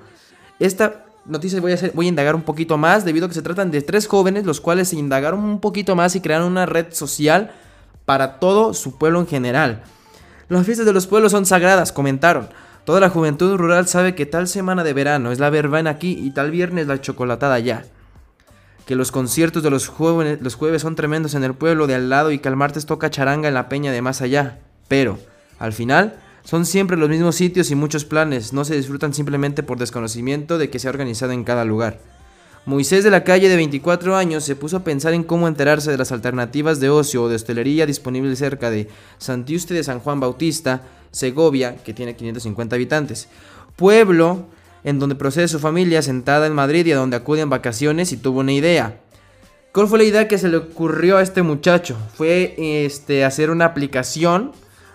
Esta 0.59 1.05
noticia 1.25 1.59
voy 1.59 1.73
a, 1.73 1.77
voy 1.93 2.05
a 2.05 2.09
indagar 2.09 2.35
un 2.35 2.43
poquito 2.43 2.77
más 2.77 3.03
debido 3.03 3.25
a 3.25 3.29
que 3.29 3.35
se 3.35 3.41
tratan 3.41 3.69
de 3.69 3.81
tres 3.81 4.07
jóvenes 4.07 4.45
los 4.45 4.61
cuales 4.61 4.89
se 4.89 4.95
indagaron 4.95 5.41
un 5.41 5.59
poquito 5.59 5.95
más 5.95 6.15
y 6.15 6.21
crearon 6.21 6.47
una 6.47 6.65
red 6.65 6.87
social 6.91 7.51
para 8.05 8.39
todo 8.39 8.73
su 8.73 8.97
pueblo 8.97 9.19
en 9.19 9.27
general. 9.27 9.83
Las 10.47 10.65
fiestas 10.65 10.85
de 10.85 10.93
los 10.93 11.07
pueblos 11.07 11.33
son 11.33 11.45
sagradas, 11.45 11.91
comentaron. 11.91 12.47
Toda 12.85 13.01
la 13.01 13.09
juventud 13.09 13.57
rural 13.57 13.89
sabe 13.89 14.15
que 14.15 14.25
tal 14.25 14.47
semana 14.47 14.85
de 14.85 14.93
verano 14.93 15.33
es 15.33 15.39
la 15.39 15.49
verbena 15.49 15.89
aquí 15.89 16.17
y 16.17 16.31
tal 16.31 16.51
viernes 16.51 16.87
la 16.87 17.01
chocolatada 17.01 17.55
allá 17.55 17.83
que 18.87 18.95
los 18.95 19.11
conciertos 19.11 19.63
de 19.63 19.69
los, 19.69 19.87
jueves 19.89 20.81
son 20.81 20.95
tremendos 20.95 21.35
en 21.35 21.43
el 21.43 21.53
pueblo 21.53 21.87
de 21.87 21.95
al 21.95 22.09
lado 22.09 22.31
y 22.31 22.39
que 22.39 22.47
el 22.47 22.55
martes 22.55 22.85
toca 22.85 23.11
charanga 23.11 23.49
en 23.49 23.53
la 23.53 23.67
peña 23.67 23.91
de 23.91 24.01
más 24.01 24.21
allá. 24.21 24.59
Pero, 24.87 25.19
al 25.59 25.73
final, 25.73 26.15
son 26.45 26.65
siempre 26.65 26.95
los 26.95 27.09
mismos 27.09 27.35
sitios 27.35 27.69
y 27.69 27.75
muchos 27.75 28.05
planes, 28.05 28.53
no 28.53 28.63
se 28.63 28.77
disfrutan 28.77 29.13
simplemente 29.13 29.61
por 29.61 29.77
desconocimiento 29.77 30.57
de 30.57 30.69
que 30.69 30.79
se 30.79 30.87
ha 30.87 30.91
organizado 30.91 31.33
en 31.33 31.43
cada 31.43 31.65
lugar. 31.65 31.99
Moisés 32.65 33.03
de 33.03 33.11
la 33.11 33.25
calle 33.25 33.49
de 33.49 33.57
24 33.57 34.15
años 34.15 34.45
se 34.45 34.55
puso 34.55 34.77
a 34.77 34.83
pensar 34.85 35.13
en 35.13 35.25
cómo 35.25 35.49
enterarse 35.49 35.91
de 35.91 35.97
las 35.97 36.13
alternativas 36.13 36.79
de 36.79 36.89
ocio 36.89 37.23
o 37.23 37.29
de 37.29 37.35
hostelería 37.35 37.85
disponibles 37.85 38.39
cerca 38.39 38.69
de 38.69 38.87
Santiuste 39.17 39.73
de 39.73 39.83
San 39.83 39.99
Juan 39.99 40.21
Bautista, 40.21 40.83
Segovia, 41.11 41.75
que 41.83 41.93
tiene 41.93 42.15
550 42.15 42.75
habitantes, 42.75 43.27
pueblo 43.75 44.45
en 44.87 44.99
donde 44.99 45.15
procede 45.15 45.49
su 45.49 45.59
familia 45.59 46.01
sentada 46.01 46.47
en 46.47 46.53
Madrid 46.53 46.85
y 46.85 46.93
a 46.93 46.95
donde 46.95 47.17
acude 47.17 47.41
en 47.41 47.49
vacaciones 47.49 48.13
y 48.13 48.17
tuvo 48.17 48.39
una 48.39 48.53
idea. 48.53 49.01
¿Cuál 49.73 49.89
fue 49.89 49.97
la 49.97 50.05
idea 50.05 50.29
que 50.29 50.37
se 50.37 50.47
le 50.47 50.55
ocurrió 50.55 51.17
a 51.17 51.21
este 51.21 51.41
muchacho? 51.41 51.97
Fue 52.15 52.55
este, 52.57 53.25
hacer 53.25 53.49
una 53.49 53.65
aplicación 53.65 54.53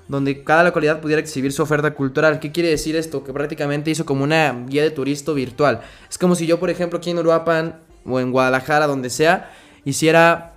donde 0.09 0.45
cada 0.45 0.65
localidad 0.65 1.03
pudiera 1.03 1.21
exhibir 1.21 1.53
su 1.53 1.63
oferta 1.63 1.93
cultural. 1.93 2.41
¿Qué 2.41 2.53
quiere 2.53 2.71
decir 2.71 2.97
esto? 2.97 3.23
Que 3.23 3.35
prácticamente 3.35 3.91
hizo 3.91 4.07
como 4.07 4.25
una 4.25 4.65
guía 4.67 4.83
de 4.83 4.91
turista 4.93 5.33
virtual. 5.33 5.83
Es 6.09 6.17
como 6.17 6.37
si 6.37 6.47
yo, 6.47 6.59
por 6.59 6.71
ejemplo, 6.71 6.99
aquí 6.99 7.11
en 7.11 7.19
Uruapan 7.19 7.79
o 8.07 8.19
en 8.19 8.33
Guadalajara, 8.33 8.87
donde 8.87 9.11
sea, 9.11 9.53
hiciera 9.85 10.52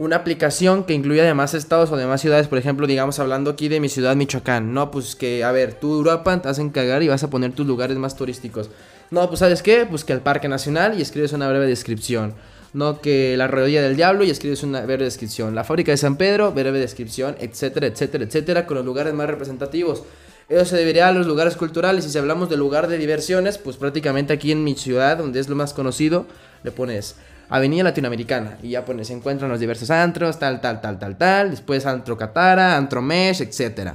una 0.00 0.16
aplicación 0.16 0.84
que 0.84 0.94
incluya 0.94 1.24
además 1.24 1.52
estados 1.52 1.92
o 1.92 1.96
demás 1.98 2.22
ciudades, 2.22 2.48
por 2.48 2.56
ejemplo, 2.56 2.86
digamos 2.86 3.18
hablando 3.18 3.50
aquí 3.50 3.68
de 3.68 3.80
mi 3.80 3.90
ciudad 3.90 4.16
Michoacán, 4.16 4.72
no, 4.72 4.90
pues 4.90 5.14
que, 5.14 5.44
a 5.44 5.52
ver, 5.52 5.74
tú 5.74 5.92
Europa 5.92 6.40
te 6.40 6.48
vas 6.48 6.58
a 6.58 6.62
encargar 6.62 7.02
y 7.02 7.08
vas 7.08 7.22
a 7.22 7.28
poner 7.28 7.52
tus 7.52 7.66
lugares 7.66 7.98
más 7.98 8.16
turísticos. 8.16 8.70
No, 9.10 9.28
pues 9.28 9.40
sabes 9.40 9.62
qué, 9.62 9.84
pues 9.84 10.04
que 10.04 10.14
el 10.14 10.20
Parque 10.20 10.48
Nacional 10.48 10.98
y 10.98 11.02
escribes 11.02 11.34
una 11.34 11.50
breve 11.50 11.66
descripción. 11.66 12.32
No 12.72 13.02
que 13.02 13.36
la 13.36 13.46
rodilla 13.46 13.82
del 13.82 13.94
diablo 13.94 14.24
y 14.24 14.30
escribes 14.30 14.62
una 14.62 14.80
breve 14.80 15.04
descripción. 15.04 15.54
La 15.54 15.64
fábrica 15.64 15.92
de 15.92 15.98
San 15.98 16.16
Pedro, 16.16 16.50
breve 16.52 16.78
descripción, 16.78 17.36
etcétera, 17.38 17.88
etcétera, 17.88 18.24
etcétera, 18.24 18.64
con 18.64 18.78
los 18.78 18.86
lugares 18.86 19.12
más 19.12 19.28
representativos. 19.28 20.04
Eso 20.48 20.64
se 20.64 20.76
debería 20.76 21.08
a 21.08 21.12
los 21.12 21.26
lugares 21.26 21.56
culturales. 21.56 22.06
Y 22.06 22.08
si 22.08 22.16
hablamos 22.16 22.48
de 22.48 22.56
lugar 22.56 22.88
de 22.88 22.96
diversiones, 22.96 23.58
pues 23.58 23.76
prácticamente 23.76 24.32
aquí 24.32 24.50
en 24.50 24.64
mi 24.64 24.76
ciudad, 24.76 25.18
donde 25.18 25.40
es 25.40 25.50
lo 25.50 25.56
más 25.56 25.74
conocido, 25.74 26.24
le 26.62 26.70
pones 26.70 27.16
Avenida 27.50 27.82
Latinoamericana. 27.82 28.58
Y 28.62 28.70
ya 28.70 28.84
pones, 28.84 29.08
se 29.08 29.12
encuentran 29.12 29.50
los 29.50 29.60
diversos 29.60 29.90
antros, 29.90 30.38
tal, 30.38 30.60
tal, 30.60 30.80
tal, 30.80 30.98
tal, 30.98 31.18
tal. 31.18 31.50
Después 31.50 31.84
Antro 31.84 32.16
Catara, 32.16 32.76
Antro 32.76 33.02
Mesh, 33.02 33.42
etc. 33.42 33.90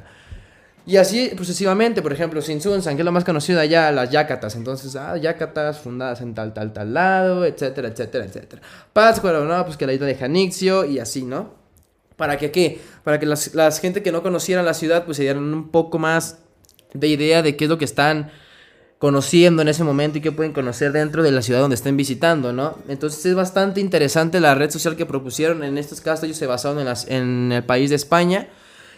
Y 0.86 0.98
así 0.98 1.32
sucesivamente, 1.36 2.02
por 2.02 2.13
ejemplo, 2.13 2.41
Sinsunsan, 2.41 2.96
que 2.96 3.02
es 3.02 3.06
lo 3.06 3.12
más 3.12 3.24
conocido 3.24 3.60
allá, 3.60 3.91
las 3.91 4.12
Yacatas. 4.12 4.56
Entonces, 4.56 4.96
ah, 4.98 5.18
Yacatas 5.18 5.80
fundadas 5.80 6.22
en 6.22 6.36
tal, 6.36 6.54
tal, 6.54 6.74
tal 6.74 6.94
lado, 6.94 7.46
etcétera, 7.46 7.88
etcétera, 7.88 8.26
etcétera. 8.26 8.62
Pátzcuaro, 8.94 9.46
no, 9.46 9.65
pues 9.65 9.78
que 9.78 9.88
la 9.88 9.94
isla 9.94 10.06
de 10.06 10.15
Janixio 10.15 10.86
y 10.86 11.00
así, 11.00 11.24
¿no? 11.24 11.56
¿Para 12.18 12.38
que 12.38 12.52
qué? 12.52 12.82
Para 13.04 13.20
que 13.20 13.26
las, 13.26 13.56
las 13.56 13.80
gente 13.80 14.04
que 14.04 14.12
no 14.12 14.22
conociera 14.22 14.62
la 14.63 14.74
ciudad, 14.74 15.06
pues 15.06 15.18
se 15.18 15.24
dieran 15.24 15.44
un 15.44 15.70
poco 15.70 15.98
más 15.98 16.39
de 16.94 17.08
idea 17.08 17.42
de 17.42 17.56
qué 17.56 17.65
es 17.65 17.69
lo 17.69 17.77
que 17.77 17.86
están 17.86 18.32
conociendo 19.00 19.62
en 19.62 19.67
ese 19.67 19.83
momento 19.83 20.17
y 20.17 20.21
que 20.21 20.31
pueden 20.31 20.54
conocer 20.54 20.91
dentro 20.91 21.21
de 21.21 21.31
la 21.31 21.41
ciudad 21.41 21.60
donde 21.60 21.75
estén 21.75 21.98
visitando, 21.98 22.54
¿no? 22.54 22.77
Entonces 22.87 23.25
es 23.25 23.35
bastante 23.35 23.81
interesante 23.81 24.39
la 24.39 24.56
red 24.56 24.71
social 24.71 24.96
que 24.96 25.06
propusieron. 25.06 25.63
En 25.63 25.77
estos 25.77 26.02
casos 26.02 26.23
ellos 26.23 26.37
se 26.37 26.48
basaron 26.48 26.79
en, 26.79 26.85
las, 26.85 27.08
en 27.10 27.52
el 27.52 27.63
país 27.63 27.89
de 27.89 27.98
España 27.98 28.48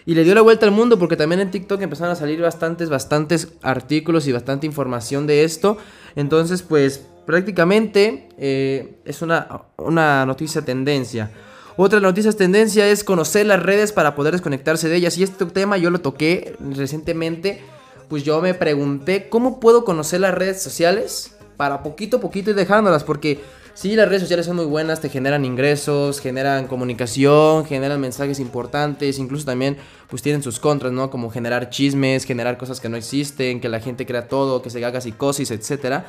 y 0.05 0.13
le 0.13 0.23
dio 0.23 0.35
la 0.35 0.41
vuelta 0.41 0.65
al 0.65 0.71
mundo 0.71 0.99
porque 0.99 1.17
también 1.17 1.41
en 1.41 1.51
TikTok 1.51 1.81
empezaron 1.81 2.11
a 2.13 2.15
salir 2.15 2.39
bastantes, 2.41 2.89
bastantes 2.89 3.49
artículos 3.63 4.27
y 4.27 4.31
bastante 4.31 4.67
información 4.67 5.27
de 5.27 5.43
esto. 5.43 5.77
Entonces, 6.15 6.61
pues 6.61 7.03
prácticamente 7.25 8.29
eh, 8.37 8.99
es 9.03 9.21
una, 9.21 9.63
una 9.77 10.25
noticia 10.25 10.61
tendencia. 10.61 11.31
Otra 11.75 11.99
noticia 11.99 12.31
tendencia 12.31 12.87
es 12.87 13.03
conocer 13.03 13.45
las 13.45 13.61
redes 13.61 13.91
para 13.91 14.15
poder 14.15 14.31
desconectarse 14.33 14.89
de 14.89 14.95
ellas. 14.95 15.17
Y 15.17 15.23
este 15.23 15.45
tema 15.47 15.77
yo 15.77 15.89
lo 15.89 15.99
toqué 15.99 16.55
recientemente 16.59 17.61
pues 18.07 18.23
yo 18.23 18.41
me 18.41 18.53
pregunté 18.53 19.29
cómo 19.29 19.59
puedo 19.59 19.83
conocer 19.83 20.21
las 20.21 20.33
redes 20.33 20.61
sociales 20.61 21.35
para 21.57 21.83
poquito 21.83 22.17
a 22.17 22.21
poquito 22.21 22.51
ir 22.51 22.55
dejándolas, 22.55 23.03
porque 23.03 23.41
sí, 23.73 23.95
las 23.95 24.07
redes 24.07 24.21
sociales 24.21 24.45
son 24.45 24.55
muy 24.55 24.65
buenas, 24.65 25.01
te 25.01 25.09
generan 25.09 25.43
ingresos, 25.43 26.19
generan 26.19 26.67
comunicación, 26.67 27.65
generan 27.65 27.99
mensajes 27.99 28.39
importantes, 28.39 29.19
incluso 29.19 29.45
también 29.45 29.77
pues 30.07 30.21
tienen 30.21 30.41
sus 30.41 30.59
contras, 30.59 30.93
¿no? 30.93 31.09
Como 31.09 31.29
generar 31.29 31.69
chismes, 31.69 32.23
generar 32.23 32.57
cosas 32.57 32.79
que 32.79 32.89
no 32.89 32.97
existen, 32.97 33.59
que 33.59 33.69
la 33.69 33.79
gente 33.79 34.05
crea 34.05 34.27
todo, 34.27 34.61
que 34.61 34.69
se 34.69 34.83
haga 34.85 35.01
psicosis, 35.01 35.51
etc. 35.51 36.03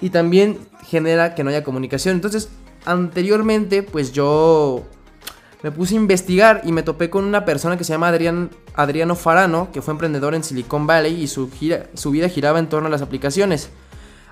Y 0.00 0.10
también 0.10 0.58
genera 0.86 1.34
que 1.34 1.42
no 1.42 1.50
haya 1.50 1.64
comunicación. 1.64 2.14
Entonces, 2.14 2.48
anteriormente, 2.84 3.82
pues 3.82 4.12
yo 4.12 4.84
me 5.64 5.72
puse 5.72 5.94
a 5.94 5.96
investigar 5.96 6.60
y 6.64 6.72
me 6.72 6.82
topé 6.82 7.08
con 7.08 7.24
una 7.24 7.46
persona 7.46 7.78
que 7.78 7.84
se 7.84 7.94
llama 7.94 8.08
Adrián, 8.08 8.50
Adriano 8.74 9.16
Farano, 9.16 9.72
que 9.72 9.80
fue 9.80 9.92
emprendedor 9.92 10.34
en 10.34 10.44
Silicon 10.44 10.86
Valley 10.86 11.22
y 11.22 11.26
su, 11.26 11.48
vida 11.48 12.28
giraba 12.28 12.58
en 12.58 12.68
torno 12.68 12.88
a 12.88 12.90
las 12.90 13.00
aplicaciones. 13.00 13.70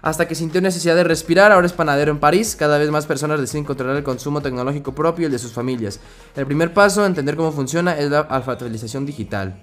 Hasta 0.03 0.29
que 0.29 0.35
sintió 0.35 0.61
necesidad 0.61 0.95
de 0.95 1.05
respirar, 1.05 1.51
ahora 1.51 1.67
es 1.67 1.73
panadero 1.73 2.11
en 2.11 2.19
París, 2.19 2.55
cada 2.55 2.77
vez 2.77 2.91
más 2.91 3.07
personas 3.07 3.41
deciden 3.41 3.65
controlar 3.65 3.97
el 3.97 4.03
consumo 4.03 4.43
tecnológico 4.43 4.95
propio 4.95 5.23
y 5.23 5.27
el 5.27 5.33
de 5.33 5.39
sus 5.39 5.55
familias. 5.55 6.01
El 6.37 6.45
primer 6.45 6.75
paso 6.75 7.07
entender 7.07 7.35
cómo 7.35 7.51
funciona 7.51 7.97
es 7.97 8.11
la 8.11 8.21
alfabetización 8.21 9.07
digital. 9.07 9.59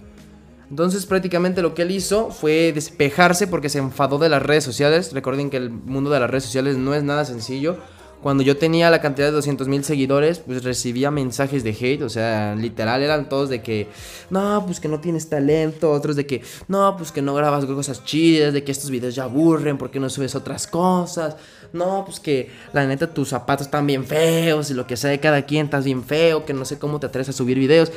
Entonces 0.72 1.06
prácticamente 1.06 1.62
lo 1.62 1.76
que 1.76 1.84
él 1.84 1.92
hizo 1.92 2.32
fue 2.32 2.72
despejarse 2.74 3.46
porque 3.46 3.70
se 3.70 3.78
enfadó 3.78 4.18
de 4.18 4.30
las 4.30 4.42
redes 4.42 4.64
sociales. 4.64 5.14
Recuerden 5.14 5.52
que 5.52 5.58
el 5.58 5.70
mundo 5.70 6.10
de 6.10 6.20
las 6.20 6.32
redes 6.32 6.46
sociales 6.46 6.78
no 6.78 6.96
es 6.96 7.04
nada 7.04 7.26
sencillo 7.26 7.78
cuando 8.22 8.44
yo 8.44 8.58
tenía 8.58 8.90
la 8.90 9.00
cantidad 9.00 9.28
de 9.28 9.32
200 9.32 9.68
mil 9.68 9.84
seguidores, 9.84 10.40
pues 10.40 10.64
recibía 10.64 11.10
mensajes 11.10 11.64
de 11.64 11.70
hate, 11.70 12.02
o 12.02 12.10
sea, 12.10 12.54
literal 12.56 13.02
eran 13.02 13.30
todos 13.30 13.50
de 13.50 13.62
que, 13.62 13.88
no, 14.30 14.64
pues 14.66 14.80
que 14.80 14.90
no 14.90 15.00
tienes 15.00 15.30
talento, 15.30 15.92
otros 15.92 16.16
de 16.18 16.26
que, 16.26 16.42
no, 16.68 16.98
pues 16.98 17.12
que 17.12 17.22
no 17.22 17.34
grabas 17.34 17.66
cosas 17.66 18.04
chidas, 18.04 18.54
de 18.54 18.64
que 18.64 18.72
estos 18.72 18.90
videos 18.90 19.16
ya 19.16 19.24
aburren, 19.24 19.78
porque 19.78 20.00
no 20.00 20.10
subes 20.10 20.36
otras 20.36 20.68
cosas, 20.68 21.38
no, 21.72 22.04
pues 22.06 22.20
que 22.20 22.50
la 22.74 22.86
neta 22.86 23.08
tus 23.08 23.30
zapatos 23.30 23.68
están 23.68 23.88
bien 23.88 24.04
feos 24.04 24.70
y 24.70 24.74
lo 24.74 24.86
que 24.86 24.98
sea 24.98 25.12
de 25.12 25.20
cada 25.20 25.44
quien 25.46 25.66
estás 25.66 25.86
bien 25.86 26.04
feo, 26.04 26.46
que 26.46 26.54
no 26.54 26.66
sé 26.66 26.78
cómo 26.78 27.00
te 27.00 27.08
atreves 27.08 27.30
a 27.30 27.34
subir 27.34 27.58
videos. 27.58 27.92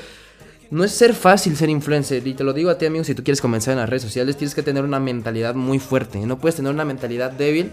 No 0.70 0.84
es 0.84 0.92
ser 0.92 1.12
fácil 1.14 1.54
ser 1.56 1.68
influencer, 1.68 2.26
y 2.26 2.32
te 2.32 2.44
lo 2.44 2.52
digo 2.52 2.70
a 2.70 2.78
ti, 2.78 2.86
amigo, 2.86 3.04
si 3.04 3.14
tú 3.14 3.24
quieres 3.24 3.42
comenzar 3.42 3.72
en 3.72 3.78
las 3.80 3.88
redes 3.88 4.02
sociales, 4.02 4.36
tienes 4.36 4.54
que 4.54 4.62
tener 4.62 4.84
una 4.84 5.00
mentalidad 5.00 5.54
muy 5.54 5.78
fuerte, 5.78 6.18
no 6.20 6.38
puedes 6.38 6.54
tener 6.54 6.72
una 6.72 6.84
mentalidad 6.84 7.32
débil 7.32 7.72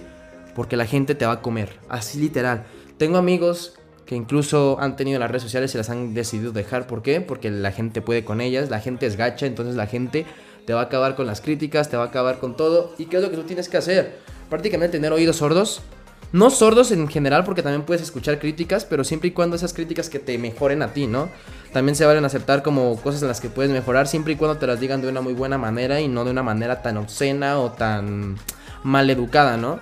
porque 0.56 0.78
la 0.78 0.86
gente 0.86 1.16
te 1.16 1.26
va 1.26 1.34
a 1.34 1.42
comer, 1.42 1.80
así 1.90 2.20
literal. 2.20 2.66
Tengo 2.98 3.18
amigos 3.18 3.80
que 4.06 4.16
incluso 4.16 4.78
han 4.80 4.96
tenido 4.96 5.20
las 5.20 5.30
redes 5.30 5.44
sociales 5.44 5.74
y 5.76 5.78
las 5.78 5.90
han 5.90 6.16
decidido 6.16 6.52
dejar, 6.52 6.88
¿por 6.88 7.04
qué? 7.04 7.22
Porque 7.22 7.52
la 7.52 7.72
gente 7.72 8.02
puede 8.02 8.26
con 8.26 8.42
ellas, 8.42 8.70
la 8.70 8.80
gente 8.80 9.06
es 9.06 9.16
gacha, 9.16 9.46
entonces 9.46 9.76
la 9.76 9.86
gente 9.86 10.26
te 10.66 10.74
va 10.74 10.82
a 10.82 10.84
acabar 10.86 11.16
con 11.16 11.28
las 11.28 11.42
críticas, 11.42 11.90
te 11.90 11.98
va 11.98 12.06
a 12.06 12.08
acabar 12.08 12.40
con 12.40 12.58
todo, 12.58 12.94
¿y 12.98 13.06
qué 13.06 13.18
es 13.18 13.22
lo 13.22 13.30
que 13.30 13.38
tú 13.38 13.44
tienes 13.44 13.70
que 13.70 13.78
hacer? 13.78 14.18
Prácticamente 14.50 14.98
tener 14.98 15.14
oídos 15.14 15.36
sordos, 15.36 15.82
no 16.32 16.50
sordos 16.50 16.92
en 16.92 17.08
general, 17.08 17.44
porque 17.44 17.64
también 17.64 17.84
puedes 17.84 18.02
escuchar 18.02 18.40
críticas, 18.40 18.86
pero 18.86 19.04
siempre 19.04 19.30
y 19.30 19.32
cuando 19.32 19.56
esas 19.56 19.74
críticas 19.74 20.10
que 20.10 20.20
te 20.20 20.38
mejoren 20.38 20.82
a 20.82 20.94
ti, 20.94 21.08
¿no? 21.08 21.30
También 21.74 21.96
se 21.96 22.06
valen 22.06 22.26
aceptar 22.26 22.62
como 22.62 22.96
cosas 23.02 23.22
en 23.22 23.28
las 23.28 23.42
que 23.42 23.50
puedes 23.50 23.72
mejorar, 23.72 24.08
siempre 24.08 24.34
y 24.34 24.36
cuando 24.36 24.58
te 24.58 24.68
las 24.68 24.80
digan 24.80 25.02
de 25.02 25.08
una 25.08 25.22
muy 25.22 25.34
buena 25.34 25.58
manera 25.58 26.02
y 26.02 26.08
no 26.08 26.26
de 26.26 26.32
una 26.32 26.44
manera 26.44 26.82
tan 26.82 26.98
obscena 26.98 27.60
o 27.60 27.72
tan 27.72 28.38
mal 28.84 29.10
educada, 29.10 29.58
¿no? 29.58 29.80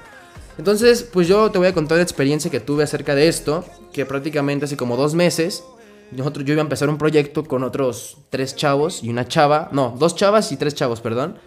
Entonces, 0.58 1.04
pues 1.04 1.28
yo 1.28 1.52
te 1.52 1.58
voy 1.58 1.68
a 1.68 1.74
contar 1.74 1.98
la 1.98 2.04
experiencia 2.04 2.50
que 2.50 2.60
tuve 2.60 2.84
acerca 2.84 3.14
de 3.16 3.28
esto, 3.28 3.64
que 3.94 4.06
prácticamente 4.06 4.66
hace 4.66 4.78
como 4.78 4.98
dos 4.98 5.14
meses, 5.14 5.64
nosotros, 6.12 6.46
yo 6.46 6.54
iba 6.54 6.62
a 6.62 6.64
empezar 6.64 6.90
un 6.90 6.98
proyecto 6.98 7.44
con 7.44 7.64
otros 7.64 8.18
tres 8.30 8.56
chavos 8.56 9.04
y 9.04 9.10
una 9.10 9.28
chava, 9.28 9.70
no, 9.74 9.96
dos 10.00 10.16
chavas 10.16 10.52
y 10.52 10.58
tres 10.58 10.74
chavos, 10.74 11.02
perdón, 11.02 11.38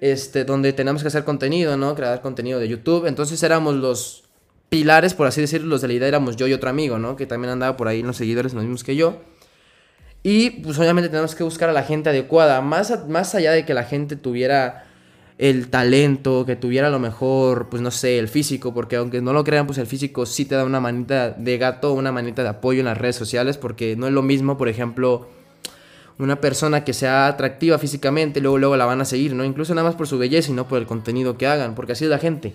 este, 0.00 0.44
donde 0.44 0.72
teníamos 0.72 1.02
que 1.02 1.08
hacer 1.08 1.24
contenido, 1.24 1.76
¿no? 1.76 1.94
Crear 1.96 2.22
contenido 2.22 2.60
de 2.60 2.68
YouTube. 2.68 3.06
Entonces 3.06 3.42
éramos 3.42 3.74
los 3.74 4.24
pilares, 4.68 5.14
por 5.14 5.26
así 5.26 5.40
decirlo, 5.40 5.68
los 5.68 5.80
de 5.80 5.88
la 5.88 5.94
idea 5.94 6.08
éramos 6.08 6.36
yo 6.36 6.46
y 6.46 6.52
otro 6.52 6.70
amigo, 6.70 6.98
¿no? 6.98 7.16
Que 7.16 7.26
también 7.26 7.50
andaba 7.50 7.76
por 7.76 7.88
ahí 7.88 8.00
en 8.00 8.06
los 8.06 8.16
seguidores, 8.16 8.54
los 8.54 8.62
mismos 8.62 8.84
que 8.84 8.94
yo. 8.94 9.20
Y 10.22 10.50
pues 10.50 10.78
obviamente 10.78 11.08
tenemos 11.08 11.34
que 11.34 11.42
buscar 11.42 11.68
a 11.68 11.72
la 11.72 11.82
gente 11.82 12.10
adecuada, 12.10 12.60
más, 12.60 13.08
más 13.08 13.34
allá 13.34 13.52
de 13.52 13.64
que 13.64 13.74
la 13.74 13.84
gente 13.84 14.14
tuviera 14.14 14.87
el 15.38 15.68
talento, 15.68 16.44
que 16.44 16.56
tuviera 16.56 16.88
a 16.88 16.90
lo 16.90 16.98
mejor, 16.98 17.68
pues 17.68 17.80
no 17.80 17.92
sé, 17.92 18.18
el 18.18 18.28
físico, 18.28 18.74
porque 18.74 18.96
aunque 18.96 19.20
no 19.20 19.32
lo 19.32 19.44
crean, 19.44 19.66
pues 19.66 19.78
el 19.78 19.86
físico 19.86 20.26
sí 20.26 20.44
te 20.44 20.56
da 20.56 20.64
una 20.64 20.80
manita 20.80 21.30
de 21.30 21.58
gato, 21.58 21.92
una 21.92 22.10
manita 22.10 22.42
de 22.42 22.48
apoyo 22.48 22.80
en 22.80 22.86
las 22.86 22.98
redes 22.98 23.16
sociales, 23.16 23.56
porque 23.56 23.94
no 23.96 24.08
es 24.08 24.12
lo 24.12 24.22
mismo, 24.22 24.58
por 24.58 24.68
ejemplo, 24.68 25.28
una 26.18 26.40
persona 26.40 26.82
que 26.82 26.92
sea 26.92 27.28
atractiva 27.28 27.78
físicamente, 27.78 28.40
luego 28.40 28.58
luego 28.58 28.76
la 28.76 28.84
van 28.84 29.00
a 29.00 29.04
seguir, 29.04 29.34
¿no? 29.34 29.44
Incluso 29.44 29.74
nada 29.76 29.86
más 29.86 29.94
por 29.94 30.08
su 30.08 30.18
belleza 30.18 30.50
y 30.50 30.54
no 30.54 30.66
por 30.66 30.78
el 30.78 30.86
contenido 30.86 31.38
que 31.38 31.46
hagan, 31.46 31.76
porque 31.76 31.92
así 31.92 32.04
es 32.04 32.10
la 32.10 32.18
gente. 32.18 32.54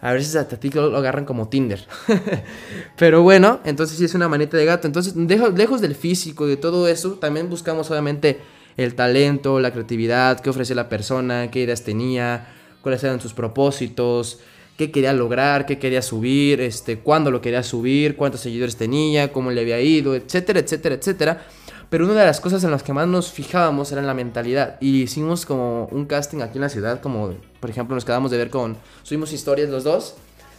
A 0.00 0.12
veces 0.12 0.36
a 0.36 0.46
ti 0.46 0.70
lo 0.70 0.96
agarran 0.96 1.24
como 1.24 1.48
Tinder. 1.48 1.84
Pero 2.96 3.22
bueno, 3.22 3.58
entonces 3.64 3.98
sí 3.98 4.04
es 4.04 4.14
una 4.14 4.28
manita 4.28 4.56
de 4.56 4.64
gato. 4.64 4.86
Entonces, 4.86 5.16
lejos 5.16 5.80
del 5.80 5.96
físico, 5.96 6.46
de 6.46 6.56
todo 6.56 6.86
eso, 6.86 7.14
también 7.14 7.50
buscamos 7.50 7.90
obviamente 7.90 8.38
el 8.78 8.94
talento, 8.94 9.60
la 9.60 9.72
creatividad, 9.72 10.40
qué 10.40 10.50
ofrecía 10.50 10.76
la 10.76 10.88
persona, 10.88 11.50
qué 11.50 11.60
ideas 11.62 11.82
tenía, 11.82 12.46
cuáles 12.80 13.02
eran 13.02 13.20
sus 13.20 13.34
propósitos, 13.34 14.38
qué 14.78 14.92
quería 14.92 15.12
lograr, 15.12 15.66
qué 15.66 15.80
quería 15.80 16.00
subir, 16.00 16.60
este, 16.60 17.00
cuándo 17.00 17.32
lo 17.32 17.40
quería 17.40 17.64
subir, 17.64 18.16
cuántos 18.16 18.40
seguidores 18.40 18.76
tenía, 18.76 19.32
cómo 19.32 19.50
le 19.50 19.60
había 19.62 19.80
ido, 19.80 20.14
etcétera, 20.14 20.60
etcétera, 20.60 20.94
etcétera. 20.94 21.46
Pero 21.90 22.04
una 22.04 22.20
de 22.20 22.26
las 22.26 22.40
cosas 22.40 22.62
en 22.62 22.70
las 22.70 22.84
que 22.84 22.92
más 22.92 23.08
nos 23.08 23.32
fijábamos 23.32 23.90
era 23.90 24.00
en 24.00 24.06
la 24.06 24.14
mentalidad. 24.14 24.76
Y 24.80 25.02
hicimos 25.02 25.44
como 25.44 25.86
un 25.86 26.06
casting 26.06 26.40
aquí 26.42 26.58
en 26.58 26.62
la 26.62 26.68
ciudad, 26.68 27.00
como 27.00 27.34
por 27.58 27.70
ejemplo 27.70 27.96
nos 27.96 28.04
quedamos 28.04 28.30
de 28.30 28.38
ver 28.38 28.50
con, 28.50 28.76
subimos 29.02 29.32
historias 29.32 29.70
los 29.70 29.82
dos, 29.82 30.14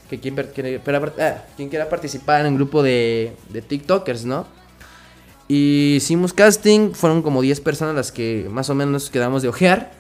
que 0.10 0.20
quien, 0.20 0.36
ah, 0.38 1.44
quiera 1.56 1.88
participar 1.88 2.42
en 2.42 2.48
un 2.48 2.56
grupo 2.56 2.84
de, 2.84 3.34
de 3.50 3.62
TikTokers, 3.62 4.26
¿no? 4.26 4.59
Y 5.50 5.95
hicimos 5.95 6.32
casting, 6.32 6.91
fueron 6.91 7.24
como 7.24 7.41
10 7.41 7.60
personas 7.62 7.95
las 7.95 8.12
que 8.12 8.47
más 8.52 8.70
o 8.70 8.76
menos 8.76 9.10
quedamos 9.10 9.41
de 9.41 9.50
ojear. 9.50 9.91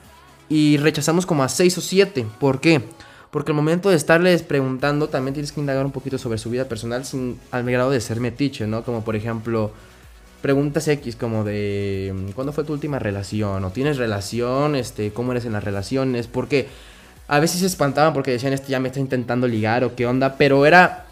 Y 0.47 0.77
rechazamos 0.77 1.25
como 1.25 1.43
a 1.43 1.49
6 1.49 1.79
o 1.79 1.81
7. 1.81 2.25
¿Por 2.39 2.61
qué? 2.61 2.83
Porque 3.31 3.51
al 3.51 3.55
momento 3.55 3.89
de 3.89 3.95
estarles 3.95 4.43
preguntando, 4.43 5.09
también 5.09 5.33
tienes 5.33 5.51
que 5.51 5.59
indagar 5.59 5.85
un 5.85 5.91
poquito 5.91 6.19
sobre 6.19 6.37
su 6.37 6.51
vida 6.51 6.65
personal 6.65 7.03
sin 7.03 7.39
al 7.49 7.63
grado 7.69 7.89
de 7.89 7.99
ser 7.99 8.19
metiche, 8.19 8.67
¿no? 8.67 8.83
Como 8.83 9.03
por 9.03 9.15
ejemplo, 9.15 9.71
preguntas 10.43 10.87
X 10.87 11.15
como 11.15 11.43
de 11.43 12.13
¿cuándo 12.35 12.53
fue 12.53 12.63
tu 12.63 12.73
última 12.73 12.99
relación? 12.99 13.65
¿O 13.65 13.71
tienes 13.71 13.97
relación? 13.97 14.75
Este, 14.75 15.11
¿cómo 15.13 15.31
eres 15.31 15.45
en 15.45 15.53
las 15.53 15.63
relaciones? 15.63 16.27
Porque 16.27 16.67
a 17.27 17.39
veces 17.39 17.61
se 17.61 17.65
espantaban 17.65 18.13
porque 18.13 18.31
decían, 18.31 18.53
este 18.53 18.69
ya 18.69 18.79
me 18.79 18.89
está 18.89 18.99
intentando 18.99 19.47
ligar 19.47 19.83
o 19.83 19.95
qué 19.95 20.05
onda, 20.05 20.35
pero 20.37 20.67
era 20.67 21.07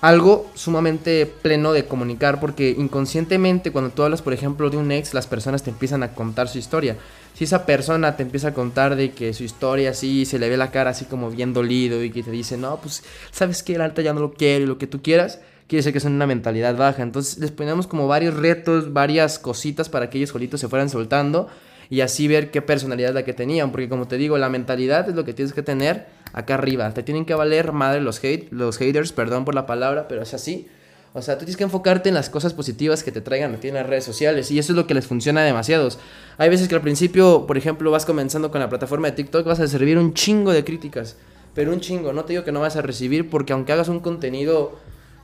algo 0.00 0.50
sumamente 0.54 1.26
pleno 1.26 1.72
de 1.72 1.84
comunicar 1.84 2.40
porque 2.40 2.74
inconscientemente 2.76 3.70
cuando 3.70 3.90
tú 3.90 4.02
hablas 4.02 4.22
por 4.22 4.32
ejemplo 4.32 4.70
de 4.70 4.78
un 4.78 4.90
ex 4.92 5.12
las 5.12 5.26
personas 5.26 5.62
te 5.62 5.70
empiezan 5.70 6.02
a 6.02 6.14
contar 6.14 6.48
su 6.48 6.58
historia. 6.58 6.96
Si 7.34 7.44
esa 7.44 7.66
persona 7.66 8.16
te 8.16 8.22
empieza 8.22 8.48
a 8.48 8.54
contar 8.54 8.96
de 8.96 9.12
que 9.12 9.32
su 9.34 9.44
historia 9.44 9.90
así 9.90 10.24
se 10.24 10.38
le 10.38 10.48
ve 10.48 10.56
la 10.56 10.70
cara 10.70 10.90
así 10.90 11.04
como 11.04 11.30
bien 11.30 11.52
dolido 11.52 12.02
y 12.02 12.10
que 12.10 12.22
te 12.22 12.30
dice 12.30 12.56
no 12.56 12.78
pues 12.80 13.02
sabes 13.30 13.62
que 13.62 13.74
el 13.74 13.82
alta 13.82 14.02
ya 14.02 14.12
no 14.12 14.20
lo 14.20 14.32
quiere 14.32 14.64
y 14.64 14.66
lo 14.66 14.78
que 14.78 14.86
tú 14.86 15.02
quieras 15.02 15.40
quiere 15.68 15.80
decir 15.80 15.92
que 15.92 15.98
es 15.98 16.04
una 16.04 16.26
mentalidad 16.26 16.76
baja. 16.76 17.02
Entonces 17.02 17.38
les 17.38 17.50
ponemos 17.50 17.86
como 17.86 18.08
varios 18.08 18.34
retos 18.34 18.92
varias 18.92 19.38
cositas 19.38 19.88
para 19.88 20.10
que 20.10 20.18
ellos 20.18 20.30
solitos 20.30 20.60
se 20.60 20.68
fueran 20.68 20.88
soltando 20.88 21.48
y 21.90 22.00
así 22.00 22.28
ver 22.28 22.50
qué 22.50 22.62
personalidad 22.62 23.10
es 23.10 23.14
la 23.14 23.24
que 23.24 23.34
tenían 23.34 23.72
porque 23.72 23.88
como 23.88 24.06
te 24.06 24.16
digo 24.16 24.38
la 24.38 24.48
mentalidad 24.48 25.08
es 25.08 25.14
lo 25.16 25.24
que 25.24 25.34
tienes 25.34 25.52
que 25.52 25.62
tener 25.62 26.06
acá 26.32 26.54
arriba. 26.54 26.92
Te 26.94 27.02
tienen 27.02 27.24
que 27.24 27.34
valer 27.34 27.72
madre 27.72 28.00
los, 28.00 28.22
hate, 28.22 28.50
los 28.52 28.78
haters, 28.78 29.12
perdón 29.12 29.44
por 29.44 29.54
la 29.54 29.66
palabra, 29.66 30.08
pero 30.08 30.22
es 30.22 30.32
así. 30.32 30.68
O 31.12 31.22
sea, 31.22 31.34
tú 31.34 31.40
tienes 31.40 31.56
que 31.56 31.64
enfocarte 31.64 32.08
en 32.08 32.14
las 32.14 32.30
cosas 32.30 32.54
positivas 32.54 33.02
que 33.02 33.10
te 33.10 33.20
traigan 33.20 33.54
a 33.54 33.58
ti 33.58 33.66
en 33.66 33.74
las 33.74 33.86
redes 33.86 34.04
sociales. 34.04 34.50
Y 34.52 34.60
eso 34.60 34.72
es 34.72 34.76
lo 34.76 34.86
que 34.86 34.94
les 34.94 35.08
funciona 35.08 35.42
demasiados. 35.42 35.98
Hay 36.38 36.48
veces 36.48 36.68
que 36.68 36.76
al 36.76 36.82
principio, 36.82 37.46
por 37.48 37.58
ejemplo, 37.58 37.90
vas 37.90 38.06
comenzando 38.06 38.52
con 38.52 38.60
la 38.60 38.68
plataforma 38.68 39.08
de 39.08 39.16
TikTok, 39.16 39.44
vas 39.44 39.58
a 39.58 39.62
recibir 39.62 39.98
un 39.98 40.14
chingo 40.14 40.52
de 40.52 40.62
críticas. 40.62 41.16
Pero 41.52 41.72
un 41.72 41.80
chingo. 41.80 42.12
No 42.12 42.24
te 42.24 42.34
digo 42.34 42.44
que 42.44 42.52
no 42.52 42.60
vas 42.60 42.76
a 42.76 42.82
recibir 42.82 43.28
porque 43.28 43.52
aunque 43.52 43.72
hagas 43.72 43.88
un 43.88 43.98
contenido 43.98 44.78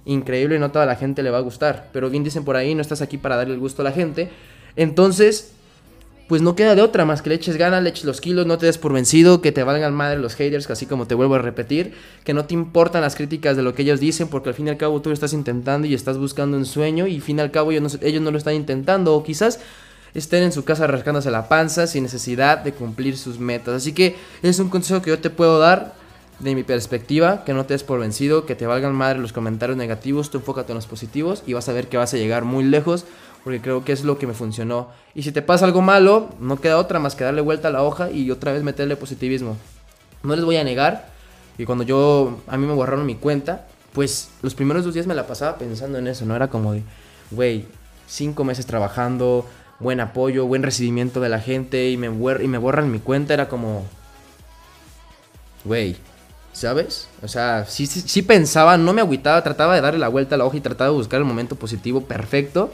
increíble, 0.05 0.59
no 0.59 0.73
toda 0.73 0.87
la 0.87 0.97
gente 0.97 1.23
le 1.23 1.31
va 1.31 1.39
a 1.39 1.43
gustar. 1.43 1.89
Pero 1.93 2.11
bien 2.11 2.25
dicen 2.25 2.45
por 2.45 2.57
ahí, 2.57 2.75
no 2.75 2.83
estás 2.83 3.01
aquí 3.01 3.17
para 3.17 3.37
darle 3.37 3.55
el 3.55 3.61
gusto 3.61 3.83
a 3.83 3.85
la 3.85 3.93
gente. 3.93 4.31
Entonces, 4.75 5.53
pues 6.29 6.43
no 6.43 6.57
queda 6.57 6.75
de 6.75 6.83
otra 6.83 7.05
más 7.05 7.23
que 7.23 7.29
le 7.31 7.37
eches 7.37 7.57
ganas, 7.57 7.83
le 7.83 7.91
eches 7.91 8.05
los 8.05 8.21
kilos, 8.21 8.47
no 8.47 8.59
te 8.59 8.67
des 8.67 8.79
por 8.79 8.93
vencido, 8.93 9.41
que 9.41 9.53
te 9.53 9.63
valgan 9.63 9.95
madre 9.95 10.19
los 10.19 10.35
haters, 10.35 10.69
así 10.71 10.87
como 10.87 11.07
te 11.07 11.15
vuelvo 11.15 11.37
a 11.37 11.39
repetir, 11.39 11.95
que 12.25 12.35
no 12.35 12.45
te 12.47 12.55
importan 12.55 13.03
las 13.03 13.15
críticas 13.15 13.57
de 13.57 13.63
lo 13.63 13.75
que 13.75 13.83
ellos 13.83 14.01
dicen, 14.01 14.29
porque 14.29 14.49
al 14.49 14.55
fin 14.55 14.67
y 14.67 14.71
al 14.71 14.77
cabo 14.77 15.01
tú 15.01 15.11
lo 15.11 15.15
estás 15.15 15.33
intentando 15.33 15.87
y 15.87 15.95
estás 15.95 16.19
buscando 16.19 16.57
un 16.57 16.67
sueño, 16.67 17.07
y 17.07 17.17
al 17.17 17.23
fin 17.23 17.39
y 17.39 17.43
al 17.43 17.51
cabo 17.53 17.71
ellos 17.71 18.01
no, 18.01 18.21
no 18.21 18.31
lo 18.31 18.39
están 18.39 18.55
intentando, 18.55 19.15
o 19.15 19.23
quizás 19.23 19.61
estén 20.15 20.43
en 20.43 20.53
su 20.53 20.65
casa 20.65 20.87
rascándose 20.87 21.31
la 21.31 21.49
panza 21.49 21.87
sin 21.87 22.03
necesidad 22.03 22.59
de 22.59 22.73
cumplir 22.73 23.17
sus 23.17 23.39
metas. 23.39 23.75
Así 23.75 23.93
que 23.93 24.17
es 24.43 24.59
un 24.59 24.69
consejo 24.69 25.03
que 25.03 25.11
yo 25.11 25.19
te 25.19 25.31
puedo 25.31 25.59
dar 25.59 25.95
de 26.41 26.55
mi 26.55 26.65
perspectiva, 26.65 27.45
que 27.45 27.55
no 27.55 27.67
te 27.67 27.75
des 27.75 27.83
por 27.83 28.01
vencido, 28.01 28.47
que 28.47 28.55
te 28.55 28.67
valgan 28.67 28.95
madre 28.95 29.19
los 29.19 29.33
comentarios 29.33 29.79
negativos, 29.79 30.31
tú 30.31 30.39
enfócate 30.39 30.73
en 30.73 30.77
los 30.77 30.87
positivos 30.87 31.43
y 31.47 31.55
vas 31.55 31.69
a 31.69 31.73
ver 31.73 31.89
que 31.89 31.97
vas 31.97 32.13
a 32.13 32.17
llegar 32.17 32.45
muy 32.45 32.65
lejos 32.65 33.05
porque 33.47 33.61
creo 33.61 33.85
que 33.85 33.93
es 33.93 34.03
lo 34.03 34.19
que 34.19 34.27
me 34.27 34.35
funcionó. 34.35 34.89
Y 35.15 35.23
si 35.23 35.31
te 35.31 35.41
pasa 35.41 35.67
algo 35.67 35.81
malo, 35.81 36.31
no 36.41 36.61
queda 36.61 36.79
otra 36.79 36.99
más 36.99 37.15
que 37.15 37.23
darle 37.23 37.43
vuelta 37.43 37.69
a 37.69 37.71
la 37.71 37.85
hoja 37.85 38.11
y 38.11 38.33
otra 38.33 38.53
vez 38.53 38.65
meterle 38.65 38.97
positivismo. 38.97 39.57
No 40.25 40.35
les 40.35 40.45
voy 40.45 40.57
a 40.57 40.65
negar 40.65 41.11
que 41.57 41.65
cuando 41.65 41.85
yo, 41.85 42.41
a 42.49 42.57
mí 42.57 42.67
me 42.67 42.73
borraron 42.73 43.07
mi 43.07 43.15
cuenta, 43.15 43.69
pues 43.93 44.31
los 44.43 44.57
primeros 44.57 44.85
dos 44.85 44.95
días 44.95 45.07
me 45.07 45.15
la 45.15 45.29
pasaba 45.29 45.59
pensando 45.59 45.97
en 45.97 46.09
eso, 46.09 46.25
no 46.27 46.35
era 46.35 46.49
como 46.49 46.73
de, 46.73 46.83
güey, 47.31 47.67
cinco 48.09 48.43
meses 48.43 48.67
trabajando, 48.67 49.47
buen 49.79 50.01
apoyo, 50.01 50.47
buen 50.47 50.65
recibimiento 50.65 51.21
de 51.21 51.29
la 51.29 51.39
gente 51.39 51.89
y 51.89 51.97
me, 51.97 52.09
y 52.09 52.49
me 52.49 52.59
borran 52.59 52.91
mi 52.91 52.99
cuenta, 52.99 53.33
era 53.33 53.49
como, 53.49 53.85
güey, 55.65 55.95
¿sabes? 56.53 57.07
O 57.23 57.29
sea, 57.29 57.65
sí, 57.65 57.87
sí, 57.87 58.01
sí 58.01 58.23
pensaba, 58.23 58.77
no 58.77 58.93
me 58.93 59.03
agüitaba, 59.03 59.41
trataba 59.45 59.77
de 59.77 59.83
darle 59.83 60.01
la 60.01 60.09
vuelta 60.09 60.35
a 60.35 60.39
la 60.39 60.47
hoja 60.47 60.57
y 60.57 60.63
trataba 60.63 60.91
de 60.91 60.97
buscar 60.97 61.21
el 61.21 61.27
momento 61.27 61.55
positivo 61.55 62.01
perfecto 62.01 62.73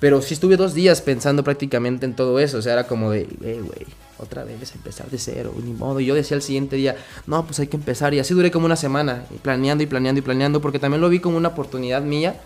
pero 0.00 0.22
sí 0.22 0.34
estuve 0.34 0.56
dos 0.56 0.74
días 0.74 1.02
pensando 1.02 1.44
prácticamente 1.44 2.06
en 2.06 2.16
todo 2.16 2.40
eso. 2.40 2.58
O 2.58 2.62
sea, 2.62 2.72
era 2.72 2.86
como 2.86 3.10
de, 3.10 3.28
eh, 3.42 3.60
güey, 3.62 3.86
otra 4.18 4.44
vez 4.44 4.74
empezar 4.74 5.10
de 5.10 5.18
cero, 5.18 5.54
ni 5.62 5.72
modo. 5.72 6.00
Y 6.00 6.06
yo 6.06 6.14
decía 6.14 6.34
el 6.36 6.42
siguiente 6.42 6.76
día, 6.76 6.96
no, 7.26 7.44
pues 7.44 7.60
hay 7.60 7.66
que 7.66 7.76
empezar. 7.76 8.14
Y 8.14 8.18
así 8.18 8.32
duré 8.32 8.50
como 8.50 8.66
una 8.66 8.76
semana, 8.76 9.24
planeando 9.42 9.84
y 9.84 9.86
planeando 9.86 10.18
y 10.18 10.22
planeando, 10.22 10.60
porque 10.60 10.78
también 10.78 11.02
lo 11.02 11.10
vi 11.10 11.20
como 11.20 11.36
una 11.36 11.48
oportunidad 11.48 12.02
mía 12.02 12.40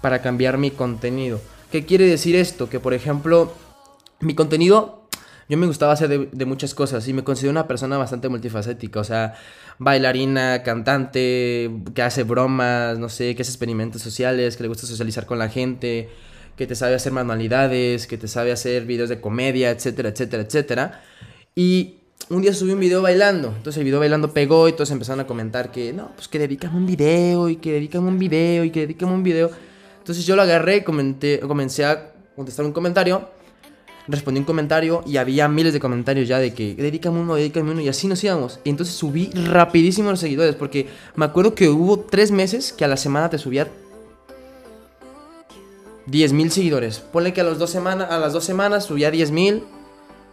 para 0.00 0.22
cambiar 0.22 0.56
mi 0.56 0.70
contenido. 0.70 1.40
¿Qué 1.72 1.84
quiere 1.84 2.06
decir 2.06 2.36
esto? 2.36 2.70
Que, 2.70 2.78
por 2.78 2.94
ejemplo, 2.94 3.52
mi 4.20 4.34
contenido 4.34 5.00
yo 5.48 5.56
me 5.56 5.66
gustaba 5.66 5.92
hacer 5.92 6.08
de, 6.08 6.28
de 6.30 6.44
muchas 6.44 6.74
cosas 6.74 7.08
y 7.08 7.12
me 7.12 7.24
considero 7.24 7.50
una 7.50 7.66
persona 7.66 7.98
bastante 7.98 8.28
multifacética, 8.28 9.00
o 9.00 9.04
sea, 9.04 9.34
bailarina, 9.78 10.62
cantante, 10.62 11.72
que 11.92 12.02
hace 12.02 12.22
bromas, 12.22 13.00
no 13.00 13.08
sé, 13.08 13.34
que 13.34 13.42
hace 13.42 13.50
experimentos 13.50 14.00
sociales, 14.00 14.56
que 14.56 14.62
le 14.62 14.68
gusta 14.68 14.86
socializar 14.86 15.26
con 15.26 15.40
la 15.40 15.48
gente, 15.48 16.08
que 16.60 16.66
te 16.66 16.74
sabe 16.74 16.94
hacer 16.94 17.10
manualidades, 17.10 18.06
que 18.06 18.18
te 18.18 18.28
sabe 18.28 18.52
hacer 18.52 18.84
videos 18.84 19.08
de 19.08 19.18
comedia, 19.18 19.70
etcétera, 19.70 20.10
etcétera, 20.10 20.42
etcétera. 20.42 21.02
Y 21.54 21.94
un 22.28 22.42
día 22.42 22.52
subí 22.52 22.72
un 22.72 22.80
video 22.80 23.00
bailando, 23.00 23.48
entonces 23.56 23.78
el 23.78 23.84
video 23.84 23.98
bailando 23.98 24.34
pegó 24.34 24.68
y 24.68 24.72
todos 24.72 24.90
empezaron 24.90 25.20
a 25.20 25.26
comentar 25.26 25.72
que 25.72 25.94
no, 25.94 26.12
pues 26.14 26.28
que 26.28 26.38
dedícame 26.38 26.76
un 26.76 26.84
video 26.84 27.48
y 27.48 27.56
que 27.56 27.72
dedícame 27.72 28.08
un 28.08 28.18
video 28.18 28.64
y 28.64 28.70
que 28.70 28.80
dedícame 28.80 29.10
un 29.10 29.22
video. 29.22 29.50
Entonces 30.00 30.26
yo 30.26 30.36
lo 30.36 30.42
agarré 30.42 30.76
y 30.76 30.82
comencé 30.82 31.84
a 31.86 32.12
contestar 32.36 32.66
un 32.66 32.72
comentario, 32.72 33.30
respondí 34.06 34.40
un 34.40 34.44
comentario 34.44 35.02
y 35.06 35.16
había 35.16 35.48
miles 35.48 35.72
de 35.72 35.80
comentarios 35.80 36.28
ya 36.28 36.40
de 36.40 36.52
que 36.52 36.74
dedícame 36.74 37.20
uno, 37.20 37.36
dedícame 37.36 37.70
uno 37.70 37.80
y 37.80 37.88
así 37.88 38.06
nos 38.06 38.22
íbamos. 38.22 38.60
Y 38.64 38.68
entonces 38.68 38.94
subí 38.94 39.30
rapidísimo 39.30 40.10
los 40.10 40.20
seguidores 40.20 40.56
porque 40.56 40.88
me 41.16 41.24
acuerdo 41.24 41.54
que 41.54 41.70
hubo 41.70 42.00
tres 42.00 42.30
meses 42.30 42.74
que 42.74 42.84
a 42.84 42.88
la 42.88 42.98
semana 42.98 43.30
te 43.30 43.38
subía 43.38 43.66
10.000 46.08 46.50
seguidores. 46.50 47.00
Ponle 47.00 47.32
que 47.32 47.40
a, 47.40 47.44
los 47.44 47.58
dos 47.58 47.70
semanas, 47.70 48.10
a 48.10 48.18
las 48.18 48.32
dos 48.32 48.44
semanas 48.44 48.84
subía 48.84 49.10
10.000 49.10 49.62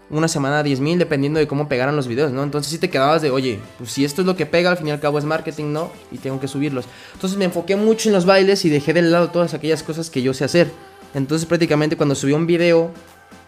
una 0.10 0.28
semana 0.28 0.64
10 0.64 0.80
mil, 0.80 1.00
dependiendo 1.00 1.40
de 1.40 1.48
cómo 1.48 1.68
pegaran 1.68 1.96
los 1.96 2.08
videos, 2.08 2.32
¿no? 2.32 2.44
Entonces 2.44 2.72
si 2.72 2.78
te 2.78 2.90
quedabas 2.90 3.22
de, 3.22 3.30
oye, 3.30 3.60
pues 3.78 3.92
si 3.92 4.06
esto 4.06 4.22
es 4.22 4.28
lo 4.28 4.36
que 4.36 4.46
pega, 4.46 4.72
al 4.72 4.78
fin 4.78 4.88
y 4.88 4.92
al 4.92 5.00
cabo 5.00 5.20
es 5.20 5.26
marketing, 5.26 5.74
¿no? 5.74 5.92
Y 6.12 6.18
tengo 6.18 6.40
que 6.40 6.48
subirlos. 6.48 6.86
Entonces 7.14 7.38
me 7.38 7.46
enfoqué 7.46 7.76
mucho 7.76 8.10
en 8.10 8.14
los 8.14 8.26
bailes 8.26 8.64
y 8.66 8.70
dejé 8.70 8.94
de 8.94 9.02
lado 9.02 9.30
todas 9.30 9.54
aquellas 9.54 9.84
cosas 9.84 10.10
que 10.10 10.22
yo 10.22 10.34
sé 10.34 10.46
hacer. 10.46 10.72
Entonces 11.14 11.46
prácticamente 11.46 11.98
cuando 11.98 12.16
subí 12.16 12.32
un 12.32 12.48
video 12.48 12.92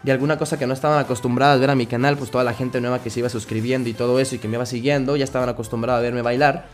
de 0.04 0.12
alguna 0.12 0.38
cosa 0.38 0.58
que 0.58 0.68
no 0.68 0.74
estaban 0.74 1.00
acostumbradas 1.00 1.58
a 1.58 1.60
ver 1.60 1.70
a 1.70 1.76
mi 1.76 1.86
canal, 1.86 2.18
pues 2.18 2.32
toda 2.32 2.44
la 2.44 2.54
gente 2.54 2.82
nueva 2.82 3.02
que 3.02 3.10
se 3.10 3.20
iba 3.20 3.30
suscribiendo 3.30 3.90
y 3.90 3.94
todo 3.94 4.20
eso 4.20 4.36
y 4.36 4.40
que 4.40 4.48
me 4.48 4.56
iba 4.56 4.66
siguiendo, 4.66 5.16
ya 5.16 5.24
estaban 5.24 5.50
acostumbrados 5.50 6.00
a 6.00 6.04
verme 6.04 6.22
bailar. 6.22 6.68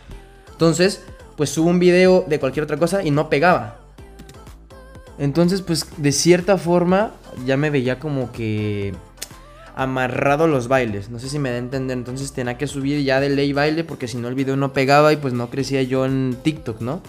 Entonces, 0.51 1.03
pues 1.35 1.49
subo 1.49 1.69
un 1.69 1.79
video 1.79 2.25
de 2.27 2.39
cualquier 2.39 2.63
otra 2.63 2.77
cosa 2.77 3.03
y 3.03 3.11
no 3.11 3.29
pegaba. 3.29 3.84
Entonces, 5.17 5.61
pues 5.61 5.87
de 5.97 6.11
cierta 6.11 6.57
forma 6.57 7.13
ya 7.45 7.57
me 7.57 7.69
veía 7.69 7.99
como 7.99 8.31
que 8.31 8.93
amarrado 9.75 10.47
los 10.47 10.67
bailes. 10.67 11.09
No 11.09 11.19
sé 11.19 11.29
si 11.29 11.37
me 11.37 11.49
da 11.49 11.55
a 11.55 11.59
entender. 11.59 11.97
Entonces 11.97 12.31
tenía 12.31 12.57
que 12.57 12.67
subir 12.67 13.03
ya 13.03 13.19
de 13.19 13.29
ley 13.29 13.53
baile 13.53 13.83
porque 13.83 14.07
si 14.07 14.17
no 14.17 14.27
el 14.27 14.35
video 14.35 14.55
no 14.55 14.73
pegaba 14.73 15.13
y 15.13 15.17
pues 15.17 15.33
no 15.33 15.49
crecía 15.49 15.83
yo 15.83 16.05
en 16.05 16.37
TikTok, 16.41 16.81
¿no? 16.81 17.01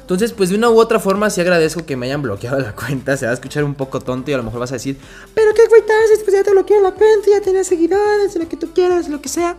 Entonces, 0.00 0.32
pues 0.32 0.50
de 0.50 0.56
una 0.56 0.68
u 0.68 0.78
otra 0.78 1.00
forma 1.00 1.30
sí 1.30 1.40
agradezco 1.40 1.86
que 1.86 1.96
me 1.96 2.04
hayan 2.04 2.20
bloqueado 2.20 2.58
la 2.58 2.74
cuenta. 2.74 3.16
Se 3.16 3.24
va 3.24 3.30
a 3.30 3.34
escuchar 3.34 3.64
un 3.64 3.74
poco 3.74 4.00
tonto 4.00 4.30
y 4.30 4.34
a 4.34 4.36
lo 4.36 4.42
mejor 4.42 4.60
vas 4.60 4.70
a 4.70 4.74
decir, 4.74 4.98
pero 5.32 5.54
qué 5.54 5.62
haces, 5.62 6.22
pues 6.22 6.36
ya 6.36 6.42
te 6.42 6.50
bloquearon 6.50 6.84
la 6.84 6.92
cuenta, 6.92 7.30
ya 7.30 7.40
tienes 7.40 7.66
seguidores, 7.66 8.36
lo 8.36 8.46
que 8.46 8.58
tú 8.58 8.74
quieras, 8.74 9.08
lo 9.08 9.22
que 9.22 9.30
sea. 9.30 9.56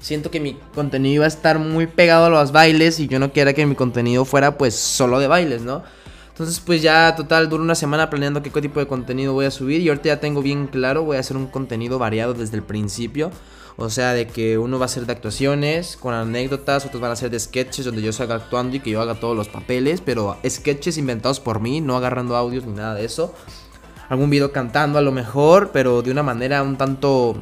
Siento 0.00 0.32
que 0.32 0.40
mi 0.40 0.54
contenido 0.74 1.14
iba 1.14 1.24
a 1.26 1.28
estar 1.28 1.60
muy 1.60 1.86
pegado 1.86 2.26
a 2.26 2.30
los 2.30 2.50
bailes 2.50 2.98
y 2.98 3.06
yo 3.06 3.20
no 3.20 3.32
quería 3.32 3.54
que 3.54 3.66
mi 3.66 3.76
contenido 3.76 4.24
fuera 4.24 4.58
pues 4.58 4.74
solo 4.74 5.20
de 5.20 5.28
bailes, 5.28 5.62
¿no? 5.62 5.84
Entonces 6.36 6.60
pues 6.60 6.82
ya 6.82 7.16
total 7.16 7.48
duro 7.48 7.62
una 7.62 7.74
semana 7.74 8.10
planeando 8.10 8.42
qué 8.42 8.50
tipo 8.50 8.78
de 8.78 8.86
contenido 8.86 9.32
voy 9.32 9.46
a 9.46 9.50
subir 9.50 9.80
y 9.80 9.88
ahorita 9.88 10.08
ya 10.08 10.20
tengo 10.20 10.42
bien 10.42 10.66
claro, 10.66 11.02
voy 11.02 11.16
a 11.16 11.20
hacer 11.20 11.34
un 11.34 11.46
contenido 11.46 11.98
variado 11.98 12.34
desde 12.34 12.58
el 12.58 12.62
principio. 12.62 13.30
O 13.78 13.88
sea, 13.88 14.12
de 14.12 14.26
que 14.26 14.58
uno 14.58 14.78
va 14.78 14.84
a 14.84 14.88
ser 14.88 15.06
de 15.06 15.12
actuaciones, 15.14 15.96
con 15.96 16.12
anécdotas, 16.12 16.84
otros 16.84 17.00
van 17.00 17.12
a 17.12 17.16
ser 17.16 17.30
de 17.30 17.40
sketches 17.40 17.86
donde 17.86 18.02
yo 18.02 18.12
salga 18.12 18.34
actuando 18.34 18.76
y 18.76 18.80
que 18.80 18.90
yo 18.90 19.00
haga 19.00 19.14
todos 19.14 19.34
los 19.34 19.48
papeles, 19.48 20.02
pero 20.02 20.36
sketches 20.46 20.98
inventados 20.98 21.40
por 21.40 21.60
mí, 21.60 21.80
no 21.80 21.96
agarrando 21.96 22.36
audios 22.36 22.66
ni 22.66 22.74
nada 22.74 22.94
de 22.94 23.06
eso. 23.06 23.32
Algún 24.10 24.28
video 24.28 24.52
cantando 24.52 24.98
a 24.98 25.02
lo 25.02 25.12
mejor, 25.12 25.70
pero 25.72 26.02
de 26.02 26.10
una 26.10 26.22
manera 26.22 26.62
un 26.62 26.76
tanto 26.76 27.34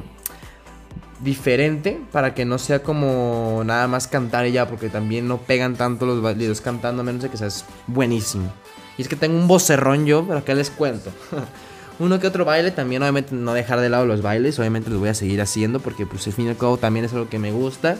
diferente 1.19 2.01
para 2.13 2.33
que 2.33 2.45
no 2.45 2.57
sea 2.59 2.81
como 2.81 3.61
nada 3.65 3.89
más 3.89 4.07
cantar 4.07 4.47
y 4.47 4.53
ya, 4.53 4.69
porque 4.69 4.87
también 4.87 5.27
no 5.27 5.39
pegan 5.39 5.75
tanto 5.75 6.05
los 6.05 6.21
videos 6.37 6.61
cantando 6.61 7.01
a 7.01 7.03
menos 7.03 7.23
de 7.23 7.29
que 7.29 7.35
seas 7.35 7.65
buenísimo. 7.87 8.53
Y 8.97 9.01
es 9.01 9.07
que 9.07 9.15
tengo 9.15 9.37
un 9.37 9.47
vocerrón 9.47 10.05
yo, 10.05 10.25
pero 10.25 10.39
acá 10.39 10.53
les 10.53 10.69
cuento. 10.69 11.11
Uno 11.99 12.19
que 12.19 12.27
otro 12.27 12.43
baile, 12.43 12.71
también 12.71 13.01
obviamente 13.01 13.33
no 13.33 13.53
dejar 13.53 13.79
de 13.79 13.89
lado 13.89 14.05
los 14.05 14.21
bailes, 14.21 14.59
obviamente 14.59 14.89
los 14.89 14.99
voy 14.99 15.09
a 15.09 15.13
seguir 15.13 15.41
haciendo 15.41 15.79
porque 15.79 16.05
pues 16.05 16.27
al 16.27 16.33
fin 16.33 16.47
y 16.47 16.49
al 16.49 16.57
cabo 16.57 16.77
también 16.77 17.05
es 17.05 17.13
algo 17.13 17.29
que 17.29 17.39
me 17.39 17.51
gusta. 17.51 17.97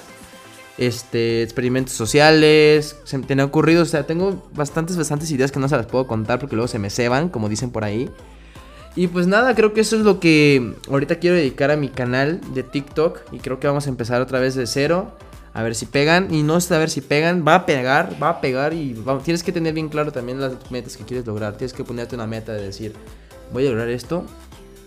Este, 0.77 1.41
experimentos 1.41 1.93
sociales, 1.93 2.97
se 3.05 3.17
me 3.17 3.41
ha 3.41 3.45
ocurrido, 3.45 3.83
o 3.83 3.85
sea, 3.85 4.05
tengo 4.05 4.43
bastantes, 4.53 4.97
bastantes 4.97 5.31
ideas 5.31 5.53
que 5.53 5.59
no 5.61 5.69
se 5.69 5.77
las 5.77 5.85
puedo 5.85 6.05
contar 6.05 6.39
porque 6.39 6.57
luego 6.57 6.67
se 6.67 6.79
me 6.79 6.89
ceban, 6.89 7.29
como 7.29 7.47
dicen 7.47 7.71
por 7.71 7.85
ahí. 7.85 8.09
Y 8.97 9.07
pues 9.07 9.27
nada, 9.27 9.55
creo 9.55 9.73
que 9.73 9.81
eso 9.81 9.97
es 9.97 10.03
lo 10.03 10.19
que 10.19 10.73
ahorita 10.89 11.19
quiero 11.19 11.35
dedicar 11.35 11.71
a 11.71 11.77
mi 11.77 11.89
canal 11.89 12.41
de 12.53 12.63
TikTok 12.63 13.19
y 13.31 13.39
creo 13.39 13.59
que 13.59 13.67
vamos 13.67 13.87
a 13.87 13.89
empezar 13.89 14.21
otra 14.21 14.39
vez 14.39 14.55
de 14.55 14.67
cero. 14.67 15.13
A 15.55 15.63
ver 15.63 15.73
si 15.73 15.85
pegan. 15.85 16.31
Y 16.33 16.43
no 16.43 16.59
sé 16.59 16.75
a 16.75 16.77
ver 16.77 16.89
si 16.89 17.01
pegan. 17.01 17.45
Va 17.47 17.55
a 17.55 17.65
pegar, 17.65 18.21
va 18.21 18.29
a 18.29 18.41
pegar. 18.41 18.73
Y 18.73 18.95
tienes 19.23 19.41
que 19.41 19.53
tener 19.53 19.73
bien 19.73 19.87
claro 19.87 20.11
también 20.11 20.39
las 20.39 20.69
metas 20.69 20.97
que 20.97 21.05
quieres 21.05 21.25
lograr. 21.25 21.55
Tienes 21.57 21.73
que 21.73 21.83
ponerte 21.83 22.13
una 22.13 22.27
meta 22.27 22.53
de 22.53 22.61
decir, 22.61 22.93
voy 23.53 23.65
a 23.65 23.69
lograr 23.69 23.89
esto 23.89 24.25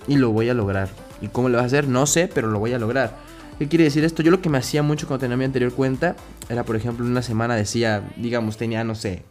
y 0.06 0.16
lo 0.16 0.30
voy 0.30 0.50
a 0.50 0.54
lograr. 0.54 0.90
¿Y 1.22 1.28
cómo 1.28 1.48
lo 1.48 1.56
vas 1.56 1.64
a 1.64 1.66
hacer? 1.66 1.88
No 1.88 2.04
sé, 2.06 2.28
pero 2.32 2.48
lo 2.48 2.58
voy 2.58 2.74
a 2.74 2.78
lograr. 2.78 3.16
¿Qué 3.58 3.66
quiere 3.66 3.84
decir 3.84 4.04
esto? 4.04 4.22
Yo 4.22 4.30
lo 4.30 4.42
que 4.42 4.50
me 4.50 4.58
hacía 4.58 4.82
mucho 4.82 5.08
cuando 5.08 5.22
tenía 5.22 5.38
mi 5.38 5.44
anterior 5.44 5.72
cuenta 5.72 6.16
era, 6.50 6.64
por 6.64 6.76
ejemplo, 6.76 7.04
una 7.04 7.22
semana 7.22 7.56
decía, 7.56 8.06
digamos, 8.16 8.58
tenía, 8.58 8.84
no 8.84 8.94
sé. 8.94 9.24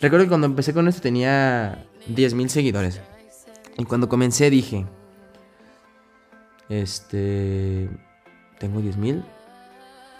Recuerdo 0.00 0.26
que 0.26 0.28
cuando 0.30 0.48
empecé 0.48 0.74
con 0.74 0.88
esto 0.88 1.00
tenía 1.00 1.86
10.000 2.10 2.48
seguidores. 2.48 3.00
Y 3.78 3.84
cuando 3.84 4.08
comencé 4.08 4.50
dije, 4.50 4.86
este, 6.68 7.88
tengo 8.58 8.80
10.000 8.80 9.22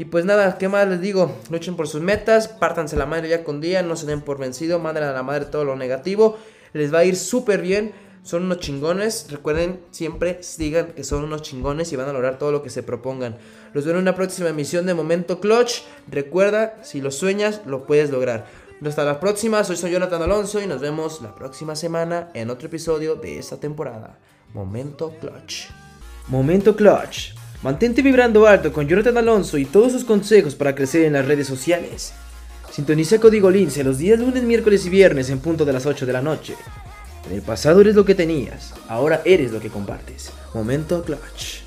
Y 0.00 0.06
pues 0.06 0.24
nada, 0.24 0.56
¿qué 0.56 0.66
más 0.66 0.88
les 0.88 1.02
digo? 1.02 1.36
Luchen 1.50 1.76
por 1.76 1.86
sus 1.86 2.00
metas, 2.00 2.48
pártanse 2.48 2.96
la 2.96 3.04
madre 3.04 3.28
ya 3.28 3.44
con 3.44 3.60
día, 3.60 3.82
no 3.82 3.96
se 3.96 4.06
den 4.06 4.22
por 4.22 4.38
vencido, 4.38 4.78
manden 4.78 5.04
a 5.04 5.12
la 5.12 5.22
madre 5.22 5.44
todo 5.44 5.66
lo 5.66 5.76
negativo. 5.76 6.38
Les 6.72 6.90
va 6.90 7.00
a 7.00 7.04
ir 7.04 7.16
súper 7.16 7.60
bien 7.60 7.92
son 8.22 8.44
unos 8.44 8.60
chingones. 8.60 9.26
Recuerden, 9.30 9.82
siempre 9.90 10.40
digan 10.56 10.92
que 10.92 11.04
son 11.04 11.24
unos 11.24 11.42
chingones 11.42 11.92
y 11.92 11.96
van 11.96 12.08
a 12.08 12.14
lograr 12.14 12.38
todo 12.38 12.50
lo 12.50 12.62
que 12.62 12.70
se 12.70 12.82
propongan. 12.82 13.36
Los 13.74 13.84
veo 13.84 13.92
en 13.92 14.00
una 14.00 14.14
próxima 14.14 14.48
emisión 14.48 14.86
de 14.86 14.94
Momento 14.94 15.38
Clutch. 15.38 15.82
Recuerda, 16.08 16.82
si 16.82 17.02
lo 17.02 17.10
sueñas, 17.10 17.60
lo 17.66 17.86
puedes 17.86 18.10
lograr. 18.10 18.46
Hasta 18.82 19.04
la 19.04 19.20
próxima, 19.20 19.62
soy, 19.64 19.76
soy 19.76 19.90
Jonathan 19.90 20.22
Alonso 20.22 20.62
y 20.62 20.66
nos 20.66 20.80
vemos 20.80 21.20
la 21.20 21.34
próxima 21.34 21.76
semana 21.76 22.30
en 22.32 22.48
otro 22.48 22.68
episodio 22.68 23.16
de 23.16 23.38
esta 23.38 23.60
temporada. 23.60 24.18
Momento 24.54 25.12
Clutch. 25.20 25.68
Momento 26.28 26.74
Clutch. 26.74 27.39
Mantente 27.62 28.00
vibrando 28.00 28.46
alto 28.46 28.72
con 28.72 28.88
Jonathan 28.88 29.18
Alonso 29.18 29.58
y 29.58 29.66
todos 29.66 29.92
sus 29.92 30.04
consejos 30.04 30.54
para 30.54 30.74
crecer 30.74 31.04
en 31.04 31.12
las 31.12 31.26
redes 31.26 31.46
sociales. 31.46 32.14
Sintoniza 32.72 33.18
Código 33.18 33.50
Lince 33.50 33.84
los 33.84 33.98
días 33.98 34.18
lunes, 34.18 34.44
miércoles 34.44 34.86
y 34.86 34.88
viernes 34.88 35.28
en 35.28 35.40
punto 35.40 35.66
de 35.66 35.74
las 35.74 35.84
8 35.84 36.06
de 36.06 36.12
la 36.12 36.22
noche. 36.22 36.54
En 37.28 37.34
el 37.34 37.42
pasado 37.42 37.82
eres 37.82 37.94
lo 37.94 38.06
que 38.06 38.14
tenías, 38.14 38.72
ahora 38.88 39.20
eres 39.26 39.52
lo 39.52 39.60
que 39.60 39.68
compartes. 39.68 40.32
Momento 40.54 41.04
clutch. 41.04 41.60